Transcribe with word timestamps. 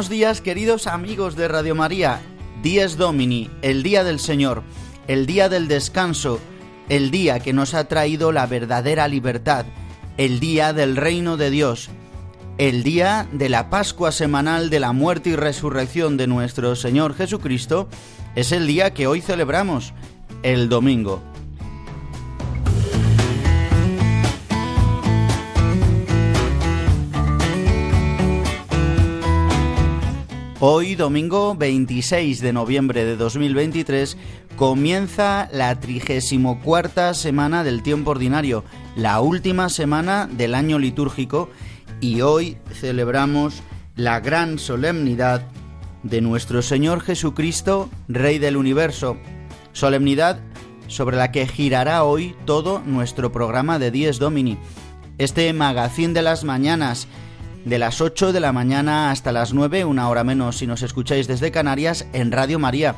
Buenos 0.00 0.08
días 0.08 0.40
queridos 0.40 0.86
amigos 0.86 1.36
de 1.36 1.46
Radio 1.46 1.74
María. 1.74 2.22
Dies 2.62 2.96
Domini, 2.96 3.50
el 3.60 3.82
día 3.82 4.02
del 4.02 4.18
Señor, 4.18 4.62
el 5.08 5.26
día 5.26 5.50
del 5.50 5.68
descanso, 5.68 6.40
el 6.88 7.10
día 7.10 7.40
que 7.40 7.52
nos 7.52 7.74
ha 7.74 7.84
traído 7.84 8.32
la 8.32 8.46
verdadera 8.46 9.08
libertad, 9.08 9.66
el 10.16 10.40
día 10.40 10.72
del 10.72 10.96
reino 10.96 11.36
de 11.36 11.50
Dios, 11.50 11.90
el 12.56 12.82
día 12.82 13.28
de 13.30 13.50
la 13.50 13.68
Pascua 13.68 14.10
semanal 14.10 14.70
de 14.70 14.80
la 14.80 14.94
muerte 14.94 15.28
y 15.28 15.36
resurrección 15.36 16.16
de 16.16 16.26
nuestro 16.26 16.76
Señor 16.76 17.14
Jesucristo, 17.14 17.86
es 18.36 18.52
el 18.52 18.66
día 18.66 18.94
que 18.94 19.06
hoy 19.06 19.20
celebramos, 19.20 19.92
el 20.42 20.70
domingo. 20.70 21.29
Hoy, 30.62 30.94
domingo 30.94 31.54
26 31.54 32.42
de 32.42 32.52
noviembre 32.52 33.06
de 33.06 33.16
2023, 33.16 34.18
comienza 34.56 35.48
la 35.54 35.80
34 35.80 37.14
semana 37.14 37.64
del 37.64 37.82
tiempo 37.82 38.10
ordinario, 38.10 38.62
la 38.94 39.22
última 39.22 39.70
semana 39.70 40.28
del 40.30 40.54
año 40.54 40.78
litúrgico, 40.78 41.48
y 42.02 42.20
hoy 42.20 42.58
celebramos 42.74 43.62
la 43.96 44.20
gran 44.20 44.58
solemnidad 44.58 45.46
de 46.02 46.20
nuestro 46.20 46.60
Señor 46.60 47.00
Jesucristo, 47.00 47.88
Rey 48.08 48.38
del 48.38 48.58
Universo. 48.58 49.16
Solemnidad 49.72 50.40
sobre 50.88 51.16
la 51.16 51.32
que 51.32 51.46
girará 51.46 52.04
hoy 52.04 52.36
todo 52.44 52.82
nuestro 52.84 53.32
programa 53.32 53.78
de 53.78 53.90
Dies 53.90 54.18
Domini. 54.18 54.58
Este 55.16 55.50
magazín 55.54 56.12
de 56.12 56.20
las 56.20 56.44
mañanas 56.44 57.08
de 57.64 57.78
las 57.78 58.00
8 58.00 58.32
de 58.32 58.40
la 58.40 58.52
mañana 58.52 59.10
hasta 59.10 59.32
las 59.32 59.52
9, 59.52 59.84
una 59.84 60.08
hora 60.08 60.24
menos 60.24 60.58
si 60.58 60.66
nos 60.66 60.82
escucháis 60.82 61.26
desde 61.26 61.50
Canarias, 61.50 62.06
en 62.12 62.32
Radio 62.32 62.58
María. 62.58 62.96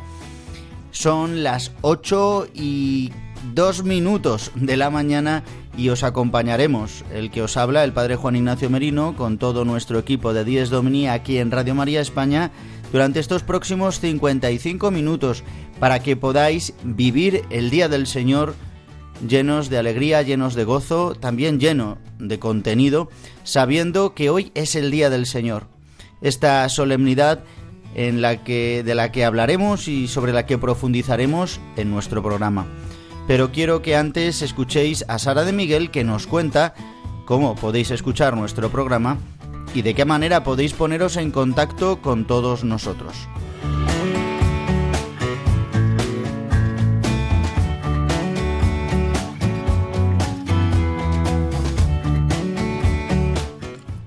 Son 0.90 1.42
las 1.42 1.72
8 1.80 2.48
y 2.54 3.12
2 3.54 3.84
minutos 3.84 4.52
de 4.54 4.76
la 4.76 4.90
mañana 4.90 5.42
y 5.76 5.88
os 5.88 6.02
acompañaremos, 6.02 7.04
el 7.12 7.30
que 7.30 7.42
os 7.42 7.56
habla, 7.56 7.82
el 7.84 7.92
Padre 7.92 8.16
Juan 8.16 8.36
Ignacio 8.36 8.70
Merino, 8.70 9.16
con 9.16 9.38
todo 9.38 9.64
nuestro 9.64 9.98
equipo 9.98 10.34
de 10.34 10.44
10 10.44 10.70
Domini 10.70 11.08
aquí 11.08 11.38
en 11.38 11.50
Radio 11.50 11.74
María 11.74 12.00
España, 12.00 12.50
durante 12.92 13.20
estos 13.20 13.42
próximos 13.42 14.00
55 14.00 14.90
minutos, 14.90 15.44
para 15.80 16.00
que 16.00 16.16
podáis 16.16 16.74
vivir 16.84 17.42
el 17.50 17.70
Día 17.70 17.88
del 17.88 18.06
Señor 18.06 18.54
llenos 19.26 19.68
de 19.70 19.78
alegría, 19.78 20.22
llenos 20.22 20.54
de 20.54 20.64
gozo, 20.64 21.14
también 21.14 21.60
lleno 21.60 21.98
de 22.18 22.38
contenido, 22.38 23.08
sabiendo 23.44 24.14
que 24.14 24.30
hoy 24.30 24.52
es 24.54 24.74
el 24.74 24.90
día 24.90 25.10
del 25.10 25.26
Señor. 25.26 25.66
Esta 26.20 26.68
solemnidad 26.68 27.44
en 27.94 28.22
la 28.22 28.42
que 28.42 28.82
de 28.84 28.94
la 28.94 29.12
que 29.12 29.24
hablaremos 29.24 29.88
y 29.88 30.08
sobre 30.08 30.32
la 30.32 30.46
que 30.46 30.58
profundizaremos 30.58 31.60
en 31.76 31.90
nuestro 31.90 32.22
programa. 32.22 32.66
Pero 33.26 33.52
quiero 33.52 33.82
que 33.82 33.96
antes 33.96 34.42
escuchéis 34.42 35.04
a 35.08 35.18
Sara 35.18 35.44
de 35.44 35.52
Miguel 35.52 35.90
que 35.90 36.04
nos 36.04 36.26
cuenta 36.26 36.74
cómo 37.26 37.54
podéis 37.54 37.90
escuchar 37.90 38.36
nuestro 38.36 38.70
programa 38.70 39.18
y 39.74 39.82
de 39.82 39.94
qué 39.94 40.04
manera 40.04 40.44
podéis 40.44 40.72
poneros 40.72 41.16
en 41.16 41.30
contacto 41.30 42.00
con 42.02 42.26
todos 42.26 42.64
nosotros. 42.64 43.14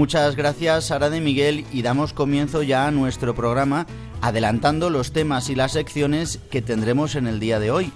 Muchas 0.00 0.34
gracias 0.34 0.86
Sara 0.86 1.10
de 1.10 1.20
Miguel 1.20 1.66
y 1.74 1.82
damos 1.82 2.14
comienzo 2.14 2.62
ya 2.62 2.86
a 2.86 2.90
nuestro 2.90 3.34
programa 3.34 3.86
adelantando 4.22 4.88
los 4.88 5.12
temas 5.12 5.50
y 5.50 5.54
las 5.54 5.72
secciones 5.72 6.38
que 6.50 6.62
tendremos 6.62 7.16
en 7.16 7.26
el 7.26 7.38
día 7.38 7.60
de 7.60 7.70
hoy. 7.70 7.92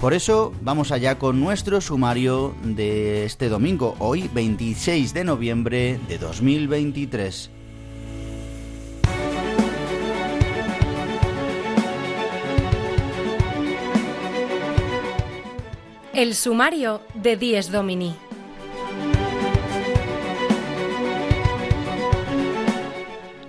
Por 0.00 0.14
eso 0.14 0.54
vamos 0.62 0.90
allá 0.90 1.18
con 1.18 1.38
nuestro 1.38 1.82
sumario 1.82 2.54
de 2.62 3.26
este 3.26 3.50
domingo, 3.50 3.94
hoy 3.98 4.30
26 4.32 5.12
de 5.12 5.24
noviembre 5.24 6.00
de 6.08 6.16
2023. 6.16 7.50
El 16.14 16.34
sumario 16.34 17.02
de 17.12 17.36
Dies 17.36 17.70
Domini. 17.70 18.16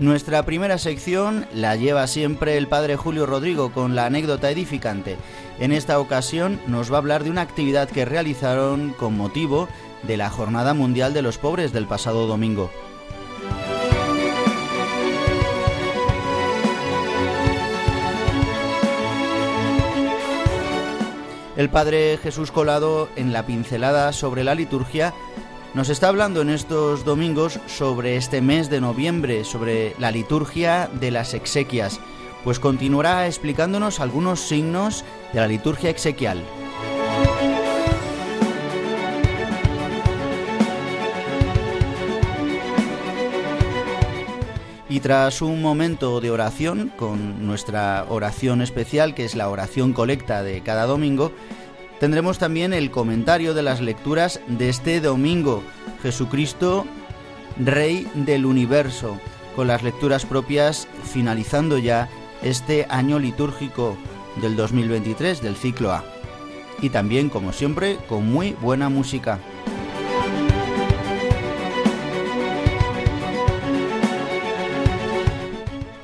Nuestra 0.04 0.44
primera 0.44 0.78
sección 0.80 1.46
la 1.54 1.78
lleva 1.78 2.08
siempre 2.08 2.58
el 2.58 2.68
padre 2.68 2.98
Julio 2.98 3.26
Rodrigo 3.26 3.72
con 3.72 3.96
la 3.96 4.06
anécdota 4.06 4.52
edificante. 4.52 5.16
En 5.60 5.72
esta 5.72 5.98
ocasión 5.98 6.60
nos 6.68 6.92
va 6.92 6.96
a 6.96 6.98
hablar 6.98 7.24
de 7.24 7.30
una 7.30 7.40
actividad 7.40 7.88
que 7.88 8.04
realizaron 8.04 8.92
con 9.00 9.16
motivo 9.16 9.70
de 10.02 10.18
la 10.18 10.30
Jornada 10.30 10.74
Mundial 10.74 11.14
de 11.14 11.22
los 11.22 11.38
Pobres 11.38 11.72
del 11.72 11.88
pasado 11.88 12.28
domingo. 12.28 12.70
El 21.56 21.70
padre 21.70 22.20
Jesús 22.22 22.52
Colado 22.52 23.08
en 23.16 23.32
la 23.32 23.46
pincelada 23.46 24.12
sobre 24.12 24.44
la 24.44 24.54
liturgia 24.54 25.14
nos 25.74 25.90
está 25.90 26.10
hablando 26.10 26.42
en 26.42 26.50
estos 26.50 27.04
domingos 27.04 27.60
sobre 27.66 28.16
este 28.16 28.42
mes 28.42 28.70
de 28.70 28.80
noviembre, 28.80 29.44
sobre 29.44 29.96
la 29.98 30.12
liturgia 30.12 30.88
de 30.88 31.10
las 31.10 31.34
exequias, 31.34 32.00
pues 32.44 32.60
continuará 32.60 33.26
explicándonos 33.26 34.00
algunos 34.00 34.40
signos 34.40 35.04
de 35.34 35.40
la 35.40 35.48
liturgia 35.48 35.90
exequial. 35.90 36.44
Y 44.90 45.00
tras 45.00 45.42
un 45.42 45.60
momento 45.60 46.22
de 46.22 46.30
oración, 46.30 46.94
con 46.96 47.48
nuestra 47.48 48.06
oración 48.10 48.62
especial, 48.62 49.16
que 49.16 49.26
es 49.26 49.34
la 49.34 49.50
oración 49.50 49.92
colecta 49.92 50.44
de 50.44 50.62
cada 50.62 50.86
domingo, 50.86 51.32
tendremos 52.00 52.38
también 52.38 52.74
el 52.74 52.92
comentario 52.92 53.54
de 53.54 53.64
las 53.64 53.82
lecturas 53.82 54.40
de 54.48 54.70
este 54.70 55.00
domingo, 55.00 55.64
Jesucristo, 56.02 56.86
Rey 57.58 58.08
del 58.14 58.46
Universo, 58.46 59.20
con 59.56 59.68
las 59.68 59.84
lecturas 59.84 60.26
propias 60.26 60.88
finalizando 61.04 61.78
ya 61.78 62.10
este 62.42 62.86
año 62.90 63.20
litúrgico 63.20 63.98
del 64.42 64.56
2023 64.56 65.42
del 65.42 65.56
ciclo 65.56 65.92
A. 65.92 66.04
Y 66.82 66.90
también, 66.90 67.30
como 67.30 67.54
siempre, 67.54 67.98
con 68.10 68.30
muy 68.32 68.54
buena 68.62 68.90
música. 68.90 69.40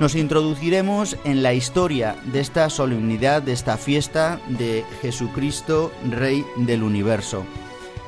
Nos 0.00 0.14
introduciremos 0.14 1.18
en 1.24 1.42
la 1.42 1.52
historia 1.52 2.16
de 2.24 2.40
esta 2.40 2.70
solemnidad, 2.70 3.42
de 3.42 3.52
esta 3.52 3.76
fiesta 3.76 4.40
de 4.48 4.82
Jesucristo, 5.02 5.92
Rey 6.08 6.42
del 6.56 6.82
Universo. 6.82 7.44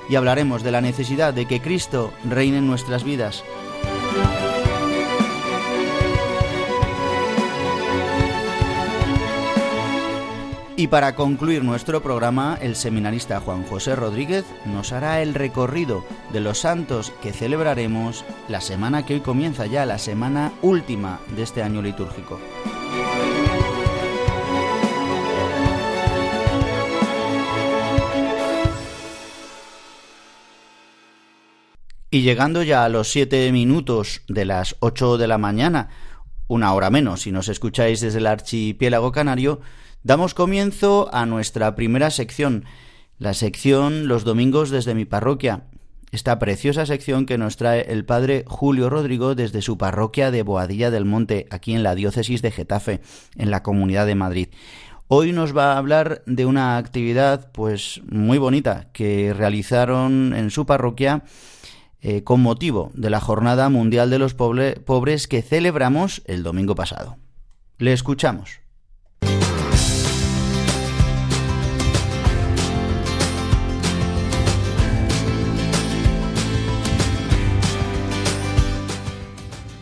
Y 0.08 0.14
hablaremos 0.14 0.62
de 0.62 0.72
la 0.72 0.80
necesidad 0.80 1.34
de 1.34 1.44
que 1.44 1.60
Cristo 1.60 2.14
reine 2.24 2.58
en 2.58 2.66
nuestras 2.66 3.04
vidas. 3.04 3.44
Y 10.82 10.88
para 10.88 11.14
concluir 11.14 11.62
nuestro 11.62 12.02
programa, 12.02 12.58
el 12.60 12.74
seminarista 12.74 13.38
Juan 13.38 13.62
José 13.62 13.94
Rodríguez 13.94 14.44
nos 14.64 14.90
hará 14.90 15.22
el 15.22 15.32
recorrido 15.32 16.04
de 16.32 16.40
los 16.40 16.58
santos 16.58 17.12
que 17.22 17.32
celebraremos 17.32 18.24
la 18.48 18.60
semana 18.60 19.06
que 19.06 19.14
hoy 19.14 19.20
comienza 19.20 19.66
ya, 19.66 19.86
la 19.86 19.98
semana 19.98 20.52
última 20.60 21.20
de 21.36 21.44
este 21.44 21.62
año 21.62 21.82
litúrgico. 21.82 22.40
Y 32.10 32.22
llegando 32.22 32.64
ya 32.64 32.84
a 32.84 32.88
los 32.88 33.08
siete 33.08 33.52
minutos 33.52 34.22
de 34.26 34.46
las 34.46 34.74
ocho 34.80 35.16
de 35.16 35.28
la 35.28 35.38
mañana, 35.38 35.90
una 36.48 36.74
hora 36.74 36.90
menos 36.90 37.20
si 37.20 37.30
nos 37.30 37.46
escucháis 37.46 38.00
desde 38.00 38.18
el 38.18 38.26
archipiélago 38.26 39.12
canario, 39.12 39.60
Damos 40.04 40.34
comienzo 40.34 41.08
a 41.12 41.26
nuestra 41.26 41.76
primera 41.76 42.10
sección, 42.10 42.64
la 43.18 43.34
sección 43.34 44.08
Los 44.08 44.24
domingos 44.24 44.70
desde 44.70 44.96
mi 44.96 45.04
parroquia. 45.04 45.66
Esta 46.10 46.40
preciosa 46.40 46.86
sección 46.86 47.24
que 47.24 47.38
nos 47.38 47.56
trae 47.56 47.82
el 47.82 48.04
padre 48.04 48.42
Julio 48.48 48.90
Rodrigo 48.90 49.36
desde 49.36 49.62
su 49.62 49.78
parroquia 49.78 50.32
de 50.32 50.42
Boadilla 50.42 50.90
del 50.90 51.04
Monte, 51.04 51.46
aquí 51.50 51.72
en 51.72 51.84
la 51.84 51.94
diócesis 51.94 52.42
de 52.42 52.50
Getafe, 52.50 53.00
en 53.36 53.52
la 53.52 53.62
Comunidad 53.62 54.06
de 54.06 54.16
Madrid. 54.16 54.48
Hoy 55.06 55.30
nos 55.30 55.56
va 55.56 55.74
a 55.74 55.78
hablar 55.78 56.24
de 56.26 56.46
una 56.46 56.78
actividad 56.78 57.52
pues 57.52 58.02
muy 58.10 58.38
bonita 58.38 58.88
que 58.92 59.32
realizaron 59.32 60.34
en 60.34 60.50
su 60.50 60.66
parroquia 60.66 61.22
eh, 62.00 62.24
con 62.24 62.40
motivo 62.40 62.90
de 62.94 63.08
la 63.10 63.20
Jornada 63.20 63.68
Mundial 63.68 64.10
de 64.10 64.18
los 64.18 64.34
Pobres 64.34 65.28
que 65.28 65.42
celebramos 65.42 66.22
el 66.24 66.42
domingo 66.42 66.74
pasado. 66.74 67.18
Le 67.78 67.92
escuchamos. 67.92 68.61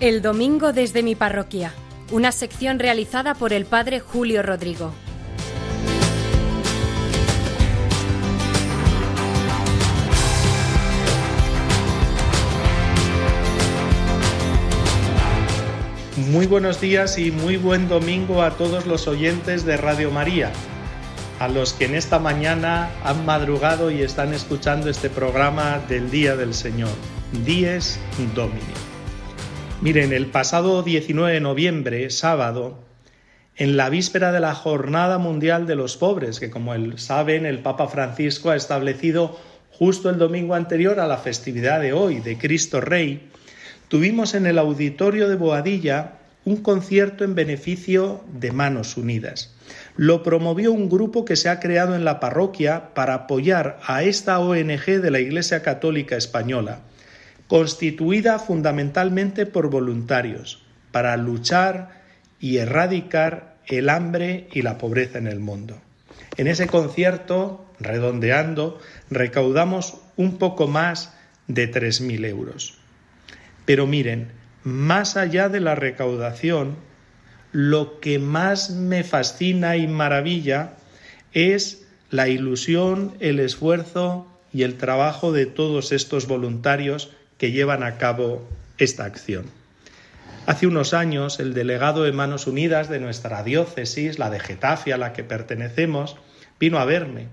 El 0.01 0.23
domingo 0.23 0.73
desde 0.73 1.03
mi 1.03 1.15
parroquia, 1.15 1.75
una 2.11 2.33
sección 2.33 2.79
realizada 2.79 3.35
por 3.35 3.53
el 3.53 3.67
padre 3.67 4.01
Julio 4.01 4.43
Rodrigo. 4.43 4.95
Muy 16.31 16.47
buenos 16.47 16.81
días 16.81 17.19
y 17.19 17.31
muy 17.31 17.59
buen 17.59 17.87
domingo 17.87 18.43
a 18.43 18.53
todos 18.53 18.87
los 18.87 19.07
oyentes 19.07 19.67
de 19.67 19.77
Radio 19.77 20.11
María, 20.11 20.51
a 21.39 21.49
los 21.49 21.75
que 21.75 21.85
en 21.85 21.95
esta 21.95 22.19
mañana 22.19 22.89
han 23.05 23.27
madrugado 23.27 23.91
y 23.91 24.01
están 24.01 24.33
escuchando 24.33 24.89
este 24.89 25.11
programa 25.11 25.79
del 25.91 26.11
Día 26.11 26.37
del 26.37 26.55
Señor, 26.55 26.89
Dies 27.45 28.01
Domini. 28.35 28.90
Miren, 29.83 30.13
el 30.13 30.27
pasado 30.27 30.83
19 30.83 31.33
de 31.33 31.41
noviembre, 31.41 32.11
sábado, 32.11 32.81
en 33.57 33.79
la 33.79 33.89
víspera 33.89 34.31
de 34.31 34.39
la 34.39 34.55
Jornada 34.55 35.17
Mundial 35.17 35.67
de 35.67 35.75
los 35.75 35.97
Pobres, 35.97 36.39
que 36.39 36.51
como 36.51 36.75
saben, 36.99 37.47
el 37.47 37.61
Papa 37.61 37.89
Francisco 37.89 38.51
ha 38.51 38.57
establecido 38.57 39.41
justo 39.73 40.11
el 40.11 40.19
domingo 40.19 40.55
anterior 40.55 41.01
a 41.01 41.07
la 41.07 41.17
festividad 41.17 41.81
de 41.81 41.95
hoy, 41.95 42.21
de 42.21 42.37
Cristo 42.37 42.83
Rey, 42.83 43.31
tuvimos 43.89 44.35
en 44.35 44.45
el 44.45 44.59
auditorio 44.59 45.31
de 45.31 45.37
Boadilla 45.37 46.19
un 46.45 46.59
concierto 46.59 47.25
en 47.25 47.35
beneficio 47.35 48.23
de 48.35 48.53
Manos 48.53 48.99
Unidas. 48.99 49.57
Lo 49.97 50.23
promovió 50.23 50.73
un 50.73 50.91
grupo 50.91 51.25
que 51.25 51.37
se 51.37 51.49
ha 51.49 51.59
creado 51.59 51.95
en 51.95 52.05
la 52.05 52.21
parroquia 52.21 52.93
para 52.93 53.15
apoyar 53.15 53.81
a 53.87 54.03
esta 54.03 54.41
ONG 54.41 54.85
de 55.01 55.11
la 55.11 55.21
Iglesia 55.21 55.63
Católica 55.63 56.19
Española 56.19 56.83
constituida 57.51 58.39
fundamentalmente 58.39 59.45
por 59.45 59.71
voluntarios 59.71 60.63
para 60.93 61.17
luchar 61.17 62.01
y 62.39 62.59
erradicar 62.59 63.57
el 63.67 63.89
hambre 63.89 64.47
y 64.53 64.63
la 64.63 64.79
pobreza 64.79 65.19
en 65.19 65.27
el 65.27 65.41
mundo. 65.41 65.77
En 66.37 66.47
ese 66.47 66.69
concierto, 66.69 67.67
redondeando, 67.81 68.79
recaudamos 69.11 69.97
un 70.17 70.39
poco 70.39 70.69
más 70.69 71.13
de 71.49 71.69
3.000 71.69 72.25
euros. 72.25 72.79
Pero 73.65 73.85
miren, 73.89 74.29
más 74.63 75.17
allá 75.17 75.49
de 75.49 75.59
la 75.59 75.75
recaudación, 75.75 76.77
lo 77.51 77.99
que 77.99 78.21
más 78.21 78.71
me 78.71 79.03
fascina 79.03 79.77
y 79.77 79.89
maravilla 79.89 80.75
es 81.33 81.85
la 82.11 82.29
ilusión, 82.29 83.17
el 83.19 83.41
esfuerzo 83.41 84.29
y 84.53 84.63
el 84.63 84.77
trabajo 84.77 85.33
de 85.33 85.47
todos 85.47 85.91
estos 85.91 86.29
voluntarios 86.29 87.11
que 87.41 87.51
llevan 87.53 87.83
a 87.83 87.97
cabo 87.97 88.47
esta 88.77 89.07
acción. 89.07 89.47
Hace 90.45 90.67
unos 90.67 90.93
años, 90.93 91.41
el 91.41 91.55
delegado 91.55 92.05
de 92.05 92.13
Manos 92.13 92.47
Unidas 92.47 92.91
de 92.91 93.01
nuestra 93.01 93.43
diócesis, 93.43 94.19
la 94.19 94.29
de 94.29 94.41
Getafe 94.41 94.93
a 94.93 94.99
la 94.99 95.15
que 95.15 95.25
pertenecemos, 95.25 96.17
vino 96.61 96.79
a 96.79 96.85
verme 96.85 97.29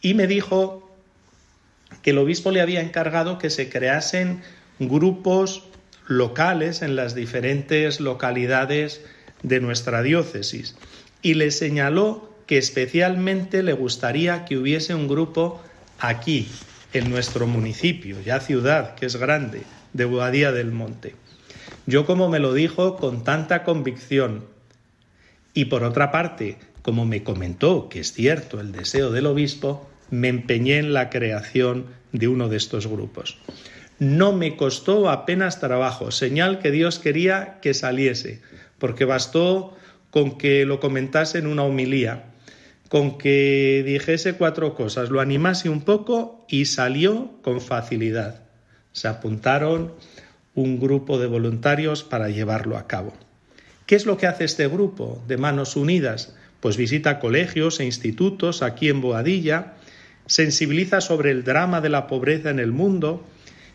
y 0.00 0.14
me 0.14 0.26
dijo 0.26 0.90
que 2.02 2.10
el 2.10 2.18
obispo 2.18 2.50
le 2.50 2.62
había 2.62 2.80
encargado 2.80 3.36
que 3.36 3.50
se 3.50 3.68
creasen 3.68 4.42
grupos 4.78 5.64
locales 6.06 6.80
en 6.80 6.96
las 6.96 7.14
diferentes 7.14 8.00
localidades 8.00 9.02
de 9.42 9.60
nuestra 9.60 10.02
diócesis 10.02 10.76
y 11.20 11.34
le 11.34 11.50
señaló 11.50 12.34
que 12.46 12.56
especialmente 12.56 13.62
le 13.62 13.74
gustaría 13.74 14.46
que 14.46 14.56
hubiese 14.56 14.94
un 14.94 15.08
grupo 15.08 15.60
aquí, 15.98 16.48
en 16.92 17.10
nuestro 17.10 17.46
municipio, 17.46 18.20
ya 18.20 18.40
ciudad, 18.40 18.94
que 18.94 19.06
es 19.06 19.16
grande, 19.16 19.62
de 19.92 20.04
Boadía 20.04 20.52
del 20.52 20.72
Monte. 20.72 21.14
Yo 21.86 22.06
como 22.06 22.28
me 22.28 22.38
lo 22.38 22.52
dijo 22.52 22.96
con 22.96 23.24
tanta 23.24 23.64
convicción 23.64 24.44
y 25.54 25.66
por 25.66 25.82
otra 25.82 26.10
parte, 26.10 26.58
como 26.82 27.04
me 27.04 27.22
comentó 27.22 27.88
que 27.88 28.00
es 28.00 28.12
cierto 28.12 28.60
el 28.60 28.72
deseo 28.72 29.10
del 29.10 29.26
obispo, 29.26 29.88
me 30.10 30.28
empeñé 30.28 30.78
en 30.78 30.92
la 30.92 31.10
creación 31.10 31.86
de 32.12 32.28
uno 32.28 32.48
de 32.48 32.56
estos 32.56 32.86
grupos. 32.86 33.38
No 33.98 34.32
me 34.32 34.56
costó 34.56 35.10
apenas 35.10 35.60
trabajo, 35.60 36.10
señal 36.10 36.58
que 36.58 36.70
Dios 36.70 36.98
quería 36.98 37.58
que 37.60 37.74
saliese, 37.74 38.40
porque 38.78 39.04
bastó 39.04 39.76
con 40.10 40.38
que 40.38 40.64
lo 40.64 40.80
comentase 40.80 41.38
en 41.38 41.46
una 41.46 41.62
homilía 41.62 42.24
con 42.90 43.18
que 43.18 43.84
dijese 43.86 44.32
cuatro 44.34 44.74
cosas, 44.74 45.10
lo 45.10 45.20
animase 45.20 45.68
un 45.68 45.82
poco 45.82 46.44
y 46.48 46.64
salió 46.64 47.30
con 47.40 47.60
facilidad. 47.60 48.42
Se 48.90 49.06
apuntaron 49.06 49.94
un 50.56 50.80
grupo 50.80 51.20
de 51.20 51.28
voluntarios 51.28 52.02
para 52.02 52.30
llevarlo 52.30 52.76
a 52.76 52.88
cabo. 52.88 53.12
¿Qué 53.86 53.94
es 53.94 54.06
lo 54.06 54.16
que 54.16 54.26
hace 54.26 54.42
este 54.42 54.66
grupo 54.66 55.22
de 55.28 55.36
Manos 55.36 55.76
Unidas? 55.76 56.34
Pues 56.58 56.76
visita 56.76 57.20
colegios 57.20 57.78
e 57.78 57.84
institutos 57.84 58.60
aquí 58.60 58.88
en 58.88 59.00
Boadilla, 59.00 59.74
sensibiliza 60.26 61.00
sobre 61.00 61.30
el 61.30 61.44
drama 61.44 61.80
de 61.80 61.90
la 61.90 62.08
pobreza 62.08 62.50
en 62.50 62.58
el 62.58 62.72
mundo, 62.72 63.24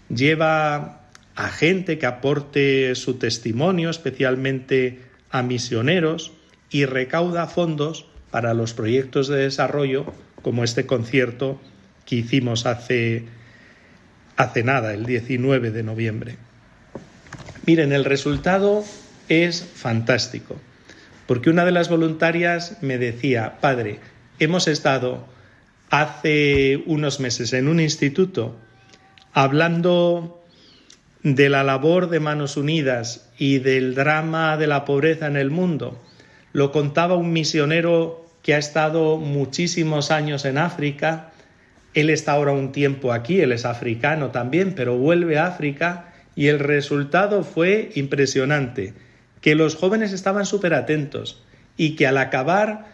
lleva 0.10 1.07
a 1.36 1.50
gente 1.51 1.98
que 1.98 2.05
aporte 2.05 2.93
su 2.95 3.13
testimonio, 3.13 3.91
especialmente 3.91 5.00
a 5.29 5.41
misioneros, 5.41 6.34
y 6.69 6.84
recauda 6.84 7.48
fondos 7.48 8.07
para 8.32 8.53
los 8.53 8.74
proyectos 8.74 9.27
de 9.27 9.38
desarrollo 9.38 10.05
como 10.41 10.63
este 10.63 10.86
concierto 10.86 11.60
que 12.05 12.17
hicimos 12.17 12.65
hace, 12.65 13.25
hace 14.38 14.63
nada, 14.63 14.94
el 14.94 15.05
19 15.05 15.72
de 15.72 15.84
noviembre. 15.84 16.38
Miren, 17.65 17.94
el 17.94 18.05
resultado 18.05 18.84
es 19.27 19.63
fantástico, 19.63 20.55
porque 21.25 21.50
una 21.50 21.65
de 21.65 21.72
las 21.72 21.89
voluntarias 21.89 22.77
me 22.82 22.98
decía, 22.98 23.58
padre, 23.60 24.00
hemos 24.39 24.67
estado 24.67 25.25
hace 25.89 26.84
unos 26.86 27.20
meses 27.20 27.53
en 27.53 27.67
un 27.67 27.79
instituto 27.79 28.55
hablando 29.34 30.44
de 31.24 31.50
la 31.50 31.63
labor 31.63 32.10
de 32.10 32.20
Manos 32.20 32.55
Unidas 32.55 33.29
y 33.38 33.58
del 33.58 33.96
drama 33.96 34.58
de 34.58 34.67
la 34.67 34.86
pobreza 34.86 35.25
en 35.25 35.38
el 35.38 35.50
mundo. 35.50 36.00
Lo 36.55 36.71
contaba 36.71 37.17
un 37.17 37.33
misionero 37.33 38.25
que 38.41 38.53
ha 38.53 38.57
estado 38.57 39.17
muchísimos 39.17 40.09
años 40.09 40.45
en 40.45 40.57
África. 40.57 41.33
Él 41.93 42.09
está 42.09 42.31
ahora 42.31 42.53
un 42.53 42.71
tiempo 42.71 43.12
aquí, 43.12 43.41
él 43.41 43.51
es 43.51 43.65
africano 43.65 44.31
también, 44.31 44.74
pero 44.74 44.97
vuelve 44.97 45.38
a 45.38 45.47
África 45.47 46.13
y 46.33 46.47
el 46.47 46.59
resultado 46.59 47.43
fue 47.43 47.89
impresionante, 47.95 48.93
que 49.41 49.53
los 49.55 49.75
jóvenes 49.75 50.13
estaban 50.13 50.45
súper 50.45 50.74
atentos 50.75 51.43
y 51.75 51.97
que 51.97 52.07
al 52.07 52.17
acabar 52.17 52.85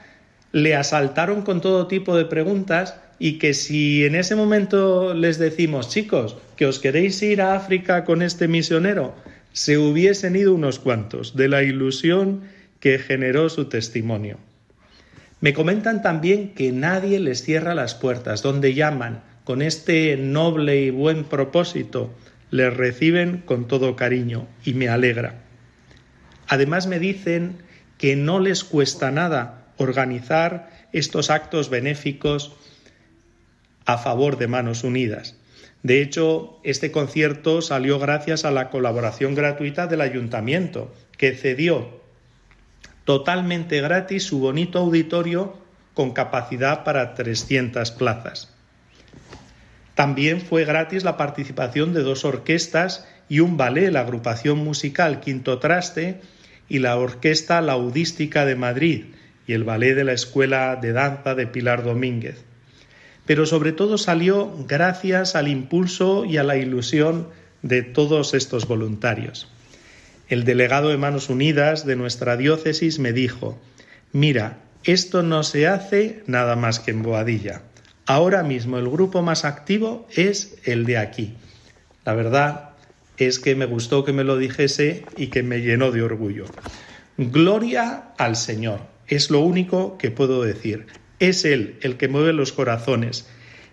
le 0.52 0.76
asaltaron 0.76 1.44
con 1.44 1.62
todo 1.62 1.86
tipo 1.86 2.18
de 2.18 2.26
preguntas 2.26 3.00
y 3.20 3.38
que 3.38 3.54
si 3.54 4.06
en 4.06 4.16
ese 4.16 4.34
momento 4.34 5.14
les 5.14 5.38
decimos, 5.38 5.88
chicos, 5.88 6.36
que 6.56 6.66
os 6.66 6.80
queréis 6.80 7.22
ir 7.22 7.44
a 7.44 7.54
África 7.54 8.06
con 8.06 8.24
este 8.24 8.48
misionero, 8.48 9.14
se 9.54 9.78
hubiesen 9.78 10.36
ido 10.36 10.52
unos 10.56 10.80
cuantos 10.80 11.36
de 11.36 11.48
la 11.48 11.62
ilusión 11.62 12.42
que 12.82 13.00
generó 13.00 13.48
su 13.48 13.70
testimonio. 13.70 14.38
Me 15.40 15.54
comentan 15.54 16.02
también 16.02 16.54
que 16.54 16.74
nadie 16.74 17.20
les 17.20 17.44
cierra 17.44 17.74
las 17.74 17.96
puertas, 17.96 18.42
donde 18.42 18.74
llaman 18.74 19.24
con 19.46 19.62
este 19.62 20.18
noble 20.18 20.82
y 20.82 20.90
buen 20.90 21.24
propósito, 21.24 22.14
les 22.52 22.76
reciben 22.76 23.44
con 23.46 23.68
todo 23.68 23.96
cariño 23.96 24.48
y 24.66 24.74
me 24.74 24.90
alegra. 24.90 25.42
Además 26.48 26.88
me 26.88 27.00
dicen 27.00 27.58
que 27.98 28.16
no 28.16 28.40
les 28.40 28.64
cuesta 28.64 29.10
nada 29.10 29.68
organizar 29.78 30.70
estos 30.92 31.30
actos 31.30 31.70
benéficos 31.70 32.54
a 33.86 33.98
favor 33.98 34.38
de 34.38 34.48
Manos 34.48 34.84
Unidas. 34.84 35.36
De 35.82 36.02
hecho, 36.02 36.60
este 36.64 36.92
concierto 36.92 37.62
salió 37.62 38.00
gracias 38.00 38.46
a 38.46 38.52
la 38.52 38.70
colaboración 38.70 39.34
gratuita 39.34 39.88
del 39.88 40.02
ayuntamiento, 40.02 40.94
que 41.18 41.34
cedió 41.34 42.01
totalmente 43.06 43.82
gratis 43.82 44.24
su 44.24 44.40
bonito 44.40 44.80
auditorio 44.80 45.58
con 45.94 46.12
capacidad 46.12 46.84
para 46.84 47.14
300 47.14 47.92
plazas. 47.92 48.54
También 49.96 50.42
fue 50.42 50.66
gratis 50.66 51.04
la 51.04 51.18
participación 51.18 51.94
de 51.94 52.02
dos 52.02 52.26
orquestas 52.26 53.06
y 53.30 53.40
un 53.40 53.58
ballet, 53.58 53.92
la 53.92 54.02
agrupación 54.02 54.60
musical 54.60 55.20
Quinto 55.20 55.60
Traste 55.60 56.22
y 56.70 56.80
la 56.80 56.98
Orquesta 56.98 57.62
Laudística 57.62 58.46
de 58.46 58.56
Madrid 58.56 59.06
y 59.48 59.54
el 59.54 59.64
ballet 59.64 59.96
de 59.96 60.04
la 60.04 60.14
Escuela 60.14 60.76
de 60.76 60.94
Danza 60.94 61.36
de 61.36 61.48
Pilar 61.48 61.84
Domínguez 61.84 62.46
pero 63.26 63.46
sobre 63.46 63.72
todo 63.72 63.98
salió 63.98 64.52
gracias 64.68 65.36
al 65.36 65.48
impulso 65.48 66.26
y 66.26 66.38
a 66.38 66.44
la 66.44 66.58
ilusión 66.58 67.30
de 67.62 67.84
todos 67.84 68.34
estos 68.34 68.68
voluntarios. 68.68 69.48
El 70.32 70.46
delegado 70.46 70.88
de 70.88 70.98
Manos 70.98 71.30
Unidas 71.30 71.86
de 71.86 71.98
nuestra 71.98 72.38
diócesis 72.38 73.00
me 73.00 73.12
dijo, 73.12 73.60
mira, 74.14 74.60
esto 74.86 75.24
no 75.24 75.44
se 75.44 75.68
hace 75.68 76.24
nada 76.26 76.56
más 76.56 76.80
que 76.80 76.92
en 76.92 77.04
Boadilla. 77.04 77.64
Ahora 78.06 78.42
mismo 78.42 78.78
el 78.78 78.88
grupo 78.88 79.22
más 79.22 79.44
activo 79.44 80.08
es 80.16 80.56
el 80.64 80.86
de 80.86 80.98
aquí. 80.98 81.34
La 82.06 82.14
verdad 82.14 82.70
es 83.18 83.40
que 83.40 83.56
me 83.56 83.66
gustó 83.66 84.06
que 84.06 84.14
me 84.14 84.24
lo 84.24 84.38
dijese 84.38 85.04
y 85.18 85.28
que 85.28 85.44
me 85.44 85.60
llenó 85.60 85.92
de 85.92 86.02
orgullo. 86.02 86.46
Gloria 87.18 88.14
al 88.18 88.38
Señor, 88.38 88.80
es 89.08 89.32
lo 89.32 89.42
único 89.42 89.98
que 89.98 90.12
puedo 90.12 90.44
decir. 90.44 90.88
Es 91.20 91.44
Él 91.44 91.78
el 91.82 91.98
que 91.98 92.08
mueve 92.08 92.32
los 92.32 92.54
corazones 92.54 93.28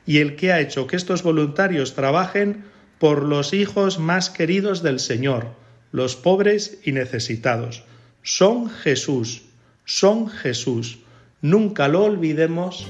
y 0.07 0.19
el 0.19 0.35
que 0.35 0.51
ha 0.51 0.59
hecho 0.59 0.89
que 0.89 0.97
estos 0.97 1.23
voluntarios 1.23 1.95
trabajen 1.95 2.65
por 2.99 3.23
los 3.23 3.53
hijos 3.53 4.01
más 4.01 4.29
queridos 4.29 4.83
del 4.83 4.99
Señor, 4.99 5.55
los 5.93 6.17
pobres 6.17 6.79
y 6.85 6.93
necesitados. 6.93 7.85
Son 8.23 8.71
Jesús, 8.71 9.43
son 9.85 10.29
Jesús. 10.29 10.99
Nunca 11.41 11.89
lo 11.89 12.05
olvidemos 12.05 12.87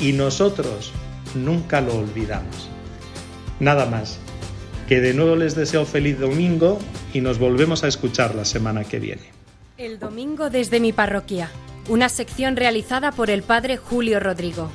y 0.00 0.12
nosotros 0.12 0.92
nunca 1.34 1.80
lo 1.80 1.98
olvidamos. 1.98 2.68
Nada 3.60 3.86
más. 3.86 4.18
Que 4.88 5.00
de 5.00 5.14
nuevo 5.14 5.34
les 5.34 5.56
deseo 5.56 5.84
feliz 5.84 6.20
domingo 6.20 6.78
y 7.12 7.20
nos 7.20 7.38
volvemos 7.38 7.82
a 7.82 7.88
escuchar 7.88 8.36
la 8.36 8.44
semana 8.44 8.84
que 8.84 9.00
viene. 9.00 9.32
El 9.78 9.98
domingo 9.98 10.48
desde 10.48 10.78
mi 10.78 10.92
parroquia 10.92 11.50
una 11.88 12.08
sección 12.08 12.56
realizada 12.56 13.12
por 13.12 13.30
el 13.30 13.42
padre 13.42 13.76
Julio 13.76 14.18
Rodrigo. 14.18 14.70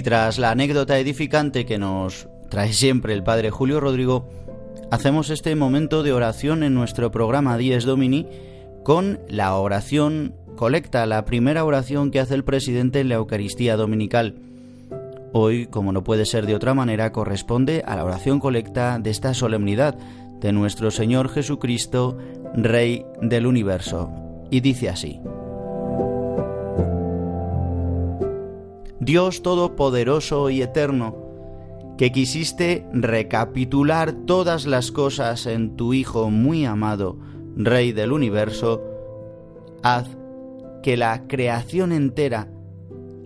Y 0.00 0.02
tras 0.02 0.38
la 0.38 0.52
anécdota 0.52 0.98
edificante 0.98 1.66
que 1.66 1.76
nos 1.76 2.26
trae 2.48 2.72
siempre 2.72 3.12
el 3.12 3.22
Padre 3.22 3.50
Julio 3.50 3.80
Rodrigo, 3.80 4.30
hacemos 4.90 5.28
este 5.28 5.54
momento 5.54 6.02
de 6.02 6.14
oración 6.14 6.62
en 6.62 6.72
nuestro 6.72 7.10
programa 7.10 7.58
Dies 7.58 7.84
Domini 7.84 8.26
con 8.82 9.20
la 9.28 9.54
oración 9.56 10.34
colecta, 10.56 11.04
la 11.04 11.26
primera 11.26 11.66
oración 11.66 12.10
que 12.10 12.18
hace 12.18 12.34
el 12.34 12.44
presidente 12.44 13.00
en 13.00 13.10
la 13.10 13.16
Eucaristía 13.16 13.76
Dominical. 13.76 14.36
Hoy, 15.34 15.66
como 15.66 15.92
no 15.92 16.02
puede 16.02 16.24
ser 16.24 16.46
de 16.46 16.54
otra 16.54 16.72
manera, 16.72 17.12
corresponde 17.12 17.82
a 17.86 17.94
la 17.94 18.06
oración 18.06 18.40
colecta 18.40 18.98
de 18.98 19.10
esta 19.10 19.34
solemnidad 19.34 19.98
de 20.40 20.52
nuestro 20.52 20.90
Señor 20.90 21.28
Jesucristo, 21.28 22.16
Rey 22.54 23.04
del 23.20 23.44
universo. 23.44 24.10
Y 24.50 24.60
dice 24.60 24.88
así. 24.88 25.20
Dios 29.00 29.40
Todopoderoso 29.42 30.50
y 30.50 30.60
Eterno, 30.60 31.16
que 31.96 32.12
quisiste 32.12 32.86
recapitular 32.92 34.12
todas 34.12 34.66
las 34.66 34.92
cosas 34.92 35.46
en 35.46 35.74
tu 35.76 35.94
Hijo 35.94 36.28
muy 36.30 36.66
amado, 36.66 37.18
Rey 37.56 37.92
del 37.92 38.12
universo, 38.12 38.82
haz 39.82 40.06
que 40.82 40.98
la 40.98 41.26
creación 41.26 41.92
entera, 41.92 42.52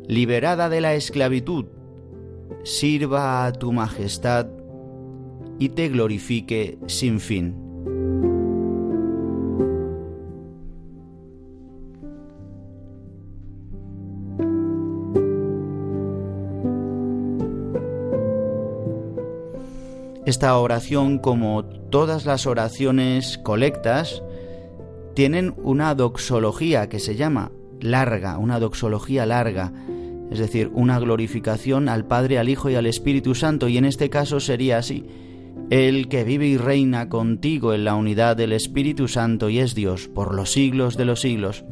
liberada 0.06 0.68
de 0.68 0.80
la 0.80 0.94
esclavitud, 0.94 1.66
sirva 2.62 3.44
a 3.44 3.52
tu 3.52 3.72
majestad 3.72 4.46
y 5.58 5.70
te 5.70 5.88
glorifique 5.88 6.78
sin 6.86 7.18
fin. 7.18 7.63
Esta 20.34 20.58
oración, 20.58 21.18
como 21.20 21.64
todas 21.64 22.26
las 22.26 22.48
oraciones 22.48 23.38
colectas, 23.38 24.20
tienen 25.14 25.54
una 25.62 25.94
doxología 25.94 26.88
que 26.88 26.98
se 26.98 27.14
llama 27.14 27.52
larga, 27.80 28.36
una 28.38 28.58
doxología 28.58 29.26
larga, 29.26 29.72
es 30.32 30.40
decir, 30.40 30.72
una 30.74 30.98
glorificación 30.98 31.88
al 31.88 32.04
Padre, 32.04 32.40
al 32.40 32.48
Hijo 32.48 32.68
y 32.68 32.74
al 32.74 32.86
Espíritu 32.86 33.36
Santo, 33.36 33.68
y 33.68 33.78
en 33.78 33.84
este 33.84 34.10
caso 34.10 34.40
sería 34.40 34.78
así. 34.78 35.06
El 35.70 36.08
que 36.08 36.24
vive 36.24 36.48
y 36.48 36.56
reina 36.56 37.08
contigo 37.08 37.72
en 37.72 37.84
la 37.84 37.94
unidad 37.94 38.36
del 38.36 38.54
Espíritu 38.54 39.06
Santo 39.06 39.50
y 39.50 39.60
es 39.60 39.76
Dios 39.76 40.08
por 40.08 40.34
los 40.34 40.50
siglos 40.50 40.96
de 40.96 41.04
los 41.04 41.20
siglos. 41.20 41.64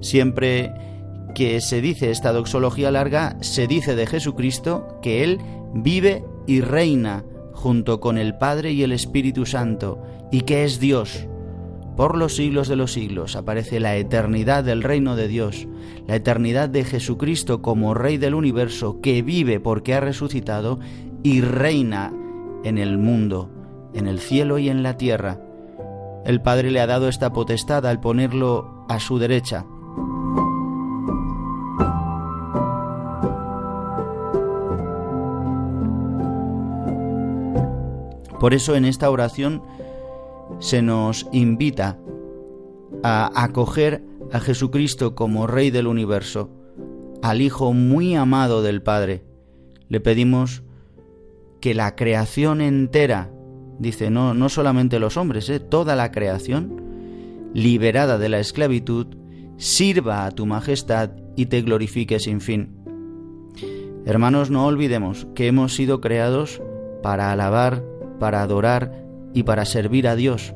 Siempre 0.00 0.72
que 1.36 1.60
se 1.60 1.80
dice 1.80 2.10
esta 2.10 2.32
doxología 2.32 2.90
larga, 2.90 3.36
se 3.42 3.68
dice 3.68 3.94
de 3.94 4.08
Jesucristo 4.08 4.98
que 5.02 5.22
Él 5.22 5.38
vive 5.72 6.24
y 6.48 6.62
reina 6.62 7.22
junto 7.56 7.98
con 7.98 8.18
el 8.18 8.36
Padre 8.36 8.72
y 8.72 8.82
el 8.82 8.92
Espíritu 8.92 9.46
Santo, 9.46 10.00
y 10.30 10.42
que 10.42 10.64
es 10.64 10.78
Dios. 10.78 11.26
Por 11.96 12.16
los 12.16 12.36
siglos 12.36 12.68
de 12.68 12.76
los 12.76 12.92
siglos 12.92 13.34
aparece 13.34 13.80
la 13.80 13.96
eternidad 13.96 14.62
del 14.62 14.82
reino 14.82 15.16
de 15.16 15.28
Dios, 15.28 15.66
la 16.06 16.16
eternidad 16.16 16.68
de 16.68 16.84
Jesucristo 16.84 17.62
como 17.62 17.94
Rey 17.94 18.18
del 18.18 18.34
universo, 18.34 19.00
que 19.00 19.22
vive 19.22 19.58
porque 19.58 19.94
ha 19.94 20.00
resucitado 20.00 20.78
y 21.22 21.40
reina 21.40 22.12
en 22.64 22.76
el 22.76 22.98
mundo, 22.98 23.50
en 23.94 24.06
el 24.06 24.20
cielo 24.20 24.58
y 24.58 24.68
en 24.68 24.82
la 24.82 24.96
tierra. 24.96 25.40
el 26.26 26.42
Padre 26.42 26.70
le 26.70 26.80
ha 26.80 26.86
dado 26.86 27.08
esta 27.08 27.32
potestad 27.32 27.86
al 27.86 28.00
ponerlo 28.00 28.84
a 28.88 29.00
su 29.00 29.18
derecha. 29.18 29.64
Por 38.40 38.54
eso 38.54 38.74
en 38.74 38.84
esta 38.84 39.10
oración 39.10 39.62
se 40.58 40.82
nos 40.82 41.26
invita 41.32 41.98
a 43.02 43.42
acoger 43.42 44.04
a 44.32 44.40
Jesucristo 44.40 45.14
como 45.14 45.46
Rey 45.46 45.70
del 45.70 45.86
universo, 45.86 46.50
al 47.22 47.40
Hijo 47.40 47.72
muy 47.72 48.14
amado 48.14 48.62
del 48.62 48.82
Padre. 48.82 49.24
Le 49.88 50.00
pedimos 50.00 50.62
que 51.60 51.74
la 51.74 51.96
creación 51.96 52.60
entera, 52.60 53.32
dice, 53.78 54.10
no, 54.10 54.34
no 54.34 54.48
solamente 54.48 54.98
los 54.98 55.16
hombres, 55.16 55.48
¿eh? 55.50 55.60
toda 55.60 55.96
la 55.96 56.12
creación, 56.12 56.82
liberada 57.54 58.18
de 58.18 58.28
la 58.28 58.38
esclavitud, 58.38 59.06
sirva 59.56 60.26
a 60.26 60.30
tu 60.30 60.46
majestad 60.46 61.10
y 61.36 61.46
te 61.46 61.62
glorifique 61.62 62.20
sin 62.20 62.40
fin. 62.40 62.76
Hermanos, 64.04 64.50
no 64.50 64.66
olvidemos 64.66 65.26
que 65.34 65.48
hemos 65.48 65.74
sido 65.74 66.00
creados 66.00 66.62
para 67.02 67.32
alabar, 67.32 67.82
para 68.18 68.42
adorar 68.42 69.04
y 69.34 69.42
para 69.42 69.64
servir 69.64 70.08
a 70.08 70.16
Dios, 70.16 70.54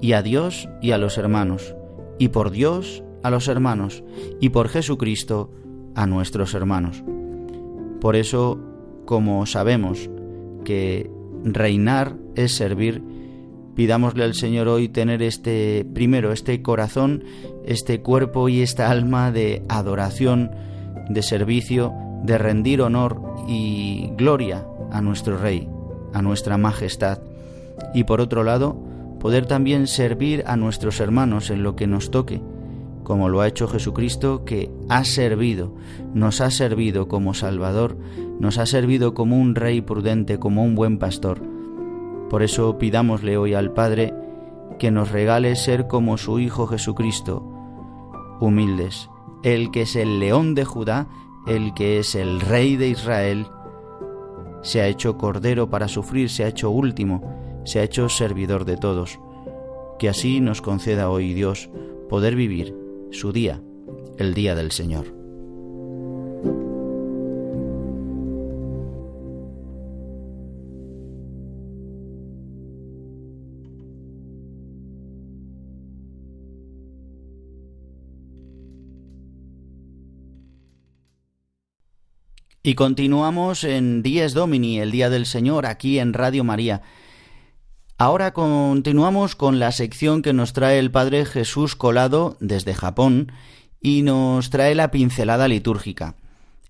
y 0.00 0.12
a 0.12 0.22
Dios 0.22 0.68
y 0.80 0.92
a 0.92 0.98
los 0.98 1.18
hermanos, 1.18 1.74
y 2.18 2.28
por 2.28 2.50
Dios 2.50 3.02
a 3.22 3.30
los 3.30 3.48
hermanos, 3.48 4.04
y 4.40 4.50
por 4.50 4.68
Jesucristo 4.68 5.50
a 5.94 6.06
nuestros 6.06 6.54
hermanos. 6.54 7.02
Por 8.00 8.16
eso, 8.16 8.58
como 9.04 9.44
sabemos 9.46 10.08
que 10.64 11.10
reinar 11.44 12.16
es 12.36 12.54
servir, 12.54 13.02
pidámosle 13.74 14.24
al 14.24 14.34
Señor 14.34 14.68
hoy 14.68 14.88
tener 14.88 15.22
este 15.22 15.84
primero 15.94 16.32
este 16.32 16.62
corazón, 16.62 17.24
este 17.64 18.02
cuerpo 18.02 18.48
y 18.48 18.62
esta 18.62 18.90
alma 18.90 19.30
de 19.32 19.62
adoración, 19.68 20.50
de 21.08 21.22
servicio, 21.22 21.92
de 22.22 22.38
rendir 22.38 22.82
honor 22.82 23.22
y 23.48 24.10
gloria 24.16 24.66
a 24.90 25.00
nuestro 25.00 25.38
Rey, 25.38 25.68
a 26.12 26.22
nuestra 26.22 26.58
majestad. 26.58 27.18
Y 27.94 28.04
por 28.04 28.20
otro 28.20 28.44
lado, 28.44 28.76
poder 29.20 29.46
también 29.46 29.86
servir 29.86 30.44
a 30.46 30.56
nuestros 30.56 31.00
hermanos 31.00 31.50
en 31.50 31.62
lo 31.62 31.76
que 31.76 31.86
nos 31.86 32.10
toque, 32.10 32.40
como 33.02 33.28
lo 33.28 33.40
ha 33.40 33.48
hecho 33.48 33.68
Jesucristo, 33.68 34.44
que 34.44 34.70
ha 34.88 35.04
servido, 35.04 35.74
nos 36.12 36.40
ha 36.40 36.50
servido 36.50 37.08
como 37.08 37.34
Salvador, 37.34 37.96
nos 38.38 38.58
ha 38.58 38.66
servido 38.66 39.14
como 39.14 39.38
un 39.38 39.54
Rey 39.54 39.80
prudente, 39.80 40.38
como 40.38 40.62
un 40.62 40.74
buen 40.74 40.98
pastor. 40.98 41.40
Por 42.28 42.42
eso 42.42 42.76
pidámosle 42.78 43.38
hoy 43.38 43.54
al 43.54 43.72
Padre 43.72 44.14
que 44.78 44.90
nos 44.90 45.10
regale 45.10 45.56
ser 45.56 45.86
como 45.86 46.18
su 46.18 46.38
Hijo 46.38 46.66
Jesucristo, 46.66 47.42
humildes, 48.40 49.08
el 49.42 49.70
que 49.70 49.82
es 49.82 49.96
el 49.96 50.20
león 50.20 50.54
de 50.54 50.64
Judá, 50.64 51.08
el 51.46 51.72
que 51.74 51.98
es 51.98 52.14
el 52.14 52.40
Rey 52.40 52.76
de 52.76 52.88
Israel, 52.88 53.46
se 54.68 54.82
ha 54.82 54.86
hecho 54.86 55.16
cordero 55.16 55.70
para 55.70 55.88
sufrir, 55.88 56.28
se 56.28 56.44
ha 56.44 56.48
hecho 56.48 56.68
último, 56.68 57.62
se 57.64 57.80
ha 57.80 57.84
hecho 57.84 58.10
servidor 58.10 58.66
de 58.66 58.76
todos. 58.76 59.18
Que 59.98 60.10
así 60.10 60.40
nos 60.40 60.60
conceda 60.60 61.08
hoy 61.08 61.32
Dios 61.32 61.70
poder 62.10 62.36
vivir 62.36 62.76
su 63.10 63.32
día, 63.32 63.62
el 64.18 64.34
día 64.34 64.54
del 64.54 64.70
Señor. 64.70 65.17
Y 82.68 82.74
continuamos 82.74 83.64
en 83.64 84.02
Dies 84.02 84.34
Domini, 84.34 84.78
el 84.78 84.90
Día 84.90 85.08
del 85.08 85.24
Señor, 85.24 85.64
aquí 85.64 85.98
en 85.98 86.12
Radio 86.12 86.44
María. 86.44 86.82
Ahora 87.96 88.34
continuamos 88.34 89.36
con 89.36 89.58
la 89.58 89.72
sección 89.72 90.20
que 90.20 90.34
nos 90.34 90.52
trae 90.52 90.78
el 90.78 90.90
Padre 90.90 91.24
Jesús 91.24 91.76
Colado 91.76 92.36
desde 92.40 92.74
Japón 92.74 93.32
y 93.80 94.02
nos 94.02 94.50
trae 94.50 94.74
la 94.74 94.90
pincelada 94.90 95.48
litúrgica. 95.48 96.16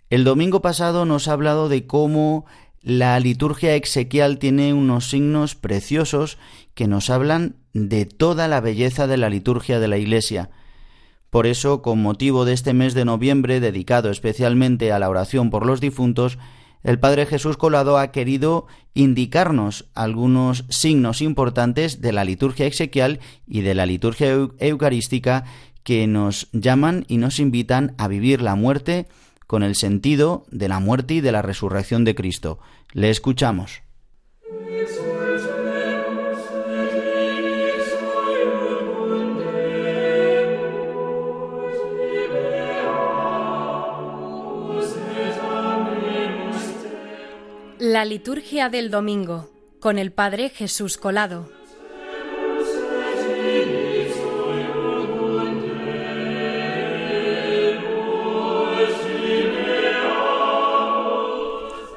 El 0.08 0.22
domingo 0.22 0.62
pasado 0.62 1.04
nos 1.04 1.26
ha 1.26 1.32
hablado 1.32 1.68
de 1.68 1.88
cómo 1.88 2.46
la 2.80 3.18
liturgia 3.18 3.74
exequial 3.74 4.38
tiene 4.38 4.74
unos 4.74 5.10
signos 5.10 5.56
preciosos 5.56 6.38
que 6.74 6.86
nos 6.86 7.10
hablan 7.10 7.56
de 7.72 8.06
toda 8.06 8.46
la 8.46 8.60
belleza 8.60 9.08
de 9.08 9.16
la 9.16 9.30
liturgia 9.30 9.80
de 9.80 9.88
la 9.88 9.98
Iglesia. 9.98 10.48
Por 11.30 11.46
eso, 11.46 11.82
con 11.82 12.02
motivo 12.02 12.44
de 12.44 12.54
este 12.54 12.72
mes 12.72 12.94
de 12.94 13.04
noviembre 13.04 13.60
dedicado 13.60 14.10
especialmente 14.10 14.92
a 14.92 14.98
la 14.98 15.10
oración 15.10 15.50
por 15.50 15.66
los 15.66 15.80
difuntos, 15.80 16.38
el 16.82 16.98
Padre 16.98 17.26
Jesús 17.26 17.56
Colado 17.56 17.98
ha 17.98 18.12
querido 18.12 18.66
indicarnos 18.94 19.86
algunos 19.94 20.64
signos 20.68 21.20
importantes 21.20 22.00
de 22.00 22.12
la 22.12 22.24
liturgia 22.24 22.66
exequial 22.66 23.20
y 23.46 23.62
de 23.62 23.74
la 23.74 23.84
liturgia 23.84 24.28
eucarística 24.58 25.44
que 25.82 26.06
nos 26.06 26.48
llaman 26.52 27.04
y 27.08 27.18
nos 27.18 27.40
invitan 27.40 27.94
a 27.98 28.08
vivir 28.08 28.42
la 28.42 28.54
muerte 28.54 29.06
con 29.46 29.62
el 29.62 29.74
sentido 29.74 30.46
de 30.50 30.68
la 30.68 30.78
muerte 30.78 31.14
y 31.14 31.20
de 31.20 31.32
la 31.32 31.42
resurrección 31.42 32.04
de 32.04 32.14
Cristo. 32.14 32.58
Le 32.92 33.10
escuchamos. 33.10 33.82
La 47.80 48.04
liturgia 48.04 48.70
del 48.70 48.90
domingo 48.90 49.50
con 49.78 49.98
el 49.98 50.10
Padre 50.10 50.48
Jesús 50.48 50.98
Colado. 50.98 51.48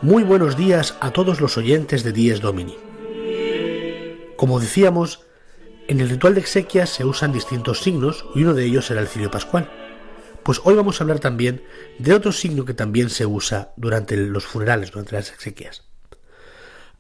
Muy 0.04 0.22
buenos 0.22 0.56
días 0.56 0.96
a 1.00 1.10
todos 1.10 1.42
los 1.42 1.58
oyentes 1.58 2.04
de 2.04 2.12
Dies 2.12 2.42
Domini. 2.42 2.78
Como 4.36 4.60
decíamos, 4.60 5.26
en 5.88 6.00
el 6.00 6.10
ritual 6.10 6.36
de 6.36 6.42
exequias 6.42 6.92
se 6.92 7.06
usan 7.06 7.34
distintos 7.34 7.80
signos 7.80 8.26
y 8.36 8.44
uno 8.44 8.54
de 8.54 8.66
ellos 8.66 8.92
era 8.92 9.02
el 9.02 9.08
cirio 9.08 9.32
pascual. 9.32 9.81
Pues 10.44 10.60
hoy 10.64 10.74
vamos 10.74 11.00
a 11.00 11.04
hablar 11.04 11.20
también 11.20 11.64
de 12.00 12.14
otro 12.14 12.32
signo 12.32 12.66
que 12.66 12.74
también 12.74 13.12
se 13.12 13.28
usa 13.28 13.74
durante 13.78 14.18
los 14.18 14.46
funerales, 14.46 14.92
durante 14.92 15.14
las 15.14 15.32
exequias. 15.32 15.84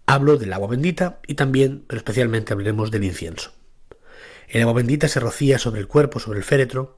Hablo 0.06 0.38
del 0.38 0.54
agua 0.54 0.67
bendita 0.67 1.19
y 1.25 1.34
también, 1.34 1.84
pero 1.88 1.97
especialmente 1.97 2.54
hablaremos 2.54 2.91
del 2.91 3.04
incienso. 3.04 3.51
El 4.47 4.62
agua 4.62 4.75
bendita 4.75 5.08
se 5.08 5.19
rocía 5.19 5.58
sobre 5.58 5.80
el 5.80 5.88
cuerpo, 5.88 6.19
sobre 6.19 6.38
el 6.38 6.45
féretro, 6.45 6.95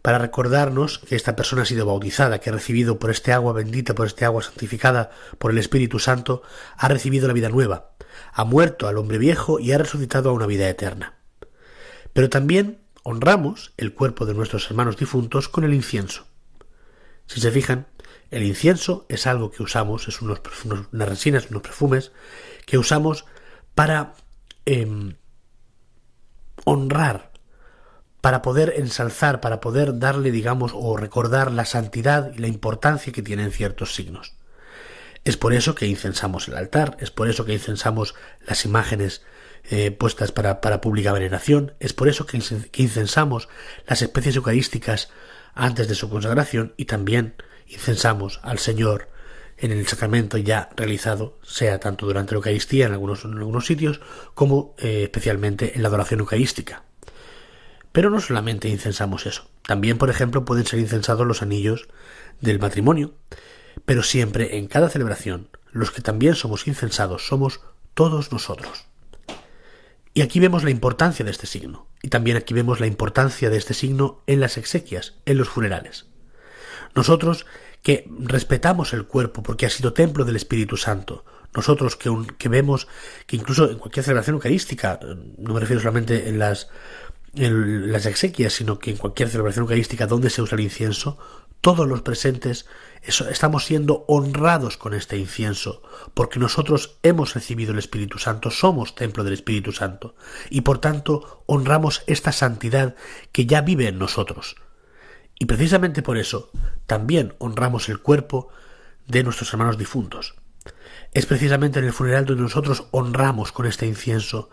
para 0.00 0.18
recordarnos 0.18 0.98
que 0.98 1.14
esta 1.14 1.36
persona 1.36 1.62
ha 1.62 1.66
sido 1.66 1.84
bautizada, 1.84 2.40
que 2.40 2.48
ha 2.48 2.54
recibido 2.54 2.98
por 2.98 3.10
este 3.10 3.32
agua 3.32 3.52
bendita, 3.52 3.94
por 3.94 4.06
este 4.06 4.24
agua 4.24 4.42
santificada 4.42 5.10
por 5.38 5.50
el 5.50 5.58
Espíritu 5.58 5.98
Santo, 5.98 6.42
ha 6.76 6.88
recibido 6.88 7.28
la 7.28 7.34
vida 7.34 7.50
nueva, 7.50 7.92
ha 8.32 8.44
muerto 8.44 8.88
al 8.88 8.96
hombre 8.96 9.18
viejo 9.18 9.60
y 9.60 9.72
ha 9.72 9.78
resucitado 9.78 10.30
a 10.30 10.32
una 10.32 10.46
vida 10.46 10.68
eterna. 10.68 11.18
Pero 12.12 12.30
también 12.30 12.81
honramos 13.02 13.72
el 13.76 13.94
cuerpo 13.94 14.26
de 14.26 14.34
nuestros 14.34 14.70
hermanos 14.70 14.96
difuntos 14.96 15.48
con 15.48 15.64
el 15.64 15.74
incienso. 15.74 16.26
Si 17.26 17.40
se 17.40 17.50
fijan, 17.50 17.86
el 18.30 18.42
incienso 18.42 19.06
es 19.08 19.26
algo 19.26 19.50
que 19.50 19.62
usamos, 19.62 20.08
es 20.08 20.22
unos, 20.22 20.40
unas 20.64 21.08
resinas, 21.08 21.50
unos 21.50 21.62
perfumes 21.62 22.12
que 22.66 22.78
usamos 22.78 23.24
para 23.74 24.14
em, 24.64 25.16
honrar, 26.64 27.32
para 28.20 28.40
poder 28.40 28.74
ensalzar, 28.76 29.40
para 29.40 29.60
poder 29.60 29.98
darle, 29.98 30.30
digamos, 30.30 30.72
o 30.74 30.96
recordar 30.96 31.50
la 31.50 31.64
santidad 31.64 32.32
y 32.34 32.38
la 32.38 32.48
importancia 32.48 33.12
que 33.12 33.22
tienen 33.22 33.50
ciertos 33.50 33.94
signos. 33.94 34.34
Es 35.24 35.36
por 35.36 35.52
eso 35.52 35.74
que 35.74 35.86
incensamos 35.86 36.48
el 36.48 36.56
altar, 36.56 36.96
es 37.00 37.10
por 37.10 37.28
eso 37.28 37.44
que 37.44 37.52
incensamos 37.52 38.14
las 38.46 38.64
imágenes 38.64 39.22
eh, 39.70 39.90
puestas 39.90 40.32
para, 40.32 40.60
para, 40.60 40.80
pública 40.80 41.12
veneración. 41.12 41.74
Es 41.80 41.92
por 41.92 42.08
eso 42.08 42.26
que, 42.26 42.36
incensamos 42.76 43.48
las 43.86 44.02
especies 44.02 44.36
eucarísticas 44.36 45.10
antes 45.54 45.88
de 45.88 45.94
su 45.94 46.08
consagración 46.10 46.74
y 46.76 46.86
también 46.86 47.34
incensamos 47.68 48.40
al 48.42 48.58
Señor 48.58 49.08
en 49.58 49.70
el 49.70 49.86
sacramento 49.86 50.38
ya 50.38 50.70
realizado, 50.76 51.38
sea 51.42 51.78
tanto 51.78 52.06
durante 52.06 52.32
la 52.32 52.38
Eucaristía 52.38 52.86
en 52.86 52.92
algunos, 52.92 53.24
en 53.24 53.38
algunos 53.38 53.66
sitios, 53.66 54.00
como 54.34 54.74
eh, 54.78 55.04
especialmente 55.04 55.76
en 55.76 55.82
la 55.82 55.88
adoración 55.88 56.20
eucarística. 56.20 56.82
Pero 57.92 58.10
no 58.10 58.20
solamente 58.20 58.68
incensamos 58.68 59.26
eso, 59.26 59.48
también, 59.62 59.98
por 59.98 60.10
ejemplo, 60.10 60.44
pueden 60.44 60.66
ser 60.66 60.80
incensados 60.80 61.26
los 61.26 61.42
anillos 61.42 61.88
del 62.40 62.58
matrimonio, 62.58 63.14
pero 63.84 64.02
siempre 64.02 64.58
en 64.58 64.66
cada 64.66 64.88
celebración, 64.88 65.48
los 65.70 65.90
que 65.90 66.02
también 66.02 66.34
somos 66.34 66.66
incensados 66.66 67.26
somos 67.26 67.60
todos 67.94 68.32
nosotros. 68.32 68.86
Y 70.14 70.20
aquí 70.22 70.40
vemos 70.40 70.64
la 70.64 70.70
importancia 70.70 71.24
de 71.24 71.30
este 71.30 71.46
signo. 71.46 71.86
Y 72.02 72.08
también 72.08 72.36
aquí 72.36 72.52
vemos 72.52 72.80
la 72.80 72.86
importancia 72.86 73.48
de 73.50 73.56
este 73.56 73.74
signo 73.74 74.22
en 74.26 74.40
las 74.40 74.58
exequias, 74.58 75.14
en 75.24 75.38
los 75.38 75.48
funerales. 75.48 76.06
Nosotros 76.94 77.46
que 77.82 78.06
respetamos 78.18 78.92
el 78.92 79.06
cuerpo 79.06 79.42
porque 79.42 79.66
ha 79.66 79.70
sido 79.70 79.92
templo 79.92 80.24
del 80.24 80.36
Espíritu 80.36 80.76
Santo, 80.76 81.24
nosotros 81.54 81.96
que, 81.96 82.10
que 82.38 82.48
vemos 82.48 82.86
que 83.26 83.36
incluso 83.36 83.70
en 83.70 83.78
cualquier 83.78 84.04
celebración 84.04 84.34
eucarística, 84.34 85.00
no 85.38 85.54
me 85.54 85.60
refiero 85.60 85.80
solamente 85.80 86.28
en 86.28 86.38
las, 86.38 86.68
en 87.34 87.90
las 87.90 88.06
exequias, 88.06 88.52
sino 88.52 88.78
que 88.78 88.90
en 88.90 88.96
cualquier 88.96 89.28
celebración 89.28 89.64
eucarística 89.64 90.06
donde 90.06 90.30
se 90.30 90.42
usa 90.42 90.56
el 90.56 90.64
incienso, 90.64 91.18
todos 91.62 91.88
los 91.88 92.02
presentes 92.02 92.66
estamos 93.02 93.64
siendo 93.64 94.04
honrados 94.08 94.76
con 94.76 94.94
este 94.94 95.16
incienso, 95.16 95.82
porque 96.12 96.38
nosotros 96.38 96.98
hemos 97.02 97.34
recibido 97.34 97.72
el 97.72 97.78
Espíritu 97.78 98.18
Santo, 98.18 98.50
somos 98.50 98.94
templo 98.94 99.24
del 99.24 99.32
Espíritu 99.32 99.72
Santo, 99.72 100.14
y 100.50 100.60
por 100.60 100.78
tanto 100.78 101.44
honramos 101.46 102.02
esta 102.06 102.32
santidad 102.32 102.96
que 103.32 103.46
ya 103.46 103.60
vive 103.60 103.88
en 103.88 103.98
nosotros. 103.98 104.56
Y 105.38 105.46
precisamente 105.46 106.02
por 106.02 106.18
eso 106.18 106.50
también 106.86 107.34
honramos 107.38 107.88
el 107.88 108.00
cuerpo 108.00 108.48
de 109.06 109.22
nuestros 109.22 109.52
hermanos 109.52 109.78
difuntos. 109.78 110.34
Es 111.12 111.26
precisamente 111.26 111.78
en 111.78 111.84
el 111.84 111.92
funeral 111.92 112.24
donde 112.24 112.42
nosotros 112.42 112.86
honramos 112.90 113.52
con 113.52 113.66
este 113.66 113.86
incienso, 113.86 114.50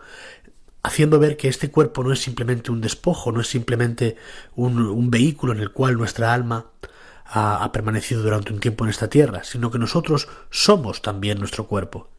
haciendo 0.82 1.18
ver 1.18 1.36
que 1.36 1.48
este 1.48 1.70
cuerpo 1.70 2.04
no 2.04 2.12
es 2.12 2.20
simplemente 2.20 2.70
un 2.70 2.80
despojo, 2.80 3.32
no 3.32 3.40
es 3.40 3.48
simplemente 3.48 4.16
un, 4.54 5.10
vehículo 5.10 5.52
en 5.52 5.60
el 5.60 5.72
cual 5.72 5.96
nuestra 5.96 6.32
alma 6.32 6.66
ha, 7.32 7.70
permanecido 7.72 8.22
durante 8.22 8.52
un 8.52 8.60
tiempo 8.60 8.84
en 8.84 8.90
esta 8.90 9.08
tierra, 9.08 9.44
sino 9.44 9.70
que 9.70 9.78
nosotros 9.78 10.28
somos 10.50 11.00
también 11.00 11.38
nuestro 11.38 11.66
cuerpo, 11.66 12.10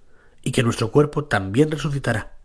y 0.42 0.52
que 0.52 0.64
nuestro 0.64 0.92
cuerpo 0.92 1.26
también 1.26 1.70
resucitará. 1.70 2.38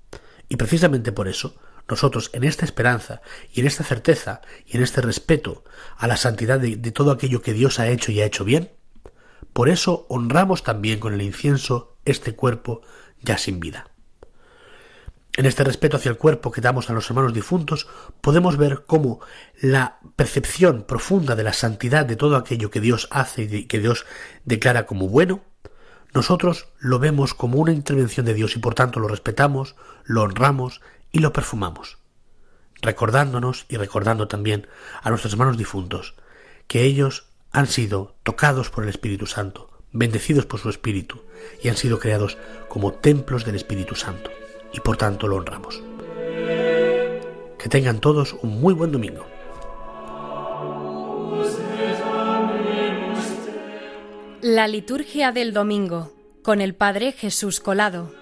Y 0.48 0.56
precisamente 0.56 1.12
por 1.12 1.28
eso, 1.28 1.56
nosotros 1.88 2.30
en 2.32 2.44
esta 2.44 2.64
esperanza 2.64 3.22
y 3.52 3.60
en 3.60 3.66
esta 3.66 3.84
certeza 3.84 4.40
y 4.66 4.76
en 4.76 4.82
este 4.82 5.00
respeto 5.00 5.64
a 5.96 6.08
la 6.08 6.16
santidad 6.16 6.58
de, 6.58 6.76
de, 6.76 6.92
todo 6.92 7.12
aquello 7.12 7.42
que 7.42 7.52
Dios 7.52 7.78
ha 7.78 7.88
hecho 7.88 8.10
y 8.10 8.20
ha 8.20 8.26
hecho 8.26 8.44
bien, 8.44 8.72
por 9.52 9.68
eso 9.68 10.04
honramos 10.08 10.64
también 10.64 10.98
con 10.98 11.14
el 11.14 11.22
incienso 11.22 11.96
este 12.04 12.34
cuerpo 12.34 12.82
ya 13.22 13.38
sin 13.38 13.60
vida. 13.60 13.90
En 15.36 15.44
este 15.44 15.64
respeto 15.64 15.98
hacia 15.98 16.10
el 16.10 16.16
cuerpo 16.16 16.50
que 16.50 16.62
damos 16.62 16.88
a 16.88 16.94
los 16.94 17.10
hermanos 17.10 17.34
difuntos, 17.34 17.86
podemos 18.22 18.56
ver 18.56 18.84
cómo 18.86 19.20
la 19.60 19.98
percepción 20.16 20.84
profunda 20.84 21.36
de 21.36 21.42
la 21.42 21.52
santidad 21.52 22.06
de 22.06 22.16
todo 22.16 22.36
aquello 22.36 22.70
que 22.70 22.80
Dios 22.80 23.06
hace 23.10 23.42
y 23.42 23.64
que 23.64 23.78
Dios 23.78 24.06
declara 24.46 24.86
como 24.86 25.08
bueno, 25.08 25.44
nosotros 26.14 26.68
lo 26.78 26.98
vemos 26.98 27.34
como 27.34 27.58
una 27.58 27.72
intervención 27.72 28.24
de 28.24 28.32
Dios 28.32 28.56
y 28.56 28.60
por 28.60 28.74
tanto 28.74 28.98
lo 28.98 29.08
respetamos, 29.08 29.76
lo 30.04 30.22
honramos 30.22 30.80
y 31.12 31.18
lo 31.18 31.34
perfumamos, 31.34 31.98
recordándonos 32.80 33.66
y 33.68 33.76
recordando 33.76 34.28
también 34.28 34.66
a 35.02 35.10
nuestros 35.10 35.34
hermanos 35.34 35.58
difuntos 35.58 36.14
que 36.66 36.84
ellos 36.84 37.28
han 37.52 37.66
sido 37.66 38.16
tocados 38.22 38.70
por 38.70 38.84
el 38.84 38.90
Espíritu 38.90 39.26
Santo, 39.26 39.82
bendecidos 39.92 40.46
por 40.46 40.60
su 40.60 40.70
Espíritu 40.70 41.20
y 41.62 41.68
han 41.68 41.76
sido 41.76 41.98
creados 41.98 42.38
como 42.68 42.94
templos 42.94 43.44
del 43.44 43.56
Espíritu 43.56 43.96
Santo 43.96 44.30
y 44.76 44.80
por 44.80 44.96
tanto 44.96 45.26
lo 45.26 45.36
honramos. 45.36 45.82
Que 47.58 47.68
tengan 47.68 48.00
todos 48.00 48.34
un 48.42 48.60
muy 48.60 48.74
buen 48.74 48.92
domingo. 48.92 49.24
La 54.42 54.68
liturgia 54.68 55.32
del 55.32 55.52
domingo 55.52 56.12
con 56.42 56.60
el 56.60 56.74
Padre 56.74 57.12
Jesús 57.12 57.58
Colado. 57.58 58.12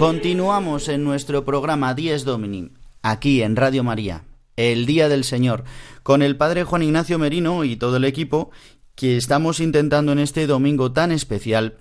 Continuamos 0.00 0.88
en 0.88 1.04
nuestro 1.04 1.44
programa 1.44 1.92
Dies 1.92 2.24
Domini, 2.24 2.70
aquí 3.02 3.42
en 3.42 3.54
Radio 3.54 3.84
María, 3.84 4.24
el 4.56 4.86
Día 4.86 5.10
del 5.10 5.24
Señor, 5.24 5.64
con 6.02 6.22
el 6.22 6.38
Padre 6.38 6.64
Juan 6.64 6.82
Ignacio 6.82 7.18
Merino 7.18 7.64
y 7.64 7.76
todo 7.76 7.98
el 7.98 8.06
equipo 8.06 8.50
que 8.94 9.18
estamos 9.18 9.60
intentando 9.60 10.12
en 10.12 10.18
este 10.18 10.46
domingo 10.46 10.90
tan 10.92 11.12
especial 11.12 11.80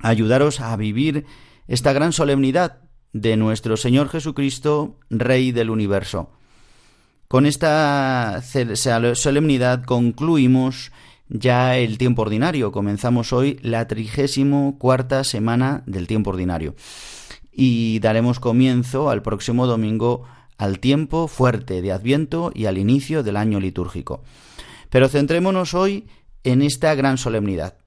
ayudaros 0.00 0.60
a 0.60 0.74
vivir 0.78 1.26
esta 1.68 1.92
gran 1.92 2.14
solemnidad 2.14 2.78
de 3.12 3.36
nuestro 3.36 3.76
Señor 3.76 4.08
Jesucristo, 4.08 4.98
Rey 5.10 5.52
del 5.52 5.68
universo. 5.68 6.30
Con 7.28 7.44
esta 7.44 8.42
solemnidad 8.42 9.84
concluimos 9.84 10.92
ya 11.28 11.76
el 11.76 11.98
tiempo 11.98 12.22
ordinario. 12.22 12.72
Comenzamos 12.72 13.34
hoy 13.34 13.58
la 13.60 13.86
trigésimo 13.86 14.78
cuarta 14.78 15.24
semana 15.24 15.82
del 15.84 16.06
tiempo 16.06 16.30
ordinario 16.30 16.74
y 17.54 18.00
daremos 18.00 18.40
comienzo 18.40 19.10
al 19.10 19.22
próximo 19.22 19.66
domingo 19.66 20.24
al 20.58 20.80
tiempo 20.80 21.28
fuerte 21.28 21.82
de 21.82 21.92
Adviento 21.92 22.52
y 22.54 22.66
al 22.66 22.78
inicio 22.78 23.22
del 23.22 23.36
año 23.36 23.60
litúrgico. 23.60 24.22
Pero 24.90 25.08
centrémonos 25.08 25.74
hoy 25.74 26.06
en 26.42 26.62
esta 26.62 26.94
gran 26.94 27.18
solemnidad. 27.18 27.78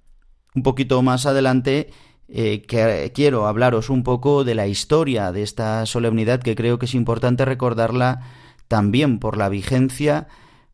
Un 0.55 0.63
poquito 0.63 1.01
más 1.01 1.25
adelante 1.25 1.89
eh, 2.29 2.63
que 2.63 3.11
quiero 3.13 3.47
hablaros 3.47 3.89
un 3.89 4.03
poco 4.03 4.43
de 4.43 4.55
la 4.55 4.67
historia 4.67 5.31
de 5.31 5.43
esta 5.43 5.85
solemnidad 5.85 6.41
que 6.41 6.55
creo 6.55 6.79
que 6.79 6.85
es 6.85 6.95
importante 6.95 7.45
recordarla 7.45 8.21
también 8.67 9.19
por 9.19 9.37
la 9.37 9.47
vigencia, 9.47 10.27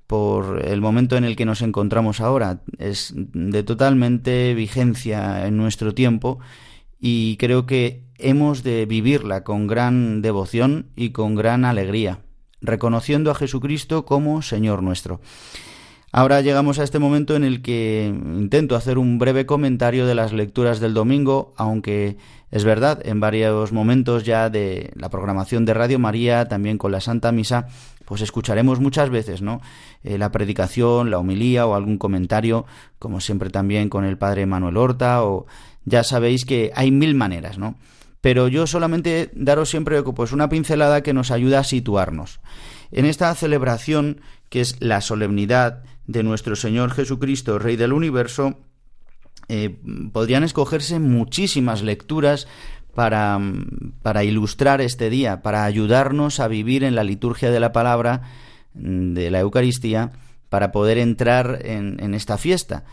por 0.08 0.66
el 0.66 0.82
momento 0.82 1.16
en 1.16 1.24
el 1.24 1.36
que 1.36 1.46
nos 1.46 1.62
encontramos 1.62 2.22
ahora. 2.22 2.62
Es 2.80 3.14
de 3.16 3.64
totalmente 3.64 4.54
vigencia 4.54 5.46
en 5.46 5.58
nuestro 5.58 5.94
tiempo 5.94 6.40
y 7.00 7.38
creo 7.38 7.66
que 7.66 8.03
hemos 8.18 8.64
de 8.64 8.86
vivirla 8.86 9.44
con 9.44 9.68
gran 9.68 10.22
devoción 10.22 10.88
y 10.96 11.10
con 11.10 11.36
gran 11.36 11.66
alegría, 11.66 12.20
reconociendo 12.62 13.32
a 13.32 13.36
Jesucristo 13.36 14.06
como 14.06 14.42
Señor 14.42 14.84
nuestro. 14.84 15.20
Ahora 16.16 16.42
llegamos 16.42 16.78
a 16.78 16.84
este 16.84 17.00
momento 17.00 17.36
en 17.36 17.44
el 17.44 17.64
que 17.64 18.06
intento 18.06 18.76
hacer 18.76 19.00
un 19.00 19.18
breve 19.18 19.48
comentario 19.48 20.06
de 20.06 20.14
las 20.14 20.32
lecturas 20.32 20.80
del 20.80 20.94
domingo, 20.94 21.56
aunque 21.58 22.18
es 22.52 22.64
verdad, 22.64 23.02
en 23.04 23.20
varios 23.20 23.72
momentos 23.72 24.24
ya 24.24 24.52
de 24.52 24.92
la 24.96 25.10
programación 25.10 25.66
de 25.66 25.74
Radio 25.74 25.98
María, 25.98 26.48
también 26.48 26.78
con 26.78 26.92
la 26.92 27.02
Santa 27.02 27.32
Misa, 27.32 27.66
pues 28.06 28.22
escucharemos 28.22 28.80
muchas 28.80 29.10
veces, 29.10 29.42
¿no? 29.42 29.60
Eh, 30.04 30.20
la 30.20 30.32
predicación, 30.32 31.10
la 31.10 31.18
homilía 31.18 31.66
o 31.66 31.74
algún 31.74 31.98
comentario, 31.98 32.68
como 33.00 33.20
siempre 33.20 33.50
también 33.50 33.90
con 33.90 34.06
el 34.06 34.20
Padre 34.20 34.46
Manuel 34.46 34.78
Horta 34.78 35.24
o 35.24 35.48
ya 35.86 36.04
sabéis 36.04 36.46
que 36.46 36.72
hay 36.76 36.92
mil 36.92 37.16
maneras, 37.16 37.58
¿no? 37.58 37.74
Pero 38.24 38.48
yo 38.48 38.68
solamente 38.68 39.32
daros 39.36 39.70
siempre 39.70 40.02
pues 40.02 40.32
una 40.32 40.48
pincelada 40.48 41.04
que 41.04 41.12
nos 41.12 41.30
ayuda 41.30 41.60
a 41.60 41.64
situarnos. 41.66 42.40
En 42.90 43.06
esta 43.06 43.36
celebración, 43.36 44.22
que 44.48 44.62
es 44.62 44.78
la 44.80 45.02
solemnidad 45.02 45.84
de 46.08 46.24
nuestro 46.24 46.56
Señor 46.56 46.92
Jesucristo, 46.92 47.60
Rey 47.60 47.76
del 47.76 47.92
Universo, 47.92 48.62
eh, 49.50 49.78
podrían 50.14 50.46
escogerse 50.46 51.00
muchísimas 51.00 51.82
lecturas 51.82 52.48
para, 52.96 53.42
para, 54.02 54.24
ilustrar 54.24 54.80
este 54.80 55.10
día, 55.10 55.42
para 55.42 55.66
ayudarnos 55.66 56.40
a 56.40 56.48
vivir 56.48 56.86
en 56.86 56.96
la 56.96 57.04
liturgia 57.04 57.52
de 57.52 57.60
la 57.60 57.74
palabra, 57.74 58.22
de 58.74 59.32
la 59.32 59.42
Eucaristía, 59.42 60.14
para 60.48 60.72
poder 60.72 60.98
entrar 60.98 61.60
en, 61.66 62.02
en 62.02 62.14
esta 62.14 62.38
fiesta. 62.38 62.86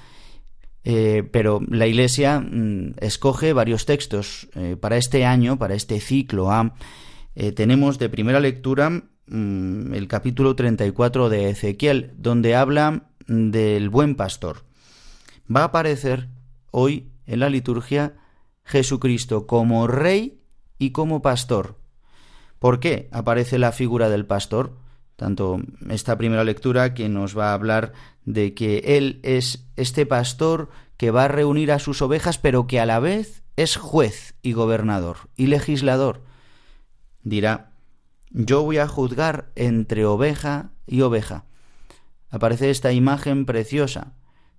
Eh, 0.85 1.29
pero 1.31 1.61
la 1.69 1.87
Iglesia 1.87 2.41
mm, 2.41 2.95
escoge 3.01 3.53
varios 3.53 3.85
textos 3.85 4.49
eh, 4.55 4.77
para 4.81 4.97
este 4.97 5.25
año, 5.25 5.59
para 5.59 5.75
este 5.75 6.01
ciclo 6.01 6.51
A. 6.51 6.75
Eh, 7.35 7.53
tenemos 7.53 7.99
de 7.99 8.09
primera 8.09 8.41
lectura 8.41 8.91
mm, 8.91 9.95
el 9.95 10.09
capítulo 10.09 10.57
34 10.57 11.29
de 11.29 11.51
Ezequiel, 11.51 12.13
donde 12.17 12.55
habla 12.55 13.11
mm, 13.27 13.51
del 13.51 13.91
buen 13.91 14.15
pastor. 14.15 14.65
Va 15.55 15.63
a 15.63 15.65
aparecer 15.65 16.29
hoy 16.71 17.11
en 17.27 17.41
la 17.41 17.51
liturgia 17.51 18.15
Jesucristo 18.65 19.47
como 19.47 19.87
rey 19.87 20.41
y 20.79 20.91
como 20.91 21.23
pastor. 21.23 21.79
¿Por 22.59 22.81
qué 22.81 23.09
aparece 23.13 23.59
la 23.59 23.73
figura 23.73 24.09
del 24.09 24.27
pastor? 24.27 24.77
Tanto 25.21 25.61
esta 25.91 26.17
primera 26.17 26.45
lectura 26.45 26.95
que 26.95 27.11
nos 27.11 27.37
va 27.37 27.51
a 27.51 27.53
hablar 27.53 27.93
de 28.25 28.55
que 28.55 28.97
Él 28.97 29.21
es 29.23 29.67
este 29.77 30.07
pastor 30.07 30.71
que 30.97 31.11
va 31.11 31.25
a 31.25 31.29
reunir 31.29 31.73
a 31.73 31.79
sus 31.79 32.01
ovejas, 32.01 32.39
pero 32.39 32.67
que 32.67 32.81
a 32.81 32.87
la 32.87 33.01
vez 33.01 33.43
es 33.57 33.77
juez 33.77 34.33
y 34.41 34.55
gobernador 34.55 35.29
y 35.37 35.49
legislador. 35.49 36.25
Dirá, 37.23 37.73
yo 38.31 38.63
voy 38.63 38.79
a 38.79 38.89
juzgar 38.89 39.51
entre 39.57 40.07
oveja 40.07 40.71
y 40.87 41.03
oveja. 41.03 41.45
Aparece 42.31 42.71
esta 42.71 42.91
imagen 42.93 43.45
preciosa 43.45 44.15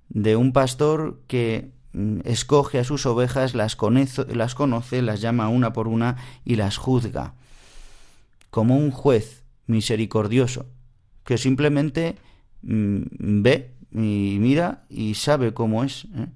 de 0.09 0.35
un 0.35 0.53
pastor 0.53 1.23
que 1.25 1.71
mm, 1.93 2.19
escoge 2.25 2.77
a 2.77 2.83
sus 2.83 3.07
ovejas, 3.07 3.55
las 3.55 3.75
las 4.27 4.53
conoce, 4.53 5.01
las 5.01 5.21
llama 5.21 5.49
una 5.49 5.73
por 5.73 5.87
una 5.87 6.17
y 6.45 6.55
las 6.55 6.77
juzga, 6.77 7.33
como 8.51 8.77
un 8.77 8.91
juez 8.91 9.40
misericordioso, 9.67 10.67
que 11.23 11.37
simplemente 11.37 12.15
mm, 12.61 13.01
ve 13.41 13.75
y 13.91 14.37
mira 14.39 14.85
y 14.89 15.15
sabe 15.15 15.53
cómo 15.53 15.83
es. 15.83 16.05
¿eh? 16.15 16.27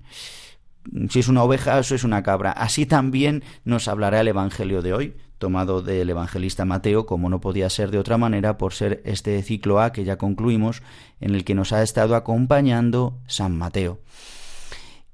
Si 1.10 1.20
es 1.20 1.28
una 1.28 1.44
oveja 1.44 1.78
o 1.78 1.80
es 1.80 2.04
una 2.04 2.24
cabra. 2.24 2.52
Así 2.52 2.86
también 2.86 3.44
nos 3.64 3.88
hablará 3.88 4.22
el 4.22 4.28
Evangelio 4.28 4.82
de 4.82 4.94
hoy, 4.94 5.16
tomado 5.38 5.82
del 5.82 6.10
evangelista 6.10 6.66
Mateo, 6.66 7.06
como 7.06 7.30
no 7.30 7.42
podía 7.42 7.70
ser 7.70 7.92
de 7.92 7.98
otra 7.98 8.18
manera 8.18 8.58
por 8.58 8.74
ser 8.74 9.02
este 9.06 9.42
ciclo 9.42 9.80
A 9.80 9.92
que 9.92 10.04
ya 10.04 10.18
concluimos, 10.18 10.82
en 11.20 11.36
el 11.36 11.44
que 11.44 11.56
nos 11.56 11.74
ha 11.74 11.82
estado 11.82 12.16
acompañando 12.16 13.20
San 13.28 13.58
Mateo. 13.58 14.00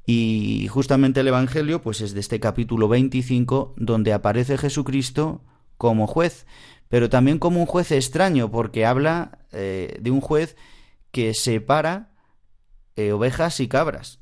Y 0.05 0.67
justamente 0.67 1.19
el 1.21 1.27
Evangelio, 1.27 1.81
pues 1.81 2.01
es 2.01 2.13
de 2.13 2.19
este 2.19 2.39
capítulo 2.39 2.87
25, 2.87 3.75
donde 3.77 4.13
aparece 4.13 4.57
Jesucristo 4.57 5.41
como 5.77 6.07
juez, 6.07 6.45
pero 6.91 7.09
también 7.09 7.39
como 7.39 7.61
un 7.61 7.65
juez 7.65 7.89
extraño, 7.93 8.51
porque 8.51 8.85
habla 8.85 9.39
eh, 9.53 9.97
de 10.01 10.11
un 10.11 10.19
juez 10.19 10.57
que 11.11 11.33
separa 11.33 12.11
eh, 12.97 13.13
ovejas 13.13 13.61
y 13.61 13.69
cabras. 13.69 14.19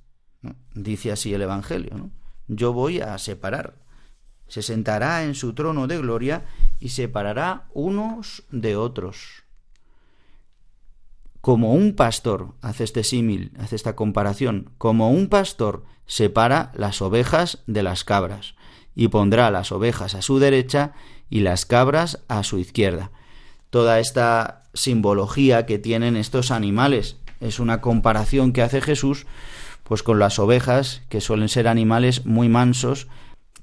Dice 0.75 1.11
así 1.11 1.33
el 1.33 1.41
Evangelio. 1.41 2.11
Yo 2.47 2.71
voy 2.71 3.01
a 3.01 3.17
separar. 3.17 3.73
Se 4.47 4.61
sentará 4.61 5.23
en 5.23 5.33
su 5.33 5.53
trono 5.53 5.87
de 5.87 5.97
gloria 5.97 6.45
y 6.79 6.89
separará 6.89 7.67
unos 7.73 8.43
de 8.51 8.75
otros. 8.75 9.43
Como 11.41 11.73
un 11.73 11.95
pastor, 11.95 12.53
hace 12.61 12.83
este 12.83 13.03
símil, 13.03 13.51
hace 13.57 13.75
esta 13.75 13.95
comparación, 13.95 14.73
como 14.77 15.09
un 15.09 15.27
pastor 15.27 15.85
separa 16.05 16.71
las 16.75 17.01
ovejas 17.01 17.63
de 17.65 17.81
las 17.81 18.03
cabras 18.03 18.53
y 18.93 19.07
pondrá 19.07 19.49
las 19.49 19.71
ovejas 19.71 20.13
a 20.13 20.21
su 20.21 20.37
derecha 20.37 20.93
y 21.29 21.41
las 21.41 21.65
cabras 21.65 22.19
a 22.27 22.43
su 22.43 22.57
izquierda. 22.57 23.11
Toda 23.69 23.99
esta 23.99 24.63
simbología 24.73 25.65
que 25.65 25.79
tienen 25.79 26.15
estos 26.15 26.51
animales 26.51 27.17
es 27.39 27.59
una 27.59 27.81
comparación 27.81 28.51
que 28.51 28.61
hace 28.61 28.81
Jesús 28.81 29.25
pues 29.83 30.03
con 30.03 30.19
las 30.19 30.37
ovejas 30.37 31.01
que 31.09 31.19
suelen 31.19 31.49
ser 31.49 31.67
animales 31.67 32.25
muy 32.25 32.47
mansos 32.47 33.07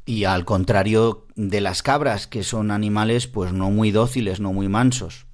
y 0.04 0.24
al 0.24 0.44
contrario 0.44 1.26
de 1.36 1.60
las 1.60 1.82
cabras 1.82 2.26
que 2.26 2.42
son 2.42 2.70
animales 2.70 3.26
pues 3.26 3.52
no 3.52 3.70
muy 3.70 3.92
dóciles, 3.92 4.40
no 4.40 4.52
muy 4.52 4.68
mansos. 4.68 5.26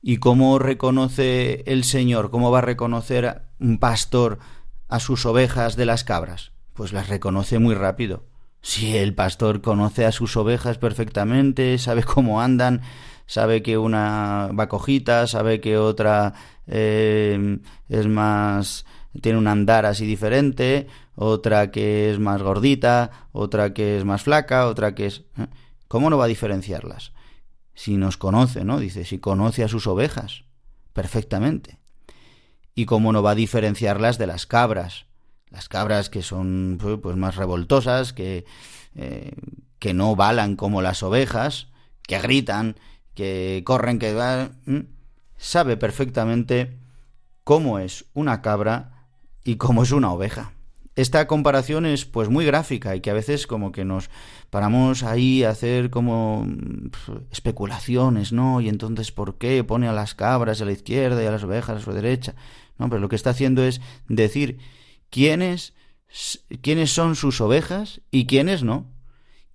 ¿Y 0.00 0.16
cómo 0.16 0.58
reconoce 0.58 1.62
el 1.66 1.84
Señor, 1.84 2.30
cómo 2.30 2.50
va 2.50 2.58
a 2.58 2.62
reconocer 2.62 3.42
un 3.60 3.78
pastor 3.78 4.38
a 4.88 5.00
sus 5.00 5.26
ovejas 5.26 5.76
de 5.76 5.86
las 5.86 6.02
cabras? 6.02 6.52
Pues 6.72 6.92
las 6.92 7.08
reconoce 7.08 7.58
muy 7.58 7.74
rápido. 7.74 8.24
Si 8.62 8.96
el 8.96 9.14
pastor 9.14 9.60
conoce 9.60 10.06
a 10.06 10.12
sus 10.12 10.36
ovejas 10.36 10.78
perfectamente, 10.78 11.78
sabe 11.78 12.04
cómo 12.04 12.40
andan, 12.40 12.80
sabe 13.26 13.62
que 13.62 13.76
una 13.76 14.50
va 14.58 14.68
cojita, 14.68 15.26
sabe 15.26 15.60
que 15.60 15.76
otra 15.76 16.34
eh, 16.66 17.58
es 17.88 18.06
más 18.06 18.86
tiene 19.20 19.38
un 19.38 19.46
andar 19.46 19.84
así 19.84 20.06
diferente, 20.06 20.86
otra 21.14 21.70
que 21.70 22.10
es 22.10 22.18
más 22.18 22.40
gordita, 22.40 23.28
otra 23.32 23.74
que 23.74 23.98
es 23.98 24.04
más 24.04 24.22
flaca, 24.22 24.66
otra 24.66 24.94
que 24.94 25.06
es 25.06 25.24
¿eh? 25.36 25.48
¿Cómo 25.92 26.08
no 26.08 26.16
va 26.16 26.24
a 26.24 26.28
diferenciarlas? 26.28 27.12
Si 27.74 27.98
nos 27.98 28.16
conoce, 28.16 28.64
¿no? 28.64 28.78
Dice, 28.78 29.04
si 29.04 29.18
conoce 29.18 29.62
a 29.62 29.68
sus 29.68 29.86
ovejas 29.86 30.44
perfectamente. 30.94 31.78
¿Y 32.74 32.86
cómo 32.86 33.12
no 33.12 33.22
va 33.22 33.32
a 33.32 33.34
diferenciarlas 33.34 34.16
de 34.16 34.26
las 34.26 34.46
cabras? 34.46 35.04
Las 35.52 35.68
cabras 35.68 36.08
que 36.08 36.22
son 36.22 36.78
pues, 36.80 36.98
pues 37.02 37.16
más 37.16 37.36
revoltosas, 37.36 38.12
que, 38.14 38.46
eh, 38.96 39.32
que 39.78 39.92
no 39.92 40.16
balan 40.16 40.56
como 40.56 40.80
las 40.80 41.02
ovejas, 41.02 41.68
que 42.02 42.18
gritan, 42.18 42.76
que 43.14 43.62
corren, 43.64 43.98
que 43.98 44.14
van... 44.14 44.88
Sabe 45.36 45.76
perfectamente 45.76 46.78
cómo 47.44 47.78
es 47.78 48.06
una 48.14 48.40
cabra 48.40 49.08
y 49.44 49.56
cómo 49.56 49.82
es 49.82 49.92
una 49.92 50.12
oveja. 50.12 50.52
Esta 50.94 51.26
comparación 51.26 51.86
es 51.86 52.04
pues 52.04 52.28
muy 52.28 52.44
gráfica 52.44 52.94
y 52.94 53.00
que 53.00 53.10
a 53.10 53.14
veces 53.14 53.46
como 53.46 53.72
que 53.72 53.84
nos 53.84 54.10
paramos 54.50 55.02
ahí 55.02 55.42
a 55.42 55.50
hacer 55.50 55.90
como 55.90 56.46
especulaciones, 57.30 58.32
¿no? 58.32 58.60
Y 58.60 58.68
entonces 58.68 59.10
¿por 59.10 59.38
qué 59.38 59.64
pone 59.64 59.88
a 59.88 59.92
las 59.92 60.14
cabras 60.14 60.60
a 60.60 60.64
la 60.66 60.72
izquierda 60.72 61.22
y 61.22 61.26
a 61.26 61.30
las 61.30 61.44
ovejas 61.44 61.78
a 61.78 61.84
su 61.84 61.92
derecha? 61.92 62.34
No, 62.78 62.88
pero 62.88 63.00
lo 63.00 63.08
que 63.08 63.16
está 63.16 63.30
haciendo 63.30 63.64
es 63.64 63.80
decir 64.08 64.58
quiénes, 65.12 65.74
quiénes 66.62 66.90
son 66.90 67.14
sus 67.14 67.40
ovejas 67.42 68.00
y 68.10 68.26
quiénes 68.26 68.64
no. 68.64 68.90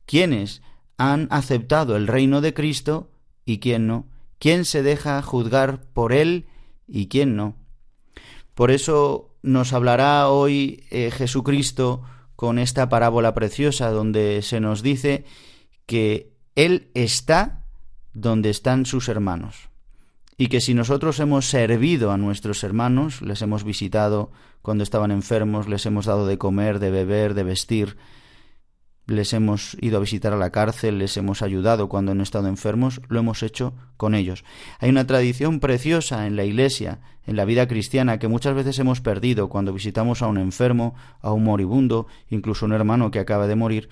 Quiénes 0.05 0.61
han 0.97 1.27
aceptado 1.31 1.97
el 1.97 2.07
reino 2.07 2.39
de 2.39 2.53
Cristo 2.53 3.11
y 3.43 3.57
quién 3.57 3.87
no. 3.87 4.07
Quién 4.39 4.63
se 4.65 4.83
deja 4.83 5.21
juzgar 5.23 5.81
por 5.93 6.13
él 6.13 6.45
y 6.87 7.07
quién 7.07 7.35
no. 7.35 7.55
Por 8.53 8.69
eso 8.69 9.35
nos 9.41 9.73
hablará 9.73 10.29
hoy 10.29 10.85
eh, 10.91 11.09
Jesucristo 11.11 12.03
con 12.35 12.59
esta 12.59 12.87
parábola 12.87 13.33
preciosa 13.33 13.89
donde 13.89 14.43
se 14.43 14.59
nos 14.59 14.83
dice 14.83 15.25
que 15.87 16.35
Él 16.55 16.91
está 16.93 17.65
donde 18.13 18.51
están 18.51 18.85
sus 18.85 19.09
hermanos 19.09 19.69
y 20.37 20.47
que 20.47 20.61
si 20.61 20.75
nosotros 20.75 21.19
hemos 21.19 21.49
servido 21.49 22.11
a 22.11 22.17
nuestros 22.17 22.63
hermanos, 22.63 23.21
les 23.21 23.41
hemos 23.41 23.63
visitado 23.63 24.31
cuando 24.61 24.83
estaban 24.83 25.11
enfermos, 25.11 25.67
les 25.67 25.85
hemos 25.87 26.05
dado 26.05 26.27
de 26.27 26.37
comer, 26.37 26.77
de 26.79 26.91
beber, 26.91 27.33
de 27.33 27.43
vestir, 27.43 27.97
les 29.07 29.33
hemos 29.33 29.75
ido 29.81 29.97
a 29.97 30.01
visitar 30.01 30.33
a 30.33 30.37
la 30.37 30.51
cárcel, 30.51 30.99
les 30.99 31.15
hemos 31.17 31.41
ayudado 31.41 31.89
cuando 31.89 32.11
han 32.11 32.21
estado 32.21 32.49
enfermos, 32.49 33.01
lo 33.07 33.19
hemos 33.19 33.41
hecho 33.41 33.73
con 33.95 34.13
ellos. 34.13 34.43
Hay 34.79 34.89
una 34.89 35.07
tradición 35.07 35.59
preciosa 35.59 36.27
en 36.27 36.35
la 36.35 36.43
Iglesia, 36.43 36.99
en 37.25 37.35
la 37.35 37.45
vida 37.45 37.67
cristiana, 37.67 38.19
que 38.19 38.27
muchas 38.27 38.53
veces 38.53 38.77
hemos 38.79 39.01
perdido 39.01 39.49
cuando 39.49 39.73
visitamos 39.73 40.21
a 40.21 40.27
un 40.27 40.37
enfermo, 40.37 40.93
a 41.21 41.31
un 41.31 41.45
moribundo, 41.45 42.07
incluso 42.29 42.65
a 42.65 42.67
un 42.67 42.73
hermano 42.73 43.09
que 43.09 43.19
acaba 43.19 43.47
de 43.47 43.55
morir. 43.55 43.89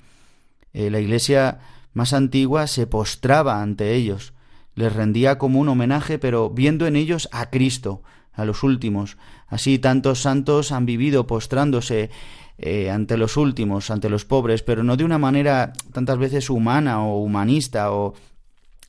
Eh, 0.74 0.92
la 0.92 1.00
Iglesia 1.00 1.60
más 1.94 2.14
antigua 2.14 2.68
se 2.68 2.86
postraba 2.86 3.64
ante 3.64 3.96
ellos, 3.96 4.35
les 4.76 4.94
rendía 4.94 5.38
como 5.38 5.60
un 5.60 5.70
homenaje, 5.70 6.20
pero 6.20 6.50
viendo 6.50 6.86
en 6.86 6.96
ellos 6.96 7.28
a 7.32 7.50
Cristo, 7.50 8.04
a 8.34 8.46
los 8.46 8.64
últimos. 8.64 9.18
Así 9.48 9.80
tantos 9.80 10.22
santos 10.22 10.72
han 10.72 10.86
vivido 10.86 11.26
postrándose 11.26 12.10
eh, 12.58 12.90
ante 12.90 13.18
los 13.18 13.38
últimos, 13.38 13.90
ante 13.90 14.10
los 14.10 14.26
pobres, 14.26 14.64
pero 14.64 14.84
no 14.84 14.98
de 14.98 15.04
una 15.04 15.18
manera 15.18 15.74
tantas 15.92 16.18
veces 16.18 16.50
humana 16.50 17.04
o 17.04 17.22
humanista 17.22 17.92
o 17.92 18.14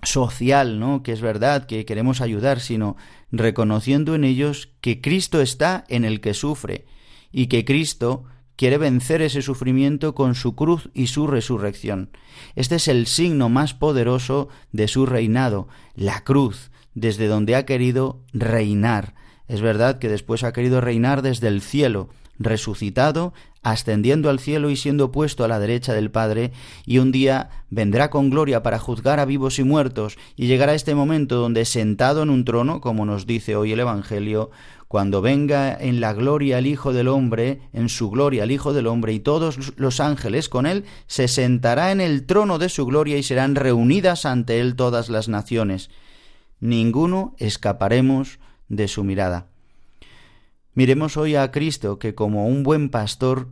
social, 0.02 0.78
¿no? 0.78 1.02
Que 1.02 1.12
es 1.12 1.20
verdad 1.20 1.66
que 1.66 1.84
queremos 1.84 2.20
ayudar, 2.20 2.60
sino 2.60 2.96
reconociendo 3.32 4.14
en 4.14 4.24
ellos 4.24 4.70
que 4.80 5.00
Cristo 5.00 5.40
está 5.40 5.84
en 5.88 6.04
el 6.04 6.20
que 6.20 6.34
sufre 6.34 6.86
y 7.32 7.46
que 7.46 7.64
Cristo 7.64 8.24
quiere 8.56 8.78
vencer 8.78 9.22
ese 9.22 9.42
sufrimiento 9.42 10.14
con 10.14 10.34
su 10.34 10.54
cruz 10.54 10.88
y 10.94 11.06
su 11.06 11.26
resurrección. 11.26 12.10
Este 12.54 12.76
es 12.76 12.88
el 12.88 13.06
signo 13.06 13.48
más 13.48 13.74
poderoso 13.74 14.48
de 14.72 14.88
su 14.88 15.06
reinado, 15.06 15.68
la 15.94 16.24
cruz, 16.24 16.70
desde 16.94 17.28
donde 17.28 17.54
ha 17.54 17.66
querido 17.66 18.20
reinar. 18.32 19.14
Es 19.48 19.60
verdad 19.60 19.98
que 19.98 20.08
después 20.08 20.42
ha 20.42 20.52
querido 20.52 20.80
reinar 20.80 21.22
desde 21.22 21.48
el 21.48 21.60
cielo, 21.60 22.08
resucitado, 22.38 23.32
ascendiendo 23.62 24.30
al 24.30 24.38
cielo 24.38 24.70
y 24.70 24.76
siendo 24.76 25.10
puesto 25.10 25.44
a 25.44 25.48
la 25.48 25.58
derecha 25.58 25.92
del 25.92 26.10
Padre, 26.10 26.52
y 26.84 26.98
un 26.98 27.10
día 27.10 27.50
vendrá 27.68 28.10
con 28.10 28.30
gloria 28.30 28.62
para 28.62 28.78
juzgar 28.78 29.18
a 29.18 29.24
vivos 29.24 29.58
y 29.58 29.64
muertos, 29.64 30.18
y 30.36 30.46
llegará 30.46 30.74
este 30.74 30.94
momento 30.94 31.36
donde 31.36 31.64
sentado 31.64 32.22
en 32.22 32.30
un 32.30 32.44
trono, 32.44 32.80
como 32.80 33.04
nos 33.04 33.26
dice 33.26 33.56
hoy 33.56 33.72
el 33.72 33.80
Evangelio, 33.80 34.50
cuando 34.88 35.20
venga 35.20 35.76
en 35.76 36.00
la 36.00 36.12
gloria 36.12 36.58
el 36.58 36.66
Hijo 36.66 36.92
del 36.92 37.08
Hombre, 37.08 37.60
en 37.72 37.88
su 37.88 38.10
gloria 38.10 38.44
el 38.44 38.52
Hijo 38.52 38.72
del 38.72 38.86
Hombre 38.86 39.12
y 39.12 39.20
todos 39.20 39.76
los 39.76 40.00
ángeles 40.00 40.48
con 40.48 40.66
él, 40.66 40.84
se 41.06 41.28
sentará 41.28 41.90
en 41.90 42.00
el 42.00 42.24
trono 42.26 42.58
de 42.58 42.68
su 42.68 42.86
gloria 42.86 43.16
y 43.16 43.22
serán 43.22 43.56
reunidas 43.56 44.26
ante 44.26 44.60
él 44.60 44.76
todas 44.76 45.08
las 45.08 45.28
naciones. 45.28 45.90
Ninguno 46.60 47.34
escaparemos 47.38 48.38
de 48.68 48.88
su 48.88 49.04
mirada. 49.04 49.48
Miremos 50.74 51.16
hoy 51.16 51.36
a 51.36 51.50
Cristo, 51.50 51.98
que 51.98 52.14
como 52.14 52.46
un 52.46 52.62
buen 52.62 52.90
pastor 52.90 53.48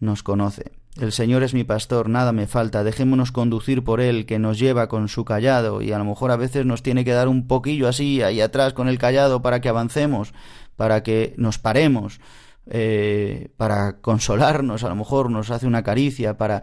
nos 0.00 0.22
conoce. 0.22 0.72
El 1.00 1.12
Señor 1.12 1.42
es 1.42 1.52
mi 1.52 1.62
pastor, 1.62 2.08
nada 2.08 2.32
me 2.32 2.46
falta, 2.46 2.82
dejémonos 2.82 3.30
conducir 3.30 3.84
por 3.84 4.00
Él, 4.00 4.24
que 4.24 4.38
nos 4.38 4.58
lleva 4.58 4.88
con 4.88 5.08
su 5.08 5.26
callado, 5.26 5.82
y 5.82 5.92
a 5.92 5.98
lo 5.98 6.06
mejor 6.06 6.30
a 6.30 6.36
veces 6.36 6.64
nos 6.64 6.82
tiene 6.82 7.04
que 7.04 7.12
dar 7.12 7.28
un 7.28 7.46
poquillo 7.46 7.86
así, 7.86 8.22
ahí 8.22 8.40
atrás 8.40 8.72
con 8.72 8.88
el 8.88 8.96
callado, 8.96 9.42
para 9.42 9.60
que 9.60 9.68
avancemos, 9.68 10.32
para 10.74 11.02
que 11.02 11.34
nos 11.36 11.58
paremos, 11.58 12.20
eh, 12.66 13.50
para 13.58 14.00
consolarnos, 14.00 14.84
a 14.84 14.88
lo 14.88 14.96
mejor 14.96 15.30
nos 15.30 15.50
hace 15.50 15.66
una 15.66 15.82
caricia, 15.82 16.38
para... 16.38 16.62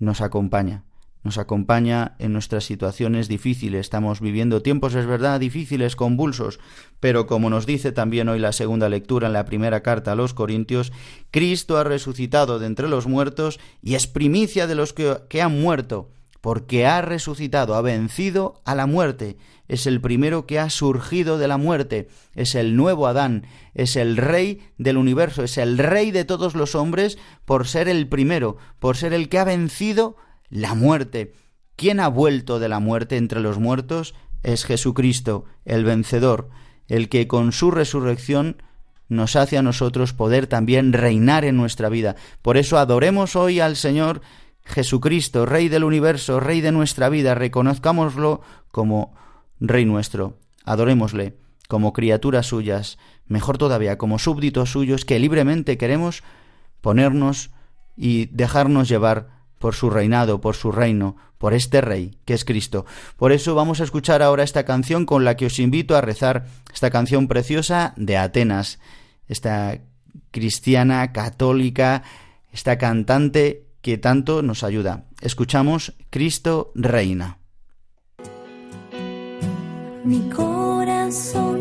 nos 0.00 0.20
acompaña. 0.20 0.82
Nos 1.22 1.38
acompaña 1.38 2.14
en 2.18 2.32
nuestras 2.32 2.64
situaciones 2.64 3.28
difíciles. 3.28 3.80
Estamos 3.80 4.20
viviendo 4.20 4.62
tiempos, 4.62 4.94
es 4.94 5.06
verdad, 5.06 5.38
difíciles, 5.38 5.96
convulsos, 5.96 6.60
pero 6.98 7.26
como 7.26 7.50
nos 7.50 7.66
dice 7.66 7.92
también 7.92 8.28
hoy 8.28 8.38
la 8.38 8.52
segunda 8.52 8.88
lectura 8.88 9.26
en 9.26 9.34
la 9.34 9.44
primera 9.44 9.82
carta 9.82 10.12
a 10.12 10.16
los 10.16 10.34
Corintios, 10.34 10.92
Cristo 11.30 11.76
ha 11.76 11.84
resucitado 11.84 12.58
de 12.58 12.66
entre 12.66 12.88
los 12.88 13.06
muertos 13.06 13.60
y 13.82 13.94
es 13.94 14.06
primicia 14.06 14.66
de 14.66 14.74
los 14.74 14.94
que, 14.94 15.42
han 15.42 15.60
muerto, 15.60 16.10
porque 16.40 16.86
ha 16.86 17.02
resucitado, 17.02 17.74
ha 17.74 17.82
vencido 17.82 18.62
a 18.64 18.74
la 18.74 18.86
muerte, 18.86 19.36
es 19.68 19.86
el 19.86 20.00
primero 20.00 20.46
que 20.46 20.58
ha 20.58 20.70
surgido 20.70 21.38
de 21.38 21.48
la 21.48 21.58
muerte, 21.58 22.08
es 22.34 22.54
el 22.54 22.76
nuevo 22.76 23.06
Adán, 23.06 23.46
es 23.74 23.94
el 23.96 24.16
rey 24.16 24.60
del 24.78 24.96
universo, 24.96 25.44
es 25.44 25.58
el 25.58 25.76
rey 25.76 26.10
de 26.10 26.24
todos 26.24 26.54
los 26.54 26.74
hombres 26.74 27.18
por 27.44 27.66
ser 27.66 27.88
el 27.88 28.08
primero, 28.08 28.56
por 28.78 28.96
ser 28.96 29.12
el 29.12 29.28
que 29.28 29.38
ha 29.38 29.44
vencido 29.44 30.16
la 30.50 30.74
muerte. 30.74 31.32
¿Quién 31.76 32.00
ha 32.00 32.08
vuelto 32.08 32.58
de 32.58 32.68
la 32.68 32.80
muerte 32.80 33.16
entre 33.16 33.40
los 33.40 33.58
muertos? 33.58 34.14
Es 34.42 34.64
Jesucristo, 34.64 35.46
el 35.64 35.84
vencedor, 35.84 36.50
el 36.88 37.08
que 37.08 37.26
con 37.26 37.52
su 37.52 37.70
resurrección 37.70 38.62
nos 39.08 39.36
hace 39.36 39.58
a 39.58 39.62
nosotros 39.62 40.12
poder 40.12 40.46
también 40.46 40.92
reinar 40.92 41.44
en 41.44 41.56
nuestra 41.56 41.88
vida. 41.88 42.16
Por 42.42 42.56
eso 42.56 42.78
adoremos 42.78 43.34
hoy 43.36 43.60
al 43.60 43.76
Señor 43.76 44.20
Jesucristo, 44.64 45.46
Rey 45.46 45.68
del 45.68 45.84
universo, 45.84 46.38
Rey 46.38 46.60
de 46.60 46.72
nuestra 46.72 47.08
vida, 47.08 47.34
reconozcámoslo 47.34 48.40
como 48.70 49.14
Rey 49.58 49.84
nuestro, 49.84 50.38
adorémosle 50.64 51.36
como 51.68 51.92
criaturas 51.92 52.46
suyas, 52.46 52.98
mejor 53.26 53.58
todavía 53.58 53.98
como 53.98 54.18
súbditos 54.18 54.72
suyos 54.72 55.04
que 55.04 55.18
libremente 55.18 55.78
queremos 55.78 56.22
ponernos 56.80 57.50
y 57.96 58.26
dejarnos 58.26 58.88
llevar 58.88 59.39
por 59.60 59.74
su 59.74 59.90
reinado, 59.90 60.40
por 60.40 60.56
su 60.56 60.72
reino, 60.72 61.16
por 61.36 61.52
este 61.52 61.82
Rey, 61.82 62.16
que 62.24 62.32
es 62.32 62.46
Cristo. 62.46 62.86
Por 63.18 63.30
eso 63.30 63.54
vamos 63.54 63.80
a 63.80 63.84
escuchar 63.84 64.22
ahora 64.22 64.42
esta 64.42 64.64
canción 64.64 65.04
con 65.04 65.22
la 65.22 65.36
que 65.36 65.46
os 65.46 65.58
invito 65.58 65.94
a 65.94 66.00
rezar, 66.00 66.46
esta 66.72 66.90
canción 66.90 67.28
preciosa 67.28 67.92
de 67.98 68.16
Atenas, 68.16 68.78
esta 69.28 69.78
cristiana, 70.30 71.12
católica, 71.12 72.02
esta 72.50 72.78
cantante 72.78 73.66
que 73.82 73.98
tanto 73.98 74.40
nos 74.40 74.64
ayuda. 74.64 75.04
Escuchamos 75.20 75.92
Cristo 76.08 76.72
Reina. 76.74 77.36
Mi 80.04 80.20
corazón 80.30 81.59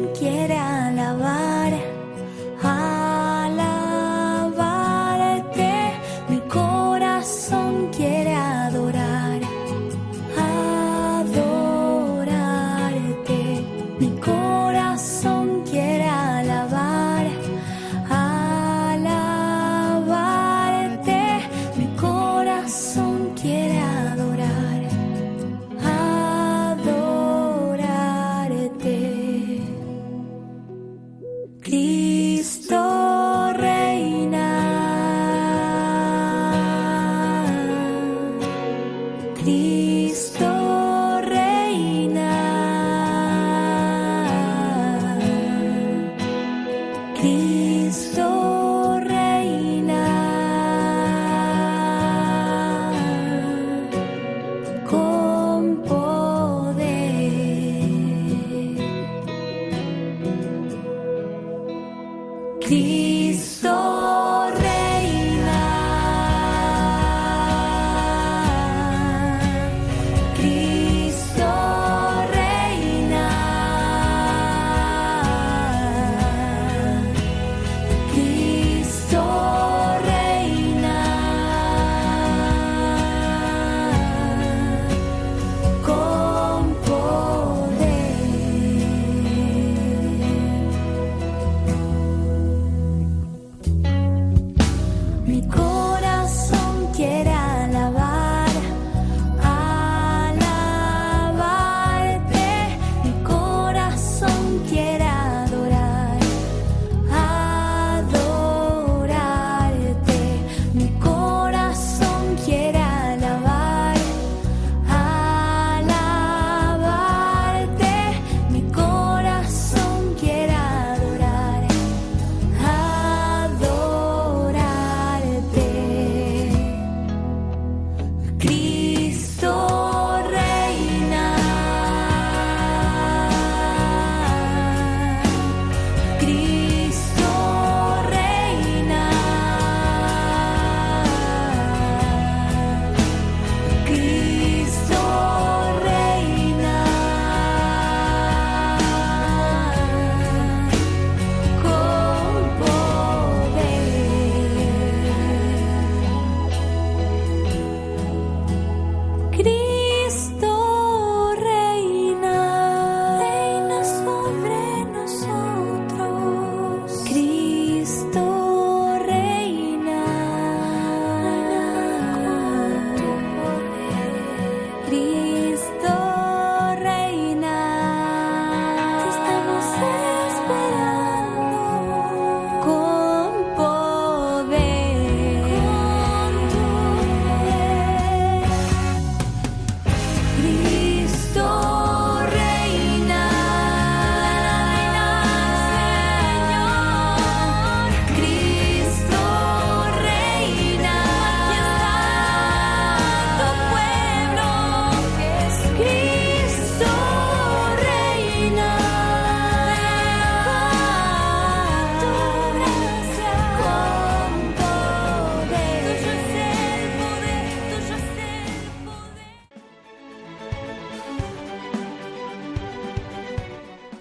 go. 14.18 14.39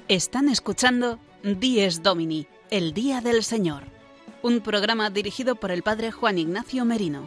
Están 0.09 0.49
escuchando 0.49 1.19
Dies 1.43 2.03
Domini, 2.03 2.47
el 2.71 2.95
Día 2.95 3.21
del 3.21 3.45
Señor, 3.45 3.83
un 4.43 4.61
programa 4.61 5.11
dirigido 5.11 5.57
por 5.57 5.71
el 5.71 5.83
Padre 5.83 6.13
Juan 6.13 6.39
Ignacio 6.39 6.87
Merino. 6.87 7.25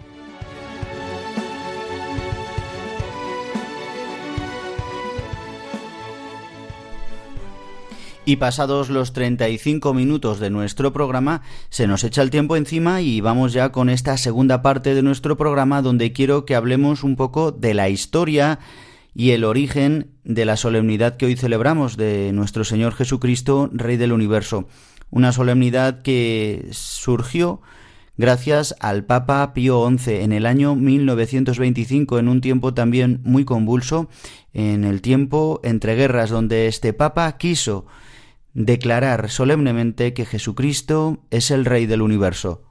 Y 8.25 8.37
pasados 8.37 8.89
los 8.89 9.13
35 9.13 9.93
minutos 9.93 10.39
de 10.39 10.49
nuestro 10.49 10.91
programa, 10.91 11.43
se 11.69 11.85
nos 11.85 12.03
echa 12.03 12.23
el 12.23 12.31
tiempo 12.31 12.55
encima 12.55 13.01
y 13.01 13.21
vamos 13.21 13.53
ya 13.53 13.71
con 13.71 13.91
esta 13.91 14.17
segunda 14.17 14.63
parte 14.63 14.95
de 14.95 15.03
nuestro 15.03 15.37
programa 15.37 15.83
donde 15.83 16.13
quiero 16.13 16.45
que 16.45 16.55
hablemos 16.55 17.03
un 17.03 17.15
poco 17.15 17.51
de 17.51 17.75
la 17.75 17.89
historia 17.89 18.57
y 19.13 19.31
el 19.31 19.43
origen 19.43 20.11
de 20.23 20.45
la 20.45 20.57
solemnidad 20.57 21.17
que 21.17 21.25
hoy 21.25 21.35
celebramos 21.35 21.97
de 21.97 22.31
nuestro 22.33 22.63
Señor 22.63 22.93
Jesucristo, 22.93 23.69
Rey 23.73 23.97
del 23.97 24.13
Universo. 24.13 24.67
Una 25.09 25.31
solemnidad 25.33 26.01
que 26.01 26.69
surgió 26.71 27.61
gracias 28.17 28.75
al 28.79 29.03
Papa 29.03 29.53
Pío 29.53 29.85
XI 29.89 30.21
en 30.21 30.31
el 30.31 30.45
año 30.45 30.75
1925, 30.75 32.19
en 32.19 32.27
un 32.29 32.39
tiempo 32.39 32.73
también 32.73 33.19
muy 33.23 33.43
convulso, 33.43 34.09
en 34.53 34.83
el 34.85 35.01
tiempo 35.01 35.59
entre 35.63 35.95
guerras, 35.95 36.29
donde 36.29 36.67
este 36.67 36.93
Papa 36.93 37.37
quiso 37.37 37.85
declarar 38.53 39.29
solemnemente 39.29 40.13
que 40.13 40.25
Jesucristo 40.25 41.19
es 41.31 41.51
el 41.51 41.65
Rey 41.65 41.85
del 41.85 42.01
Universo. 42.01 42.63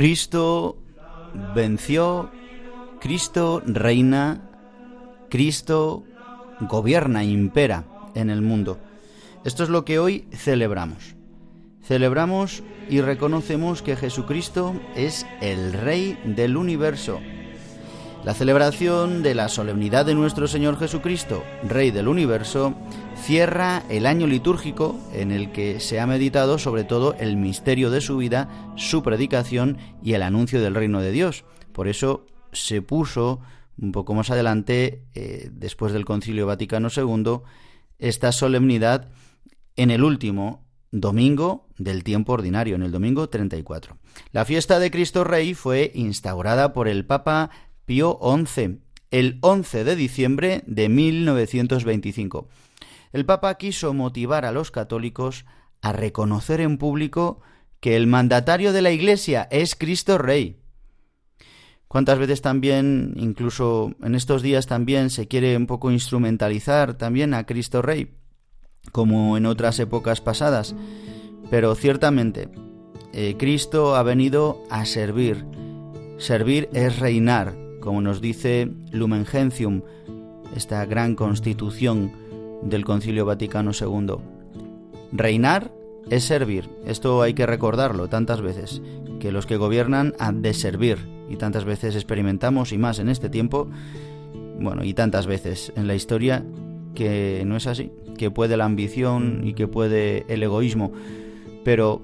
Cristo 0.00 0.78
venció, 1.54 2.30
Cristo 3.02 3.62
reina, 3.66 4.48
Cristo 5.28 6.04
gobierna, 6.60 7.22
impera 7.22 7.84
en 8.14 8.30
el 8.30 8.40
mundo. 8.40 8.78
Esto 9.44 9.62
es 9.62 9.68
lo 9.68 9.84
que 9.84 9.98
hoy 9.98 10.24
celebramos. 10.32 11.16
Celebramos 11.82 12.62
y 12.88 13.02
reconocemos 13.02 13.82
que 13.82 13.94
Jesucristo 13.94 14.72
es 14.96 15.26
el 15.42 15.74
Rey 15.74 16.18
del 16.24 16.56
universo. 16.56 17.20
La 18.22 18.34
celebración 18.34 19.22
de 19.22 19.34
la 19.34 19.48
solemnidad 19.48 20.04
de 20.04 20.14
nuestro 20.14 20.46
Señor 20.46 20.78
Jesucristo, 20.78 21.42
Rey 21.62 21.90
del 21.90 22.06
universo, 22.06 22.74
cierra 23.16 23.82
el 23.88 24.04
año 24.04 24.26
litúrgico 24.26 25.00
en 25.14 25.32
el 25.32 25.52
que 25.52 25.80
se 25.80 26.00
ha 26.00 26.06
meditado 26.06 26.58
sobre 26.58 26.84
todo 26.84 27.14
el 27.14 27.38
misterio 27.38 27.90
de 27.90 28.02
su 28.02 28.18
vida, 28.18 28.74
su 28.76 29.02
predicación 29.02 29.78
y 30.02 30.12
el 30.12 30.22
anuncio 30.22 30.60
del 30.60 30.74
reino 30.74 31.00
de 31.00 31.12
Dios. 31.12 31.44
Por 31.72 31.88
eso 31.88 32.26
se 32.52 32.82
puso 32.82 33.40
un 33.78 33.90
poco 33.90 34.12
más 34.12 34.30
adelante, 34.30 35.06
eh, 35.14 35.48
después 35.50 35.94
del 35.94 36.04
Concilio 36.04 36.46
Vaticano 36.46 36.88
II, 36.94 37.40
esta 37.98 38.32
solemnidad 38.32 39.08
en 39.76 39.90
el 39.90 40.04
último 40.04 40.66
domingo 40.92 41.68
del 41.78 42.04
tiempo 42.04 42.34
ordinario, 42.34 42.76
en 42.76 42.82
el 42.82 42.92
domingo 42.92 43.30
34. 43.30 43.96
La 44.32 44.44
fiesta 44.44 44.78
de 44.78 44.90
Cristo 44.90 45.24
Rey 45.24 45.54
fue 45.54 45.90
instaurada 45.94 46.74
por 46.74 46.86
el 46.86 47.06
Papa 47.06 47.50
Pío 47.90 48.20
XI 48.22 48.78
el 49.10 49.38
11 49.40 49.82
de 49.82 49.96
diciembre 49.96 50.62
de 50.68 50.88
1925. 50.88 52.46
El 53.12 53.26
Papa 53.26 53.56
quiso 53.56 53.92
motivar 53.94 54.44
a 54.44 54.52
los 54.52 54.70
católicos 54.70 55.44
a 55.82 55.92
reconocer 55.92 56.60
en 56.60 56.78
público 56.78 57.40
que 57.80 57.96
el 57.96 58.06
mandatario 58.06 58.72
de 58.72 58.82
la 58.82 58.92
Iglesia 58.92 59.48
es 59.50 59.74
Cristo 59.74 60.18
Rey 60.18 60.60
cuántas 61.88 62.20
veces 62.20 62.42
también, 62.42 63.14
incluso 63.16 63.92
en 64.00 64.14
estos 64.14 64.40
días 64.40 64.68
también 64.68 65.10
se 65.10 65.26
quiere 65.26 65.56
un 65.56 65.66
poco 65.66 65.90
instrumentalizar 65.90 66.94
también 66.94 67.34
a 67.34 67.44
Cristo 67.44 67.82
Rey, 67.82 68.12
como 68.92 69.36
en 69.36 69.46
otras 69.46 69.80
épocas 69.80 70.20
pasadas. 70.20 70.76
Pero 71.50 71.74
ciertamente, 71.74 72.50
eh, 73.12 73.34
Cristo 73.36 73.96
ha 73.96 74.04
venido 74.04 74.62
a 74.70 74.86
servir. 74.86 75.44
Servir 76.18 76.68
es 76.72 77.00
reinar, 77.00 77.59
como 77.80 78.00
nos 78.00 78.20
dice 78.20 78.70
Lumen 78.92 79.26
Gentium, 79.26 79.82
esta 80.54 80.84
gran 80.86 81.14
constitución 81.14 82.12
del 82.62 82.84
Concilio 82.84 83.24
Vaticano 83.24 83.72
II. 83.78 84.16
Reinar 85.12 85.72
es 86.08 86.24
servir. 86.24 86.68
Esto 86.86 87.22
hay 87.22 87.34
que 87.34 87.46
recordarlo 87.46 88.08
tantas 88.08 88.40
veces, 88.40 88.82
que 89.18 89.32
los 89.32 89.46
que 89.46 89.56
gobiernan 89.56 90.14
han 90.18 90.42
de 90.42 90.54
servir 90.54 90.98
y 91.28 91.36
tantas 91.36 91.64
veces 91.64 91.94
experimentamos 91.94 92.72
y 92.72 92.78
más 92.78 92.98
en 92.98 93.08
este 93.08 93.28
tiempo, 93.28 93.68
bueno, 94.60 94.84
y 94.84 94.94
tantas 94.94 95.26
veces 95.26 95.72
en 95.76 95.86
la 95.86 95.94
historia 95.94 96.44
que 96.94 97.42
no 97.46 97.56
es 97.56 97.66
así, 97.66 97.90
que 98.18 98.30
puede 98.30 98.56
la 98.56 98.64
ambición 98.64 99.42
y 99.44 99.54
que 99.54 99.68
puede 99.68 100.24
el 100.28 100.42
egoísmo, 100.42 100.92
pero 101.64 102.02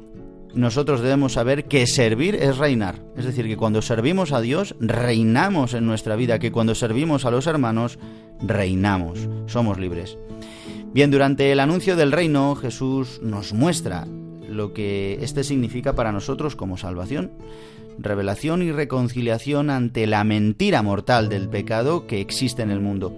nosotros 0.56 1.00
debemos 1.00 1.34
saber 1.34 1.66
que 1.66 1.86
servir 1.86 2.34
es 2.34 2.58
reinar, 2.58 3.02
es 3.16 3.24
decir, 3.24 3.46
que 3.46 3.56
cuando 3.56 3.82
servimos 3.82 4.32
a 4.32 4.40
Dios 4.40 4.74
reinamos 4.80 5.74
en 5.74 5.86
nuestra 5.86 6.16
vida, 6.16 6.38
que 6.38 6.50
cuando 6.50 6.74
servimos 6.74 7.24
a 7.24 7.30
los 7.30 7.46
hermanos 7.46 7.98
reinamos, 8.40 9.28
somos 9.46 9.78
libres. 9.78 10.18
Bien, 10.92 11.10
durante 11.10 11.52
el 11.52 11.60
anuncio 11.60 11.94
del 11.94 12.10
reino 12.10 12.56
Jesús 12.56 13.20
nos 13.22 13.52
muestra 13.52 14.06
lo 14.48 14.72
que 14.72 15.18
este 15.20 15.44
significa 15.44 15.94
para 15.94 16.10
nosotros 16.10 16.56
como 16.56 16.76
salvación 16.76 17.32
revelación 17.98 18.62
y 18.62 18.72
reconciliación 18.72 19.70
ante 19.70 20.06
la 20.06 20.24
mentira 20.24 20.82
mortal 20.82 21.28
del 21.28 21.48
pecado 21.48 22.06
que 22.06 22.20
existe 22.20 22.62
en 22.62 22.70
el 22.70 22.80
mundo. 22.80 23.14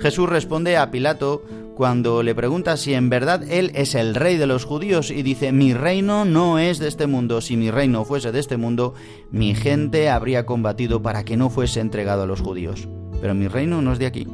Jesús 0.00 0.28
responde 0.28 0.76
a 0.76 0.90
Pilato 0.90 1.42
cuando 1.74 2.22
le 2.22 2.34
pregunta 2.34 2.76
si 2.76 2.94
en 2.94 3.08
verdad 3.08 3.42
él 3.48 3.70
es 3.74 3.94
el 3.94 4.14
rey 4.14 4.36
de 4.36 4.46
los 4.46 4.64
judíos 4.64 5.10
y 5.10 5.22
dice, 5.22 5.52
mi 5.52 5.74
reino 5.74 6.24
no 6.24 6.58
es 6.58 6.78
de 6.78 6.88
este 6.88 7.06
mundo, 7.06 7.40
si 7.40 7.56
mi 7.56 7.70
reino 7.70 8.04
fuese 8.04 8.32
de 8.32 8.40
este 8.40 8.56
mundo, 8.56 8.94
mi 9.30 9.54
gente 9.54 10.08
habría 10.08 10.46
combatido 10.46 11.02
para 11.02 11.24
que 11.24 11.36
no 11.36 11.50
fuese 11.50 11.80
entregado 11.80 12.22
a 12.22 12.26
los 12.26 12.40
judíos, 12.40 12.88
pero 13.20 13.34
mi 13.34 13.48
reino 13.48 13.80
no 13.80 13.92
es 13.92 13.98
de 13.98 14.06
aquí. 14.06 14.26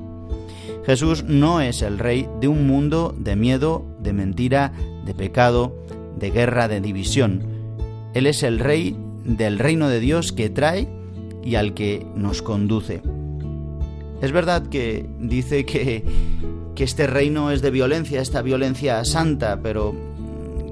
Jesús 0.86 1.24
no 1.24 1.60
es 1.60 1.82
el 1.82 1.98
rey 1.98 2.28
de 2.40 2.48
un 2.48 2.66
mundo 2.66 3.14
de 3.18 3.36
miedo, 3.36 3.86
de 4.00 4.12
mentira, 4.12 4.72
de 5.04 5.14
pecado, 5.14 5.76
de 6.18 6.30
guerra, 6.30 6.68
de 6.68 6.80
división. 6.80 7.42
Él 8.12 8.26
es 8.26 8.42
el 8.42 8.58
rey 8.58 8.96
del 9.24 9.58
reino 9.58 9.88
de 9.88 10.00
Dios 10.00 10.32
que 10.32 10.50
trae 10.50 10.88
y 11.42 11.54
al 11.54 11.74
que 11.74 12.06
nos 12.14 12.42
conduce. 12.42 13.02
Es 14.22 14.32
verdad 14.32 14.66
que 14.66 15.06
dice 15.18 15.64
que, 15.64 16.04
que 16.74 16.84
este 16.84 17.06
reino 17.06 17.50
es 17.50 17.62
de 17.62 17.70
violencia, 17.70 18.20
esta 18.20 18.42
violencia 18.42 19.04
santa, 19.04 19.60
pero 19.62 19.94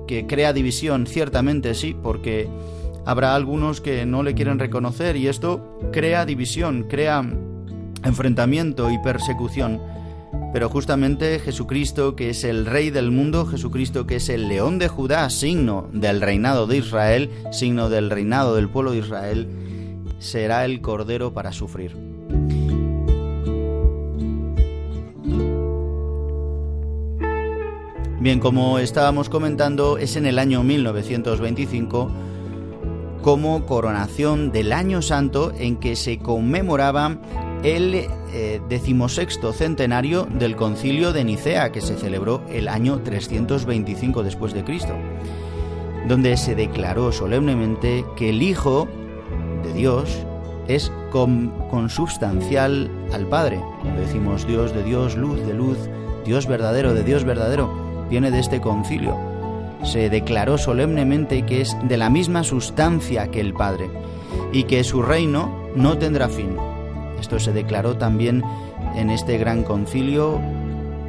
que 0.07 0.27
crea 0.27 0.53
división, 0.53 1.07
ciertamente 1.07 1.75
sí, 1.75 1.95
porque 2.01 2.49
habrá 3.05 3.35
algunos 3.35 3.81
que 3.81 4.07
no 4.07 4.23
le 4.23 4.35
quieren 4.35 4.59
reconocer 4.59 5.17
y 5.17 5.29
esto 5.29 5.79
crea 5.93 6.25
división, 6.25 6.87
crea 6.89 7.25
enfrentamiento 8.05 8.91
y 8.91 8.99
persecución. 8.99 9.81
Pero 10.53 10.69
justamente 10.69 11.39
Jesucristo, 11.39 12.15
que 12.15 12.31
es 12.31 12.45
el 12.45 12.67
Rey 12.67 12.91
del 12.91 13.11
mundo, 13.11 13.47
Jesucristo, 13.47 14.07
que 14.07 14.17
es 14.17 14.29
el 14.29 14.49
León 14.49 14.79
de 14.79 14.89
Judá, 14.89 15.31
signo 15.31 15.89
del 15.93 16.21
reinado 16.21 16.67
de 16.67 16.79
Israel, 16.79 17.31
signo 17.53 17.89
del 17.89 18.11
reinado 18.11 18.55
del 18.57 18.69
pueblo 18.69 18.93
de 18.93 18.99
Israel, 18.99 19.49
será 20.19 20.65
el 20.67 20.83
Cordero 20.83 21.33
para 21.33 21.53
sufrir. 21.53 21.97
Bien, 28.23 28.39
como 28.39 28.79
estábamos 28.79 29.29
comentando, 29.29 29.99
es 29.99 30.15
en 30.15 30.27
el 30.27 30.39
año 30.39 30.63
1925 30.63 32.09
como 33.21 33.67
coronación 33.67 34.53
del 34.53 34.73
Año 34.73 35.03
Santo 35.03 35.53
en 35.59 35.75
que 35.75 35.97
se 35.97 36.21
conmemoraba 36.21 37.19
el 37.65 38.07
eh, 38.33 38.61
decimosexto 38.69 39.53
centenario 39.53 40.29
del 40.39 40.55
concilio 40.55 41.13
de 41.13 41.25
Nicea, 41.25 41.73
que 41.73 41.81
se 41.81 41.97
celebró 41.97 42.45
el 42.49 42.69
año 42.69 43.01
325 43.03 44.23
después 44.23 44.55
de 44.55 44.63
Cristo, 44.63 44.95
donde 46.07 46.37
se 46.37 46.55
declaró 46.55 47.11
solemnemente 47.11 48.05
que 48.15 48.29
el 48.29 48.41
Hijo 48.41 48.87
de 49.65 49.73
Dios 49.73 50.25
es 50.69 50.93
consubstancial 51.11 52.89
al 53.13 53.27
Padre. 53.27 53.61
Cuando 53.81 54.01
decimos 54.01 54.47
Dios 54.47 54.73
de 54.73 54.85
Dios, 54.85 55.17
luz 55.17 55.45
de 55.45 55.55
luz, 55.55 55.77
Dios 56.25 56.47
verdadero 56.47 56.95
de 56.95 57.03
Dios 57.03 57.25
verdadero, 57.25 57.82
viene 58.13 58.31
de 58.31 58.39
este 58.39 58.61
concilio. 58.61 59.19
Se 59.83 60.09
declaró 60.09 60.57
solemnemente 60.57 61.45
que 61.45 61.63
es 61.63 61.77
de 61.83 61.97
la 61.97 62.11
misma 62.11 62.45
sustancia 62.45 63.33
que 63.33 63.41
el 63.41 63.53
Padre 63.53 63.91
y 64.53 64.65
que 64.65 64.85
su 64.85 65.03
reino 65.03 65.51
no 65.75 65.99
tendrá 65.99 66.29
fin 66.29 66.57
esto 67.23 67.39
se 67.39 67.53
declaró 67.53 67.97
también 67.97 68.43
en 68.97 69.09
este 69.09 69.39
gran 69.39 69.63
concilio 69.63 70.41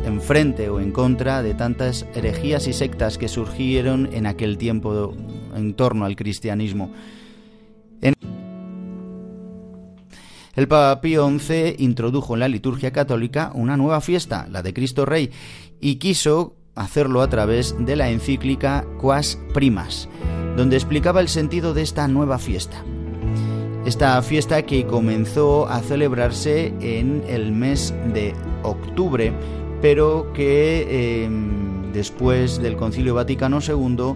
en 0.06 0.22
frente 0.22 0.70
o 0.70 0.80
en 0.80 0.92
contra 0.92 1.42
de 1.42 1.56
tantas 1.56 2.06
herejías 2.14 2.68
y 2.68 2.74
sectas 2.74 3.18
que 3.18 3.28
surgieron 3.28 4.08
en 4.14 4.28
aquel 4.28 4.60
tiempo 4.60 5.16
en 5.56 5.74
torno 5.74 6.06
al 6.06 6.16
cristianismo. 6.16 6.92
El 10.56 10.68
Papa 10.68 11.02
Pío 11.02 11.28
XI 11.28 11.78
introdujo 11.80 12.36
en 12.36 12.42
la 12.42 12.48
liturgia 12.48 12.94
católica 12.94 13.52
una 13.56 13.76
nueva 13.76 14.00
fiesta, 14.00 14.48
la 14.52 14.62
de 14.62 14.72
Cristo 14.72 15.08
Rey, 15.08 15.32
y 15.82 15.96
quiso 15.96 16.58
hacerlo 16.76 17.22
a 17.22 17.30
través 17.30 17.76
de 17.80 17.96
la 17.96 18.10
encíclica 18.10 18.86
Quas 19.00 19.38
Primas, 19.54 20.10
donde 20.58 20.76
explicaba 20.76 21.22
el 21.22 21.28
sentido 21.28 21.74
de 21.74 21.82
esta 21.82 22.08
nueva 22.08 22.40
fiesta. 22.40 22.84
Esta 23.86 24.22
fiesta 24.22 24.62
que 24.64 24.86
comenzó 24.86 25.68
a 25.68 25.82
celebrarse 25.82 26.74
en 26.80 27.24
el 27.28 27.52
mes 27.52 27.94
de 28.14 28.34
octubre, 28.64 29.34
pero 29.82 30.32
que 30.34 31.26
em, 31.26 31.92
después 31.92 32.62
del 32.62 32.78
Concilio 32.78 33.14
Vaticano 33.14 33.60
II, 33.60 34.16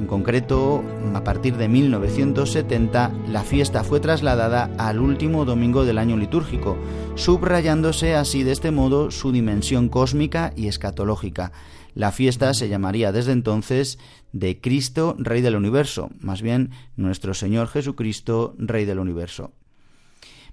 en 0.00 0.06
concreto 0.06 0.82
a 1.14 1.22
partir 1.22 1.58
de 1.58 1.68
1970, 1.68 3.12
la 3.28 3.42
fiesta 3.42 3.84
fue 3.84 4.00
trasladada 4.00 4.70
al 4.78 4.98
último 4.98 5.44
domingo 5.44 5.84
del 5.84 5.98
año 5.98 6.16
litúrgico, 6.16 6.78
subrayándose 7.14 8.14
así 8.14 8.42
de 8.42 8.52
este 8.52 8.70
modo 8.70 9.10
su 9.10 9.30
dimensión 9.30 9.90
cósmica 9.90 10.54
y 10.56 10.68
escatológica. 10.68 11.52
La 11.94 12.12
fiesta 12.12 12.54
se 12.54 12.68
llamaría 12.68 13.12
desde 13.12 13.32
entonces 13.32 13.98
de 14.32 14.60
Cristo, 14.60 15.14
Rey 15.18 15.42
del 15.42 15.56
Universo, 15.56 16.10
más 16.20 16.40
bien 16.40 16.70
nuestro 16.96 17.34
Señor 17.34 17.68
Jesucristo, 17.68 18.54
Rey 18.58 18.84
del 18.84 18.98
Universo. 18.98 19.52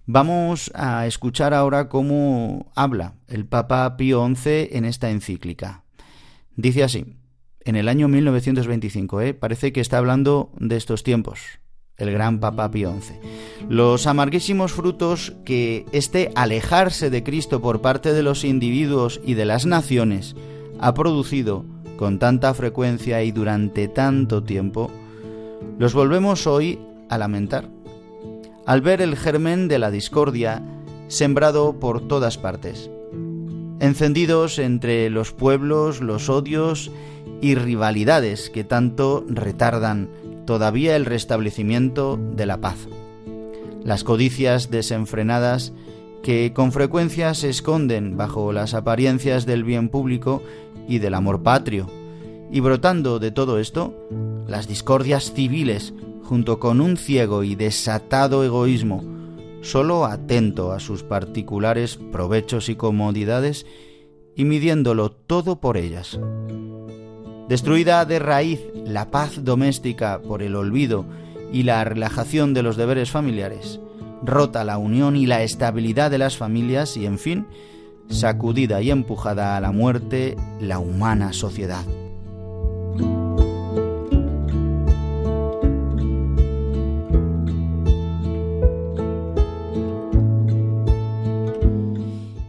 Vamos 0.05 0.71
a 0.73 1.05
escuchar 1.05 1.53
ahora 1.53 1.87
cómo 1.87 2.71
habla 2.75 3.13
el 3.27 3.45
Papa 3.45 3.95
Pío 3.95 4.27
XI 4.27 4.69
en 4.71 4.85
esta 4.85 5.11
encíclica. 5.11 5.83
Dice 6.55 6.83
así, 6.83 7.05
en 7.61 7.75
el 7.75 7.87
año 7.87 8.07
1925, 8.07 9.21
¿eh? 9.21 9.33
parece 9.33 9.71
que 9.71 9.81
está 9.81 9.99
hablando 9.99 10.51
de 10.57 10.75
estos 10.75 11.03
tiempos, 11.03 11.41
el 11.95 12.11
gran 12.11 12.39
Papa 12.39 12.71
Pío 12.71 12.91
XI. 12.99 13.13
Los 13.69 14.07
amarguísimos 14.07 14.71
frutos 14.71 15.33
que 15.45 15.85
este 15.91 16.31
alejarse 16.35 17.09
de 17.09 17.23
Cristo 17.23 17.61
por 17.61 17.81
parte 17.81 18.11
de 18.11 18.23
los 18.23 18.43
individuos 18.43 19.21
y 19.23 19.35
de 19.35 19.45
las 19.45 19.65
naciones 19.67 20.35
ha 20.79 20.93
producido 20.93 21.65
con 21.97 22.19
tanta 22.19 22.53
frecuencia 22.53 23.23
y 23.23 23.31
durante 23.31 23.87
tanto 23.87 24.43
tiempo, 24.43 24.89
los 25.77 25.93
volvemos 25.93 26.47
hoy 26.47 26.79
a 27.09 27.17
lamentar, 27.17 27.69
al 28.65 28.81
ver 28.81 29.01
el 29.01 29.17
germen 29.17 29.67
de 29.67 29.79
la 29.79 29.91
discordia 29.91 30.63
sembrado 31.09 31.79
por 31.79 32.07
todas 32.07 32.37
partes, 32.37 32.89
encendidos 33.79 34.59
entre 34.59 35.09
los 35.09 35.33
pueblos 35.33 36.01
los 36.01 36.29
odios 36.29 36.91
y 37.41 37.55
rivalidades 37.55 38.49
que 38.49 38.63
tanto 38.63 39.25
retardan 39.27 40.09
todavía 40.45 40.95
el 40.95 41.05
restablecimiento 41.05 42.17
de 42.17 42.45
la 42.45 42.61
paz. 42.61 42.87
Las 43.83 44.03
codicias 44.03 44.69
desenfrenadas 44.69 45.73
que 46.23 46.53
con 46.53 46.71
frecuencia 46.71 47.33
se 47.33 47.49
esconden 47.49 48.17
bajo 48.17 48.51
las 48.51 48.73
apariencias 48.73 49.45
del 49.45 49.63
bien 49.63 49.89
público 49.89 50.43
y 50.89 50.99
del 50.99 51.13
amor 51.13 51.43
patrio. 51.43 51.87
Y 52.51 52.59
brotando 52.59 53.19
de 53.19 53.31
todo 53.31 53.59
esto, 53.59 53.93
las 54.47 54.67
discordias 54.67 55.31
civiles, 55.33 55.93
junto 56.23 56.59
con 56.59 56.81
un 56.81 56.97
ciego 56.97 57.43
y 57.43 57.55
desatado 57.55 58.43
egoísmo, 58.43 59.03
solo 59.61 60.05
atento 60.05 60.71
a 60.71 60.79
sus 60.79 61.03
particulares 61.03 61.99
provechos 62.11 62.67
y 62.67 62.75
comodidades, 62.75 63.65
y 64.35 64.45
midiéndolo 64.45 65.11
todo 65.11 65.59
por 65.59 65.77
ellas. 65.77 66.19
Destruida 67.47 68.05
de 68.05 68.19
raíz 68.19 68.61
la 68.85 69.11
paz 69.11 69.43
doméstica 69.43 70.21
por 70.21 70.41
el 70.41 70.55
olvido 70.55 71.05
y 71.51 71.63
la 71.63 71.83
relajación 71.83 72.53
de 72.53 72.63
los 72.63 72.77
deberes 72.77 73.11
familiares, 73.11 73.79
rota 74.23 74.63
la 74.63 74.77
unión 74.77 75.15
y 75.15 75.25
la 75.25 75.43
estabilidad 75.43 76.09
de 76.11 76.19
las 76.19 76.37
familias 76.37 76.95
y, 76.97 77.05
en 77.05 77.17
fin, 77.19 77.47
sacudida 78.09 78.81
y 78.81 78.91
empujada 78.91 79.55
a 79.55 79.61
la 79.61 79.71
muerte 79.71 80.35
la 80.59 80.79
humana 80.79 81.33
sociedad. 81.33 81.85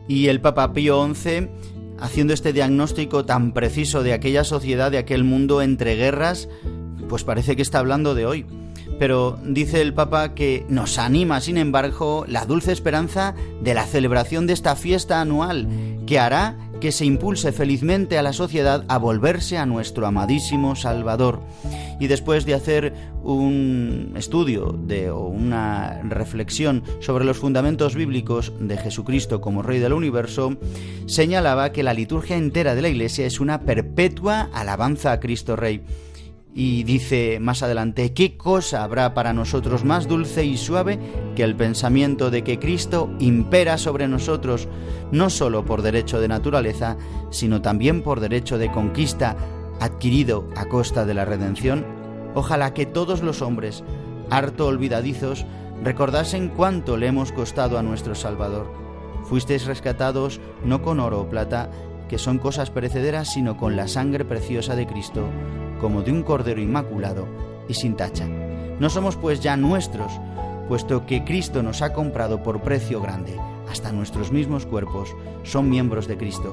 Y 0.08 0.28
el 0.28 0.40
Papa 0.40 0.72
Pío 0.72 1.08
XI, 1.14 1.48
haciendo 1.98 2.34
este 2.34 2.52
diagnóstico 2.52 3.24
tan 3.24 3.52
preciso 3.52 4.02
de 4.02 4.12
aquella 4.12 4.44
sociedad, 4.44 4.90
de 4.90 4.98
aquel 4.98 5.24
mundo 5.24 5.62
entre 5.62 5.94
guerras, 5.94 6.48
pues 7.08 7.24
parece 7.24 7.56
que 7.56 7.62
está 7.62 7.78
hablando 7.78 8.14
de 8.14 8.26
hoy 8.26 8.46
pero 9.00 9.38
dice 9.42 9.80
el 9.80 9.94
Papa 9.94 10.34
que 10.34 10.66
nos 10.68 10.98
anima, 10.98 11.40
sin 11.40 11.56
embargo, 11.56 12.26
la 12.28 12.44
dulce 12.44 12.70
esperanza 12.70 13.34
de 13.62 13.72
la 13.72 13.86
celebración 13.86 14.46
de 14.46 14.52
esta 14.52 14.76
fiesta 14.76 15.22
anual, 15.22 15.68
que 16.06 16.18
hará 16.18 16.58
que 16.82 16.92
se 16.92 17.06
impulse 17.06 17.52
felizmente 17.52 18.18
a 18.18 18.22
la 18.22 18.34
sociedad 18.34 18.84
a 18.88 18.98
volverse 18.98 19.56
a 19.56 19.64
nuestro 19.64 20.06
amadísimo 20.06 20.76
Salvador. 20.76 21.40
Y 21.98 22.08
después 22.08 22.44
de 22.44 22.52
hacer 22.52 22.92
un 23.22 24.12
estudio 24.16 24.78
de, 24.78 25.08
o 25.08 25.28
una 25.28 26.02
reflexión 26.02 26.82
sobre 27.00 27.24
los 27.24 27.38
fundamentos 27.38 27.94
bíblicos 27.94 28.52
de 28.60 28.76
Jesucristo 28.76 29.40
como 29.40 29.62
Rey 29.62 29.78
del 29.78 29.94
Universo, 29.94 30.58
señalaba 31.06 31.72
que 31.72 31.82
la 31.82 31.94
liturgia 31.94 32.36
entera 32.36 32.74
de 32.74 32.82
la 32.82 32.90
Iglesia 32.90 33.24
es 33.24 33.40
una 33.40 33.62
perpetua 33.62 34.50
alabanza 34.52 35.12
a 35.12 35.20
Cristo 35.20 35.56
Rey 35.56 35.84
y 36.54 36.82
dice 36.82 37.38
más 37.40 37.62
adelante, 37.62 38.12
¿qué 38.12 38.36
cosa 38.36 38.82
habrá 38.82 39.14
para 39.14 39.32
nosotros 39.32 39.84
más 39.84 40.08
dulce 40.08 40.44
y 40.44 40.56
suave 40.56 40.98
que 41.36 41.44
el 41.44 41.56
pensamiento 41.56 42.30
de 42.30 42.42
que 42.42 42.58
Cristo 42.58 43.10
impera 43.20 43.78
sobre 43.78 44.08
nosotros, 44.08 44.68
no 45.12 45.30
sólo 45.30 45.64
por 45.64 45.82
derecho 45.82 46.20
de 46.20 46.28
naturaleza, 46.28 46.96
sino 47.30 47.62
también 47.62 48.02
por 48.02 48.20
derecho 48.20 48.58
de 48.58 48.70
conquista 48.70 49.36
adquirido 49.80 50.48
a 50.56 50.66
costa 50.66 51.04
de 51.06 51.14
la 51.14 51.24
redención? 51.24 51.86
Ojalá 52.34 52.74
que 52.74 52.86
todos 52.86 53.22
los 53.22 53.42
hombres, 53.42 53.84
harto 54.28 54.66
olvidadizos, 54.66 55.46
recordasen 55.82 56.48
cuánto 56.48 56.96
le 56.96 57.06
hemos 57.06 57.32
costado 57.32 57.78
a 57.78 57.82
nuestro 57.82 58.14
Salvador. 58.14 58.70
Fuisteis 59.24 59.66
rescatados 59.66 60.40
no 60.64 60.82
con 60.82 60.98
oro 61.00 61.20
o 61.20 61.28
plata, 61.28 61.70
que 62.10 62.18
son 62.18 62.38
cosas 62.38 62.70
perecederas, 62.70 63.32
sino 63.32 63.56
con 63.56 63.76
la 63.76 63.86
sangre 63.86 64.24
preciosa 64.24 64.74
de 64.74 64.84
Cristo 64.84 65.28
como 65.80 66.02
de 66.02 66.10
un 66.10 66.24
cordero 66.24 66.60
inmaculado 66.60 67.28
y 67.68 67.74
sin 67.74 67.94
tacha. 67.94 68.26
No 68.26 68.90
somos 68.90 69.14
pues 69.16 69.38
ya 69.38 69.56
nuestros, 69.56 70.10
puesto 70.66 71.06
que 71.06 71.22
Cristo 71.22 71.62
nos 71.62 71.82
ha 71.82 71.92
comprado 71.92 72.42
por 72.42 72.62
precio 72.62 73.00
grande. 73.00 73.38
Hasta 73.70 73.92
nuestros 73.92 74.32
mismos 74.32 74.66
cuerpos 74.66 75.14
son 75.44 75.70
miembros 75.70 76.08
de 76.08 76.16
Cristo. 76.16 76.52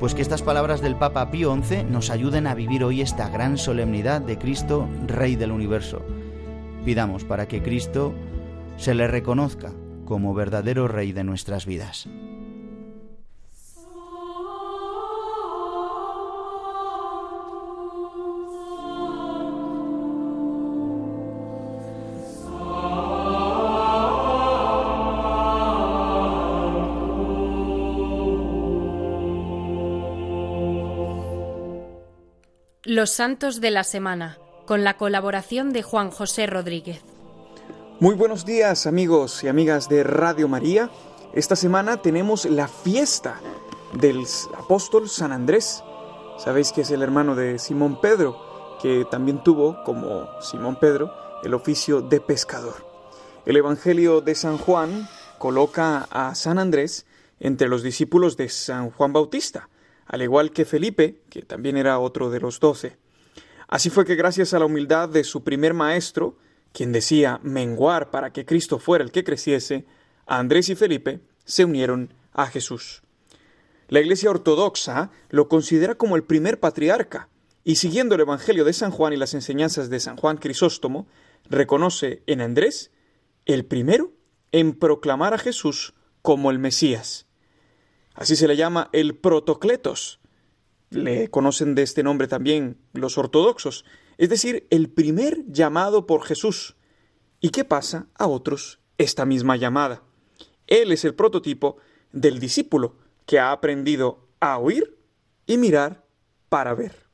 Pues 0.00 0.14
que 0.14 0.22
estas 0.22 0.40
palabras 0.40 0.80
del 0.80 0.96
Papa 0.96 1.30
Pío 1.30 1.54
XI 1.54 1.84
nos 1.84 2.08
ayuden 2.08 2.46
a 2.46 2.54
vivir 2.54 2.82
hoy 2.82 3.02
esta 3.02 3.28
gran 3.28 3.58
solemnidad 3.58 4.22
de 4.22 4.38
Cristo, 4.38 4.88
Rey 5.06 5.36
del 5.36 5.52
universo. 5.52 6.00
Pidamos 6.86 7.24
para 7.24 7.46
que 7.46 7.62
Cristo 7.62 8.14
se 8.78 8.94
le 8.94 9.06
reconozca 9.06 9.70
como 10.06 10.32
verdadero 10.32 10.88
Rey 10.88 11.12
de 11.12 11.24
nuestras 11.24 11.66
vidas. 11.66 12.08
Los 33.04 33.10
Santos 33.10 33.60
de 33.60 33.70
la 33.70 33.84
Semana, 33.84 34.38
con 34.64 34.82
la 34.82 34.96
colaboración 34.96 35.74
de 35.74 35.82
Juan 35.82 36.10
José 36.10 36.46
Rodríguez. 36.46 37.02
Muy 38.00 38.14
buenos 38.14 38.46
días 38.46 38.86
amigos 38.86 39.44
y 39.44 39.48
amigas 39.48 39.90
de 39.90 40.04
Radio 40.04 40.48
María. 40.48 40.88
Esta 41.34 41.54
semana 41.54 41.98
tenemos 41.98 42.46
la 42.46 42.66
fiesta 42.66 43.38
del 43.92 44.24
apóstol 44.56 45.10
San 45.10 45.32
Andrés. 45.32 45.84
Sabéis 46.38 46.72
que 46.72 46.80
es 46.80 46.90
el 46.92 47.02
hermano 47.02 47.34
de 47.34 47.58
Simón 47.58 48.00
Pedro, 48.00 48.38
que 48.80 49.04
también 49.10 49.42
tuvo, 49.44 49.84
como 49.84 50.26
Simón 50.40 50.76
Pedro, 50.80 51.12
el 51.42 51.52
oficio 51.52 52.00
de 52.00 52.22
pescador. 52.22 52.86
El 53.44 53.58
Evangelio 53.58 54.22
de 54.22 54.34
San 54.34 54.56
Juan 54.56 55.10
coloca 55.36 56.08
a 56.10 56.34
San 56.34 56.58
Andrés 56.58 57.04
entre 57.38 57.68
los 57.68 57.82
discípulos 57.82 58.38
de 58.38 58.48
San 58.48 58.88
Juan 58.88 59.12
Bautista 59.12 59.68
al 60.06 60.22
igual 60.22 60.52
que 60.52 60.64
Felipe, 60.64 61.22
que 61.30 61.42
también 61.42 61.76
era 61.76 61.98
otro 61.98 62.30
de 62.30 62.40
los 62.40 62.60
doce. 62.60 62.96
Así 63.68 63.90
fue 63.90 64.04
que 64.04 64.14
gracias 64.14 64.54
a 64.54 64.58
la 64.58 64.66
humildad 64.66 65.08
de 65.08 65.24
su 65.24 65.42
primer 65.42 65.74
maestro, 65.74 66.36
quien 66.72 66.92
decía 66.92 67.40
menguar 67.42 68.10
para 68.10 68.32
que 68.32 68.44
Cristo 68.44 68.78
fuera 68.78 69.04
el 69.04 69.12
que 69.12 69.24
creciese, 69.24 69.86
Andrés 70.26 70.68
y 70.68 70.74
Felipe 70.74 71.20
se 71.44 71.64
unieron 71.64 72.12
a 72.32 72.46
Jesús. 72.46 73.02
La 73.88 74.00
Iglesia 74.00 74.30
Ortodoxa 74.30 75.10
lo 75.28 75.48
considera 75.48 75.94
como 75.94 76.16
el 76.16 76.24
primer 76.24 76.58
patriarca, 76.58 77.28
y 77.64 77.76
siguiendo 77.76 78.14
el 78.14 78.22
Evangelio 78.22 78.64
de 78.64 78.72
San 78.72 78.90
Juan 78.90 79.12
y 79.12 79.16
las 79.16 79.34
enseñanzas 79.34 79.88
de 79.88 80.00
San 80.00 80.16
Juan 80.16 80.36
Crisóstomo, 80.36 81.06
reconoce 81.48 82.22
en 82.26 82.40
Andrés 82.40 82.90
el 83.46 83.64
primero 83.64 84.12
en 84.52 84.74
proclamar 84.74 85.34
a 85.34 85.38
Jesús 85.38 85.94
como 86.22 86.50
el 86.50 86.58
Mesías. 86.58 87.23
Así 88.14 88.36
se 88.36 88.48
le 88.48 88.56
llama 88.56 88.88
el 88.92 89.16
protocletos. 89.16 90.20
Le 90.90 91.28
conocen 91.28 91.74
de 91.74 91.82
este 91.82 92.02
nombre 92.02 92.28
también 92.28 92.78
los 92.92 93.18
ortodoxos, 93.18 93.84
es 94.16 94.28
decir, 94.28 94.66
el 94.70 94.88
primer 94.88 95.44
llamado 95.48 96.06
por 96.06 96.22
Jesús. 96.22 96.76
¿Y 97.40 97.50
qué 97.50 97.64
pasa 97.64 98.06
a 98.14 98.28
otros 98.28 98.80
esta 98.96 99.24
misma 99.24 99.56
llamada? 99.56 100.02
Él 100.68 100.92
es 100.92 101.04
el 101.04 101.14
prototipo 101.14 101.76
del 102.12 102.38
discípulo 102.38 102.96
que 103.26 103.40
ha 103.40 103.50
aprendido 103.50 104.28
a 104.38 104.58
oír 104.58 104.96
y 105.46 105.58
mirar 105.58 106.06
para 106.48 106.74
ver. 106.74 107.04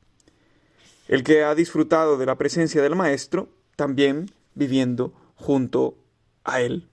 El 1.09 1.25
que 1.25 1.43
ha 1.43 1.55
disfrutado 1.55 2.19
de 2.19 2.27
la 2.27 2.37
presencia 2.37 2.83
del 2.83 2.95
Maestro, 2.95 3.49
también 3.77 4.31
viviendo 4.55 5.15
junto 5.35 5.97
a 6.45 6.61
él. 6.61 6.90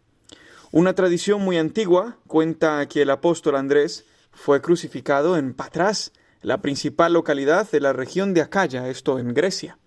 Una 0.71 0.93
tradición 0.93 1.41
muy 1.41 1.57
antigua 1.57 2.17
cuenta 2.27 2.85
que 2.89 3.03
el 3.03 3.09
apóstol 3.09 3.55
Andrés 3.55 4.03
fue 4.33 4.61
crucificado 4.61 5.37
en 5.37 5.53
Patras, 5.53 6.11
la 6.41 6.61
principal 6.61 7.13
localidad 7.13 7.71
de 7.71 7.79
la 7.79 7.93
región 7.93 8.33
de 8.33 8.41
Acaya, 8.41 8.89
esto 8.89 9.17
en 9.17 9.33
Grecia. 9.33 9.77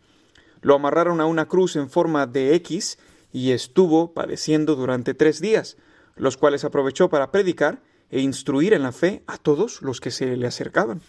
Lo 0.62 0.74
amarraron 0.74 1.20
a 1.20 1.26
una 1.26 1.48
cruz 1.48 1.76
en 1.76 1.90
forma 1.90 2.26
de 2.26 2.54
X 2.54 2.98
y 3.30 3.52
estuvo 3.52 4.14
padeciendo 4.14 4.74
durante 4.74 5.12
tres 5.12 5.42
días, 5.42 5.76
los 6.16 6.38
cuales 6.38 6.64
aprovechó 6.64 7.10
para 7.10 7.30
predicar 7.30 7.82
e 8.10 8.20
instruir 8.20 8.72
en 8.72 8.82
la 8.82 8.92
fe 8.92 9.22
a 9.26 9.36
todos 9.36 9.82
los 9.82 10.00
que 10.00 10.10
se 10.10 10.34
le 10.34 10.46
acercaban. 10.46 11.02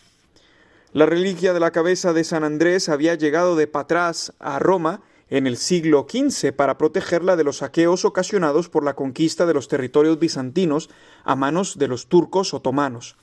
La 0.92 1.06
reliquia 1.06 1.54
de 1.54 1.62
la 1.62 1.72
cabeza 1.72 2.12
de 2.12 2.26
San 2.26 2.44
Andrés 2.44 2.90
había 2.90 3.16
llegado 3.16 3.56
de 3.56 3.68
Patras 3.68 4.34
a 4.40 4.60
Roma 4.60 5.02
en 5.32 5.48
el 5.48 5.58
siglo 5.58 6.06
XV 6.08 6.52
para 6.52 6.78
protegerla 6.78 7.38
de 7.38 7.46
los 7.46 7.58
saqueos 7.58 8.04
ocasionados 8.04 8.68
por 8.70 8.84
la 8.84 8.96
conquista 8.96 9.46
de 9.46 9.54
los 9.54 9.70
territorios 9.70 10.20
bizantinos 10.20 10.90
a 11.24 11.36
manos 11.36 11.80
de 11.80 11.88
los 11.88 12.08
turcos 12.08 12.54
otomanos. 12.54 13.16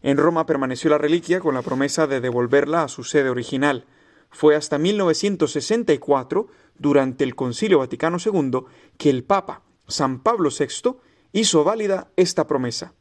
En 0.00 0.16
Roma 0.16 0.46
permaneció 0.46 0.90
la 0.90 0.98
reliquia 0.98 1.40
con 1.40 1.54
la 1.54 1.62
promesa 1.62 2.06
de 2.06 2.20
devolverla 2.20 2.84
a 2.84 2.88
su 2.88 3.02
sede 3.02 3.28
original. 3.28 3.84
Fue 4.30 4.54
hasta 4.54 4.78
1964, 4.78 6.46
durante 6.78 7.24
el 7.24 7.34
Concilio 7.34 7.80
Vaticano 7.80 8.18
II, 8.24 8.60
que 8.96 9.10
el 9.10 9.24
Papa, 9.24 9.62
San 9.88 10.20
Pablo 10.20 10.50
VI, 10.56 10.96
hizo 11.32 11.64
válida 11.64 12.12
esta 12.16 12.46
promesa. 12.46 12.94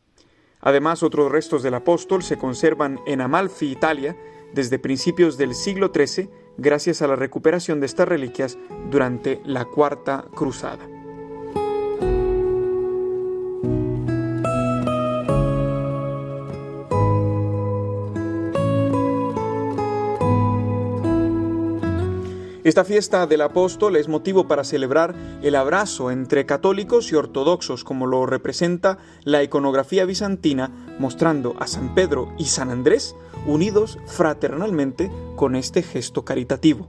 Además, 0.60 1.04
otros 1.04 1.32
restos 1.32 1.62
del 1.62 1.76
apóstol 1.76 2.24
se 2.24 2.38
conservan 2.38 3.00
en 3.06 3.22
Amalfi, 3.22 3.72
Italia, 3.72 4.18
desde 4.54 4.80
principios 4.80 5.38
del 5.38 5.54
siglo 5.54 5.92
XIII, 5.94 6.30
gracias 6.60 7.02
a 7.02 7.08
la 7.08 7.16
recuperación 7.16 7.80
de 7.80 7.86
estas 7.86 8.08
reliquias 8.08 8.58
durante 8.92 9.42
la 9.46 9.66
Cuarta 9.66 10.26
Cruzada. 10.36 10.88
Esta 22.70 22.86
fiesta 22.86 23.26
del 23.26 23.42
apóstol 23.42 23.96
es 23.96 24.08
motivo 24.08 24.48
para 24.48 24.64
celebrar 24.64 25.16
el 25.42 25.56
abrazo 25.56 26.12
entre 26.12 26.46
católicos 26.46 27.12
y 27.12 27.16
ortodoxos, 27.16 27.84
como 27.84 28.06
lo 28.06 28.28
representa 28.28 29.00
la 29.24 29.42
iconografía 29.42 30.06
bizantina, 30.06 30.70
mostrando 31.00 31.56
a 31.60 31.66
San 31.66 31.96
Pedro 31.96 32.32
y 32.38 32.46
San 32.46 32.70
Andrés 32.70 33.16
unidos 33.46 33.98
fraternalmente 34.06 35.12
con 35.36 35.56
este 35.56 35.82
gesto 35.82 36.24
caritativo. 36.26 36.88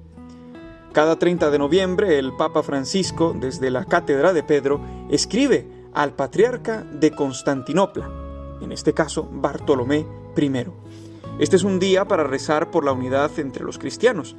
Cada 0.92 1.18
30 1.18 1.51
de 1.51 1.59
noviembre, 1.59 2.18
el 2.18 2.32
Papa 2.36 2.62
Francisco, 2.62 3.34
desde 3.38 3.70
la 3.70 3.84
Cátedra 3.84 4.32
de 4.32 4.42
Pedro, 4.42 4.80
escribe 5.11 5.68
al 5.94 6.14
patriarca 6.14 6.82
de 6.82 7.12
Constantinopla, 7.12 8.11
en 8.61 8.72
este 8.72 8.92
caso 8.92 9.28
Bartolomé 9.30 10.07
I. 10.36 10.64
Este 11.38 11.57
es 11.57 11.62
un 11.64 11.78
día 11.78 12.07
para 12.07 12.24
rezar 12.24 12.70
por 12.70 12.84
la 12.84 12.92
unidad 12.92 13.30
entre 13.38 13.64
los 13.64 13.78
cristianos 13.78 14.36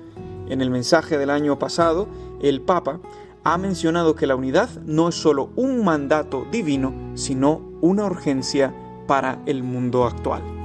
en 0.51 0.59
el 0.59 0.69
mensaje 0.69 1.17
del 1.17 1.29
año 1.29 1.57
pasado, 1.57 2.09
el 2.41 2.59
Papa 2.59 2.99
ha 3.45 3.57
mencionado 3.57 4.15
que 4.15 4.27
la 4.27 4.35
unidad 4.35 4.69
no 4.85 5.07
es 5.07 5.15
solo 5.15 5.49
un 5.55 5.81
mandato 5.83 6.45
divino, 6.51 6.93
sino 7.15 7.61
una 7.79 8.03
urgencia 8.03 8.75
para 9.07 9.41
el 9.45 9.63
mundo 9.63 10.03
actual. 10.03 10.60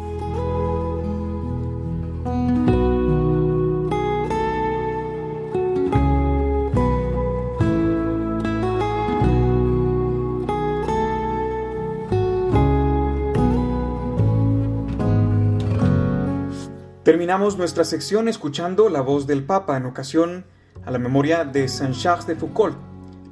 Terminamos 17.16 17.56
nuestra 17.56 17.84
sección 17.84 18.28
escuchando 18.28 18.90
la 18.90 19.00
voz 19.00 19.26
del 19.26 19.42
Papa 19.42 19.78
en 19.78 19.86
ocasión 19.86 20.44
a 20.84 20.90
la 20.90 20.98
memoria 20.98 21.46
de 21.46 21.66
Saint 21.66 21.96
Charles 21.96 22.26
de 22.26 22.36
Foucault, 22.36 22.76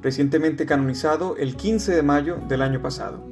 recientemente 0.01 0.65
canonizado 0.65 1.37
el 1.37 1.55
15 1.55 1.93
de 1.93 2.01
mayo 2.01 2.39
del 2.47 2.63
año 2.63 2.81
pasado. 2.81 3.23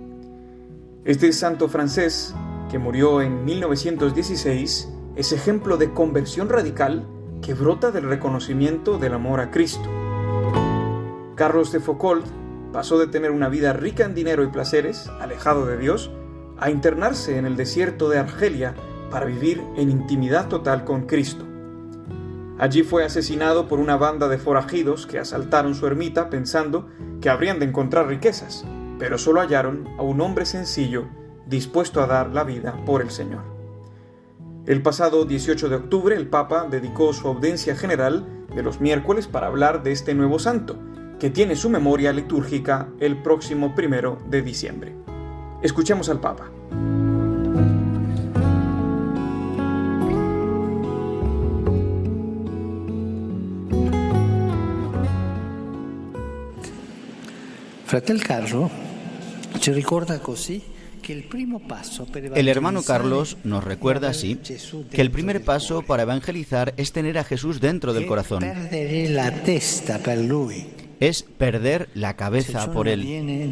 Este 1.06 1.34
santo 1.34 1.70
francés, 1.70 2.36
que 2.70 2.78
murió 2.78 3.24
en 3.24 3.44
1916, 3.46 4.90
es 5.16 5.32
ejemplo 5.32 5.78
de 5.78 5.92
conversión 5.92 6.50
radical 6.50 7.08
que 7.42 7.56
brota 7.56 7.90
del 7.90 8.08
reconocimiento 8.08 9.00
del 9.00 9.16
amor 9.16 9.40
a 9.40 9.50
Cristo. 9.50 9.90
Carlos 11.34 11.72
de 11.72 11.80
Foucault 11.80 12.28
pasó 12.72 13.00
de 13.00 13.08
tener 13.08 13.32
una 13.32 13.50
vida 13.50 13.74
rica 13.74 14.06
en 14.06 14.14
dinero 14.14 14.44
y 14.44 14.50
placeres, 14.50 15.08
alejado 15.20 15.66
de 15.66 15.78
Dios, 15.80 16.12
a 16.60 16.70
internarse 16.70 17.40
en 17.40 17.48
el 17.48 17.56
desierto 17.56 18.08
de 18.08 18.20
Argelia 18.20 18.76
para 19.14 19.28
vivir 19.28 19.64
en 19.78 19.92
intimidad 19.92 20.48
total 20.48 20.84
con 20.86 21.04
Cristo. 21.04 21.46
Allí 22.58 22.82
fue 22.82 23.06
asesinado 23.06 23.68
por 23.68 23.80
una 23.80 23.96
banda 23.96 24.28
de 24.28 24.40
forajidos 24.40 25.06
que 25.06 25.20
asaltaron 25.20 25.76
su 25.76 25.86
ermita 25.86 26.32
pensando 26.32 26.90
que 27.22 27.30
habrían 27.30 27.60
de 27.60 27.66
encontrar 27.66 28.08
riquezas, 28.08 28.66
pero 28.98 29.20
solo 29.20 29.40
hallaron 29.40 29.88
a 30.00 30.02
un 30.02 30.20
hombre 30.20 30.48
sencillo 30.48 31.06
dispuesto 31.46 32.02
a 32.02 32.08
dar 32.08 32.34
la 32.34 32.44
vida 32.44 32.76
por 32.88 33.04
el 33.04 33.12
Señor. 33.12 33.44
El 34.66 34.82
pasado 34.82 35.26
18 35.26 35.70
de 35.70 35.76
octubre 35.76 36.16
el 36.16 36.28
Papa 36.28 36.66
dedicó 36.68 37.14
su 37.14 37.28
audiencia 37.28 37.76
general 37.76 38.26
de 38.56 38.64
los 38.64 38.82
miércoles 38.82 39.28
para 39.28 39.46
hablar 39.46 39.84
de 39.84 39.92
este 39.92 40.16
nuevo 40.16 40.40
santo, 40.40 40.80
que 41.20 41.30
tiene 41.30 41.56
su 41.56 41.70
memoria 41.70 42.14
litúrgica 42.14 42.90
el 43.00 43.22
próximo 43.22 43.76
primero 43.76 44.18
de 44.28 44.42
diciembre. 44.42 44.96
Escuchemos 45.62 46.10
al 46.10 46.20
Papa. 46.20 46.50
El 62.36 62.48
hermano 62.48 62.84
Carlos 62.84 63.38
nos 63.44 63.64
recuerda 63.64 64.10
así 64.10 64.40
que 64.92 65.02
el 65.02 65.12
primer 65.12 65.44
paso 65.44 65.82
para 65.82 66.04
evangelizar 66.04 66.74
es 66.78 66.92
tener 66.92 67.18
a 67.18 67.24
Jesús 67.24 67.60
dentro 67.60 67.94
del 67.94 68.06
corazón. 68.06 68.44
Es 71.00 71.24
perder 71.24 71.90
la 71.94 72.16
cabeza 72.16 72.72
por 72.72 72.88
él. 72.88 73.52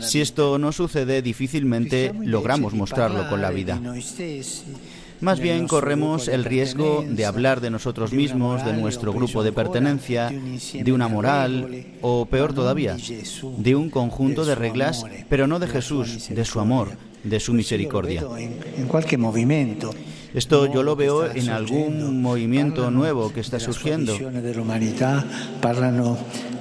Si 0.00 0.20
esto 0.20 0.58
no 0.58 0.72
sucede, 0.72 1.22
difícilmente 1.22 2.12
logramos 2.24 2.74
mostrarlo 2.74 3.28
con 3.28 3.40
la 3.40 3.50
vida. 3.50 3.80
Más 5.20 5.40
bien 5.40 5.66
corremos 5.66 6.28
el 6.28 6.44
riesgo 6.44 7.04
de 7.06 7.24
hablar 7.24 7.60
de 7.60 7.70
nosotros 7.70 8.12
mismos, 8.12 8.64
de 8.64 8.72
nuestro 8.72 9.12
grupo 9.12 9.42
de 9.42 9.52
pertenencia, 9.52 10.30
de 10.30 10.92
una 10.92 11.08
moral 11.08 11.86
o, 12.02 12.26
peor 12.26 12.52
todavía, 12.52 12.96
de 13.58 13.74
un 13.74 13.90
conjunto 13.90 14.44
de 14.44 14.54
reglas, 14.54 15.04
pero 15.28 15.46
no 15.46 15.58
de 15.58 15.68
Jesús, 15.68 16.28
de 16.28 16.44
su 16.44 16.60
amor, 16.60 16.90
de 17.24 17.40
su 17.40 17.52
misericordia. 17.52 18.24
Esto 20.34 20.70
yo 20.70 20.82
lo 20.82 20.96
veo 20.96 21.30
en 21.30 21.48
algún 21.48 22.20
movimiento 22.20 22.90
nuevo 22.90 23.32
que 23.32 23.40
está 23.40 23.58
surgiendo. 23.58 24.14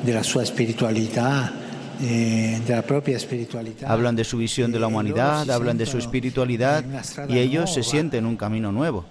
de 0.04 0.14
la 0.14 0.22
espiritualidad 0.22 1.65
de 2.00 2.64
la 2.68 2.82
propia 2.82 3.18
espiritualidad. 3.18 3.92
Hablan 3.92 4.16
de 4.16 4.24
su 4.24 4.38
visión 4.38 4.72
de 4.72 4.80
la 4.80 4.88
humanidad, 4.88 5.50
hablan 5.50 5.78
de 5.78 5.86
su 5.86 5.98
espiritualidad 5.98 6.84
y 7.30 7.40
ellos 7.40 7.74
se 7.74 7.84
sienten 7.84 8.26
un 8.26 8.38
camino 8.38 8.72
nuevo. 8.72 9.06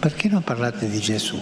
¿Por 0.00 0.12
qué 0.12 0.28
no 0.28 0.40
parlate 0.40 0.88
de 0.88 1.00
Jesús? 1.00 1.40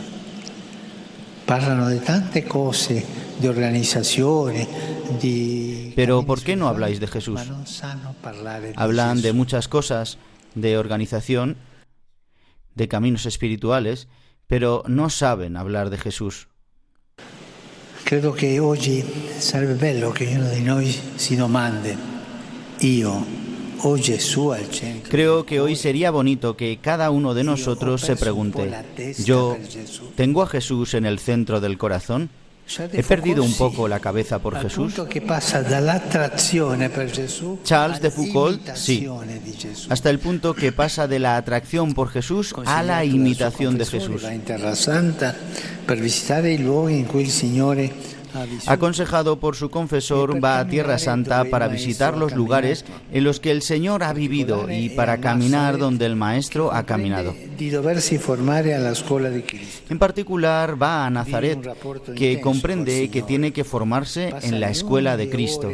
Parlano 1.47 1.89
de 1.89 1.99
tante 1.99 2.45
cose, 2.45 3.05
de 3.41 3.49
organizaciones, 3.49 4.69
de... 5.21 5.93
Pero 5.97 6.25
¿por 6.25 6.43
qué 6.43 6.57
no 6.57 6.69
habláis 6.69 7.01
de 7.01 7.07
Jesús? 7.07 7.41
Hablan 8.77 9.23
de 9.23 9.33
muchas 9.33 9.69
cosas, 9.69 10.19
de 10.55 10.79
organización, 10.79 11.57
de 12.75 12.89
caminos 12.89 13.27
espirituales, 13.27 14.09
pero 14.47 14.83
no 14.87 15.11
saben 15.11 15.57
hablar 15.57 15.91
de 15.91 15.99
Jesús. 15.99 16.49
Creo 18.13 18.35
que 18.35 18.61
hoy 18.61 19.03
sarebbe 19.41 19.73
bello 19.73 20.13
noi 20.61 20.95
si 21.17 21.35
domande, 21.35 21.97
io. 22.81 23.25
Creo 25.09 25.47
que 25.47 25.61
hoy 25.61 25.77
sería 25.77 26.11
bonito 26.11 26.55
que 26.55 26.77
cada 26.77 27.11
uno 27.11 27.33
de 27.33 27.43
nosotros 27.43 28.03
se 28.03 28.15
pregunte, 28.15 28.71
¿yo 29.25 29.57
tengo 30.15 30.43
a 30.43 30.47
Jesús 30.47 30.93
en 30.93 31.07
el 31.07 31.19
centro 31.19 31.59
del 31.63 31.79
corazón? 31.79 32.29
¿He 32.93 33.03
perdido 33.03 33.43
un 33.43 33.55
poco 33.55 33.89
la 33.89 34.01
cabeza 34.01 34.39
por 34.39 34.61
Jesús? 34.61 34.95
Charles 37.65 38.01
de 38.01 38.11
Foucault, 38.11 38.75
sí, 38.75 39.09
hasta 39.89 40.11
el 40.11 40.19
punto 40.19 40.55
que 40.55 40.73
pasa 40.73 41.07
de 41.07 41.19
la 41.19 41.37
atracción 41.37 41.95
por 41.95 42.09
Jesús 42.09 42.55
a 42.65 42.83
la 42.83 43.05
imitación 43.05 43.79
de 43.79 43.87
Jesús. 43.87 44.23
Aconsejado 48.67 49.39
por 49.39 49.57
su 49.57 49.71
confesor, 49.71 50.43
va 50.43 50.59
a 50.59 50.67
Tierra 50.67 50.99
Santa 50.99 51.45
para 51.45 51.69
visitar 51.69 52.17
los 52.17 52.35
lugares 52.35 52.85
en 53.13 53.25
los 53.25 53.41
que 53.41 53.51
el 53.51 53.63
Señor 53.63 54.03
ha 54.03 54.13
vivido 54.13 54.71
y 54.71 54.91
para 54.91 55.19
caminar 55.19 55.79
donde 55.79 56.07
el 56.07 56.17
Maestro 56.17 56.73
ha 56.73 56.85
caminado. 56.85 57.35
En 59.91 59.99
particular, 59.99 60.81
va 60.81 61.07
a 61.07 61.11
Nazaret, 61.11 61.59
que 62.17 62.41
comprende 62.41 63.11
que 63.11 63.23
tiene 63.23 63.53
que 63.53 63.65
formarse 63.65 64.33
en 64.43 64.61
la 64.61 64.71
escuela 64.71 65.17
de 65.17 65.29
Cristo. 65.29 65.71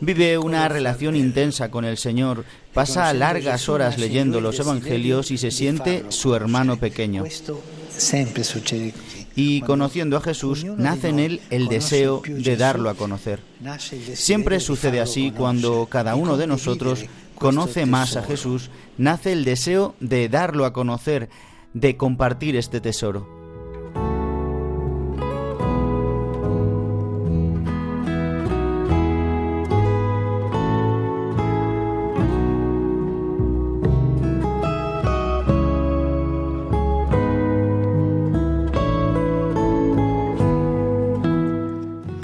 Vive 0.00 0.38
una 0.38 0.68
relación 0.68 1.14
intensa 1.14 1.70
con 1.70 1.84
el 1.84 1.96
Señor, 1.98 2.44
pasa 2.74 3.12
largas 3.12 3.68
horas 3.68 3.96
leyendo 3.96 4.40
los 4.40 4.58
Evangelios 4.58 5.30
y 5.30 5.38
se 5.38 5.52
siente 5.52 6.04
su 6.08 6.34
hermano 6.34 6.78
pequeño. 6.78 7.24
Y 9.40 9.60
conociendo 9.60 10.16
a 10.16 10.20
Jesús, 10.20 10.64
nace 10.64 11.10
en 11.10 11.20
él 11.20 11.40
el 11.50 11.68
deseo 11.68 12.22
de 12.26 12.56
darlo 12.56 12.90
a 12.90 12.94
conocer. 12.94 13.38
Siempre 14.14 14.58
sucede 14.58 15.00
así 15.00 15.30
cuando 15.30 15.86
cada 15.88 16.16
uno 16.16 16.36
de 16.36 16.48
nosotros 16.48 17.04
conoce 17.36 17.86
más 17.86 18.16
a 18.16 18.24
Jesús, 18.24 18.68
nace 18.96 19.30
el 19.30 19.44
deseo 19.44 19.94
de 20.00 20.28
darlo 20.28 20.64
a 20.64 20.72
conocer, 20.72 21.28
de 21.72 21.96
compartir 21.96 22.56
este 22.56 22.80
tesoro. 22.80 23.37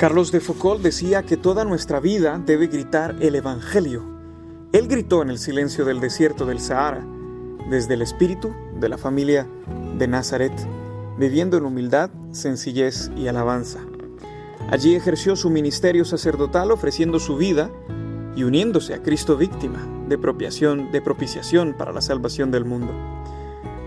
Carlos 0.05 0.31
de 0.33 0.41
Foucault 0.41 0.83
decía 0.83 1.23
que 1.23 1.39
toda 1.39 1.65
nuestra 1.65 1.99
vida 1.99 2.39
debe 2.39 2.67
gritar 2.67 3.17
el 3.21 3.37
Evangelio. 3.37 4.03
Él 4.75 4.87
gritó 4.87 5.23
en 5.23 5.31
el 5.31 5.39
silencio 5.39 5.87
del 5.87 5.99
desierto 5.99 6.45
del 6.45 6.61
Sahara, 6.61 7.03
desde 7.71 7.95
el 7.95 8.03
espíritu 8.03 8.53
de 8.79 8.91
la 8.91 8.99
familia 8.99 9.49
de 9.97 10.07
Nazaret, 10.07 10.53
viviendo 11.19 11.57
en 11.57 11.65
humildad, 11.65 12.11
sencillez 12.33 13.11
y 13.17 13.29
alabanza. 13.29 13.81
Allí 14.69 14.95
ejerció 14.95 15.37
su 15.37 15.49
ministerio 15.49 16.05
sacerdotal 16.05 16.71
ofreciendo 16.71 17.19
su 17.19 17.39
vida 17.39 17.71
y 18.37 18.45
uniéndose 18.45 18.93
a 18.93 19.03
Cristo 19.03 19.39
víctima 19.39 19.89
de 20.07 20.19
propiciación, 20.19 20.93
de 20.93 21.01
propiciación 21.01 21.75
para 21.79 21.95
la 21.95 22.03
salvación 22.03 22.51
del 22.51 22.67
mundo. 22.67 22.93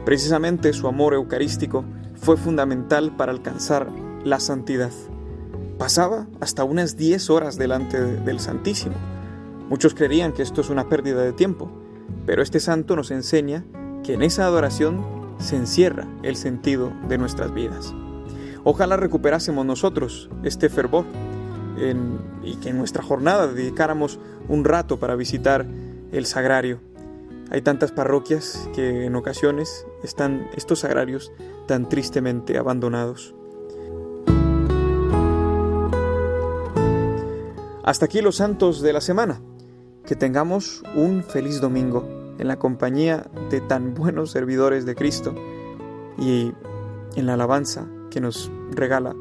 Precisamente 0.04 0.74
su 0.74 0.88
amor 0.88 1.14
eucarístico 1.14 1.86
fue 2.16 2.38
fundamental 2.38 3.16
para 3.16 3.32
alcanzar 3.32 3.92
la 4.24 4.40
santidad. 4.40 4.90
Pasaba 5.78 6.26
hasta 6.40 6.64
unas 6.64 6.98
10 6.98 7.30
horas 7.30 7.56
delante 7.58 8.02
del 8.02 8.40
Santísimo. 8.40 8.96
Muchos 9.70 9.94
creerían 9.94 10.34
que 10.34 10.42
esto 10.42 10.62
es 10.62 10.70
una 10.72 10.90
pérdida 10.90 11.22
de 11.22 11.34
tiempo, 11.34 11.70
pero 12.26 12.42
este 12.42 12.60
santo 12.60 12.96
nos 12.96 13.12
enseña 13.12 13.64
que 14.04 14.14
en 14.14 14.24
esa 14.24 14.46
adoración 14.46 15.06
se 15.38 15.56
encierra 15.56 16.08
el 16.24 16.36
sentido 16.36 16.92
de 17.08 17.20
nuestras 17.20 17.54
vidas. 17.54 17.94
Ojalá 18.64 18.98
recuperásemos 18.98 19.66
nosotros 19.66 20.32
este 20.44 20.70
fervor 20.70 21.06
y 22.44 22.56
que 22.56 22.70
en 22.70 22.78
nuestra 22.80 23.04
jornada 23.04 23.46
dedicáramos 23.46 24.20
un 24.48 24.66
rato 24.66 24.98
para 24.98 25.16
visitar 25.16 25.68
el 26.12 26.26
sagrario. 26.26 26.80
Hay 27.52 27.62
tantas 27.62 27.92
parroquias 27.92 28.68
que 28.74 29.06
en 29.06 29.16
ocasiones 29.16 29.86
están 30.04 30.50
estos 30.56 30.80
sagrarios 30.80 31.32
tan 31.68 31.88
tristemente 31.88 32.58
abandonados. 32.58 33.36
Hasta 37.88 38.04
aquí 38.04 38.20
los 38.20 38.36
santos 38.36 38.82
de 38.82 38.92
la 38.92 39.00
semana. 39.00 39.40
Que 40.06 40.18
tengamos 40.18 40.84
un 40.94 41.24
feliz 41.24 41.62
domingo 41.62 42.36
en 42.38 42.50
la 42.50 42.60
compañía 42.60 43.32
de 43.50 43.62
tan 43.62 43.94
buenos 43.94 44.32
servidores 44.32 44.86
de 44.86 44.94
Cristo 44.94 45.34
y 46.18 46.52
en 47.16 47.26
la 47.26 47.36
alabanza 47.36 47.88
que 48.12 48.20
nos 48.20 48.52
regala 48.72 49.16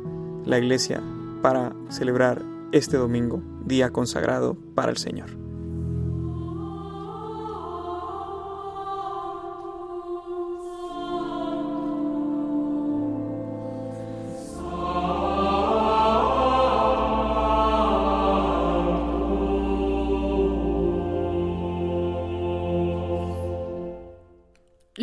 la 0.45 0.59
Iglesia 0.59 1.01
para 1.43 1.77
celebrar 1.91 2.43
este 2.73 2.97
domingo, 2.97 3.41
día 3.65 3.91
consagrado 3.91 4.57
para 4.75 4.91
el 4.91 4.97
Señor. 4.97 5.46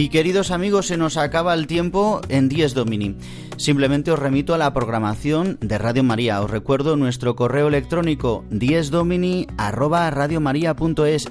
Y 0.00 0.08
queridos 0.08 0.50
amigos, 0.50 0.86
se 0.86 0.96
nos 0.96 1.18
acaba 1.18 1.52
el 1.52 1.66
tiempo 1.66 2.22
en 2.30 2.48
10 2.48 2.72
Domini. 2.72 3.16
Simplemente 3.58 4.10
os 4.10 4.18
remito 4.18 4.54
a 4.54 4.56
la 4.56 4.72
programación 4.72 5.58
de 5.60 5.76
Radio 5.76 6.02
María. 6.02 6.40
Os 6.40 6.50
recuerdo 6.50 6.96
nuestro 6.96 7.36
correo 7.36 7.68
electrónico 7.68 8.42
10domini 8.50 9.46
arroba. 9.58 10.08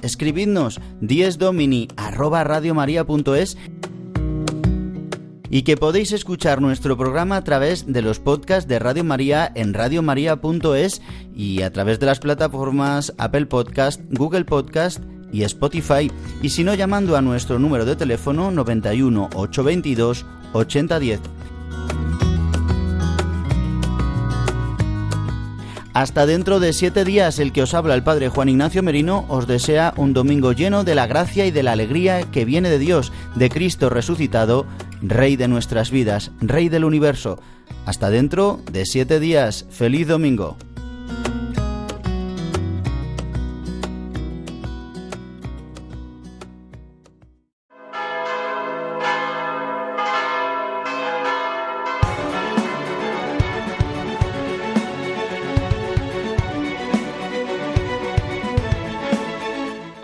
Escribidnos 0.02 0.80
10domini 1.00 1.88
arroba 1.96 2.44
y 5.52 5.62
que 5.62 5.76
podéis 5.76 6.12
escuchar 6.12 6.62
nuestro 6.62 6.96
programa 6.96 7.38
a 7.38 7.42
través 7.42 7.92
de 7.92 8.02
los 8.02 8.20
podcasts 8.20 8.68
de 8.68 8.78
Radio 8.78 9.02
María 9.02 9.50
en 9.56 9.74
radiomaria.es 9.74 11.02
y 11.34 11.62
a 11.62 11.72
través 11.72 11.98
de 11.98 12.06
las 12.06 12.20
plataformas 12.20 13.12
Apple 13.18 13.46
Podcast, 13.46 14.00
Google 14.10 14.44
Podcast 14.44 15.02
y 15.32 15.42
Spotify, 15.42 16.10
y 16.42 16.50
si 16.50 16.64
no 16.64 16.74
llamando 16.74 17.16
a 17.16 17.22
nuestro 17.22 17.58
número 17.58 17.84
de 17.84 17.96
teléfono 17.96 18.50
91 18.50 19.30
822 19.34 20.26
8010. 20.52 21.20
Hasta 25.92 26.24
dentro 26.24 26.60
de 26.60 26.72
siete 26.72 27.04
días, 27.04 27.40
el 27.40 27.52
que 27.52 27.62
os 27.62 27.74
habla 27.74 27.94
el 27.94 28.04
Padre 28.04 28.28
Juan 28.28 28.48
Ignacio 28.48 28.82
Merino 28.82 29.24
os 29.28 29.48
desea 29.48 29.92
un 29.96 30.12
domingo 30.12 30.52
lleno 30.52 30.84
de 30.84 30.94
la 30.94 31.08
gracia 31.08 31.46
y 31.46 31.50
de 31.50 31.64
la 31.64 31.72
alegría 31.72 32.22
que 32.30 32.44
viene 32.44 32.70
de 32.70 32.78
Dios, 32.78 33.12
de 33.34 33.50
Cristo 33.50 33.90
resucitado, 33.90 34.66
Rey 35.02 35.36
de 35.36 35.48
nuestras 35.48 35.90
vidas, 35.90 36.30
Rey 36.40 36.68
del 36.68 36.84
universo. 36.84 37.40
Hasta 37.86 38.08
dentro 38.08 38.60
de 38.70 38.86
siete 38.86 39.18
días. 39.18 39.66
Feliz 39.70 40.06
domingo. 40.06 40.56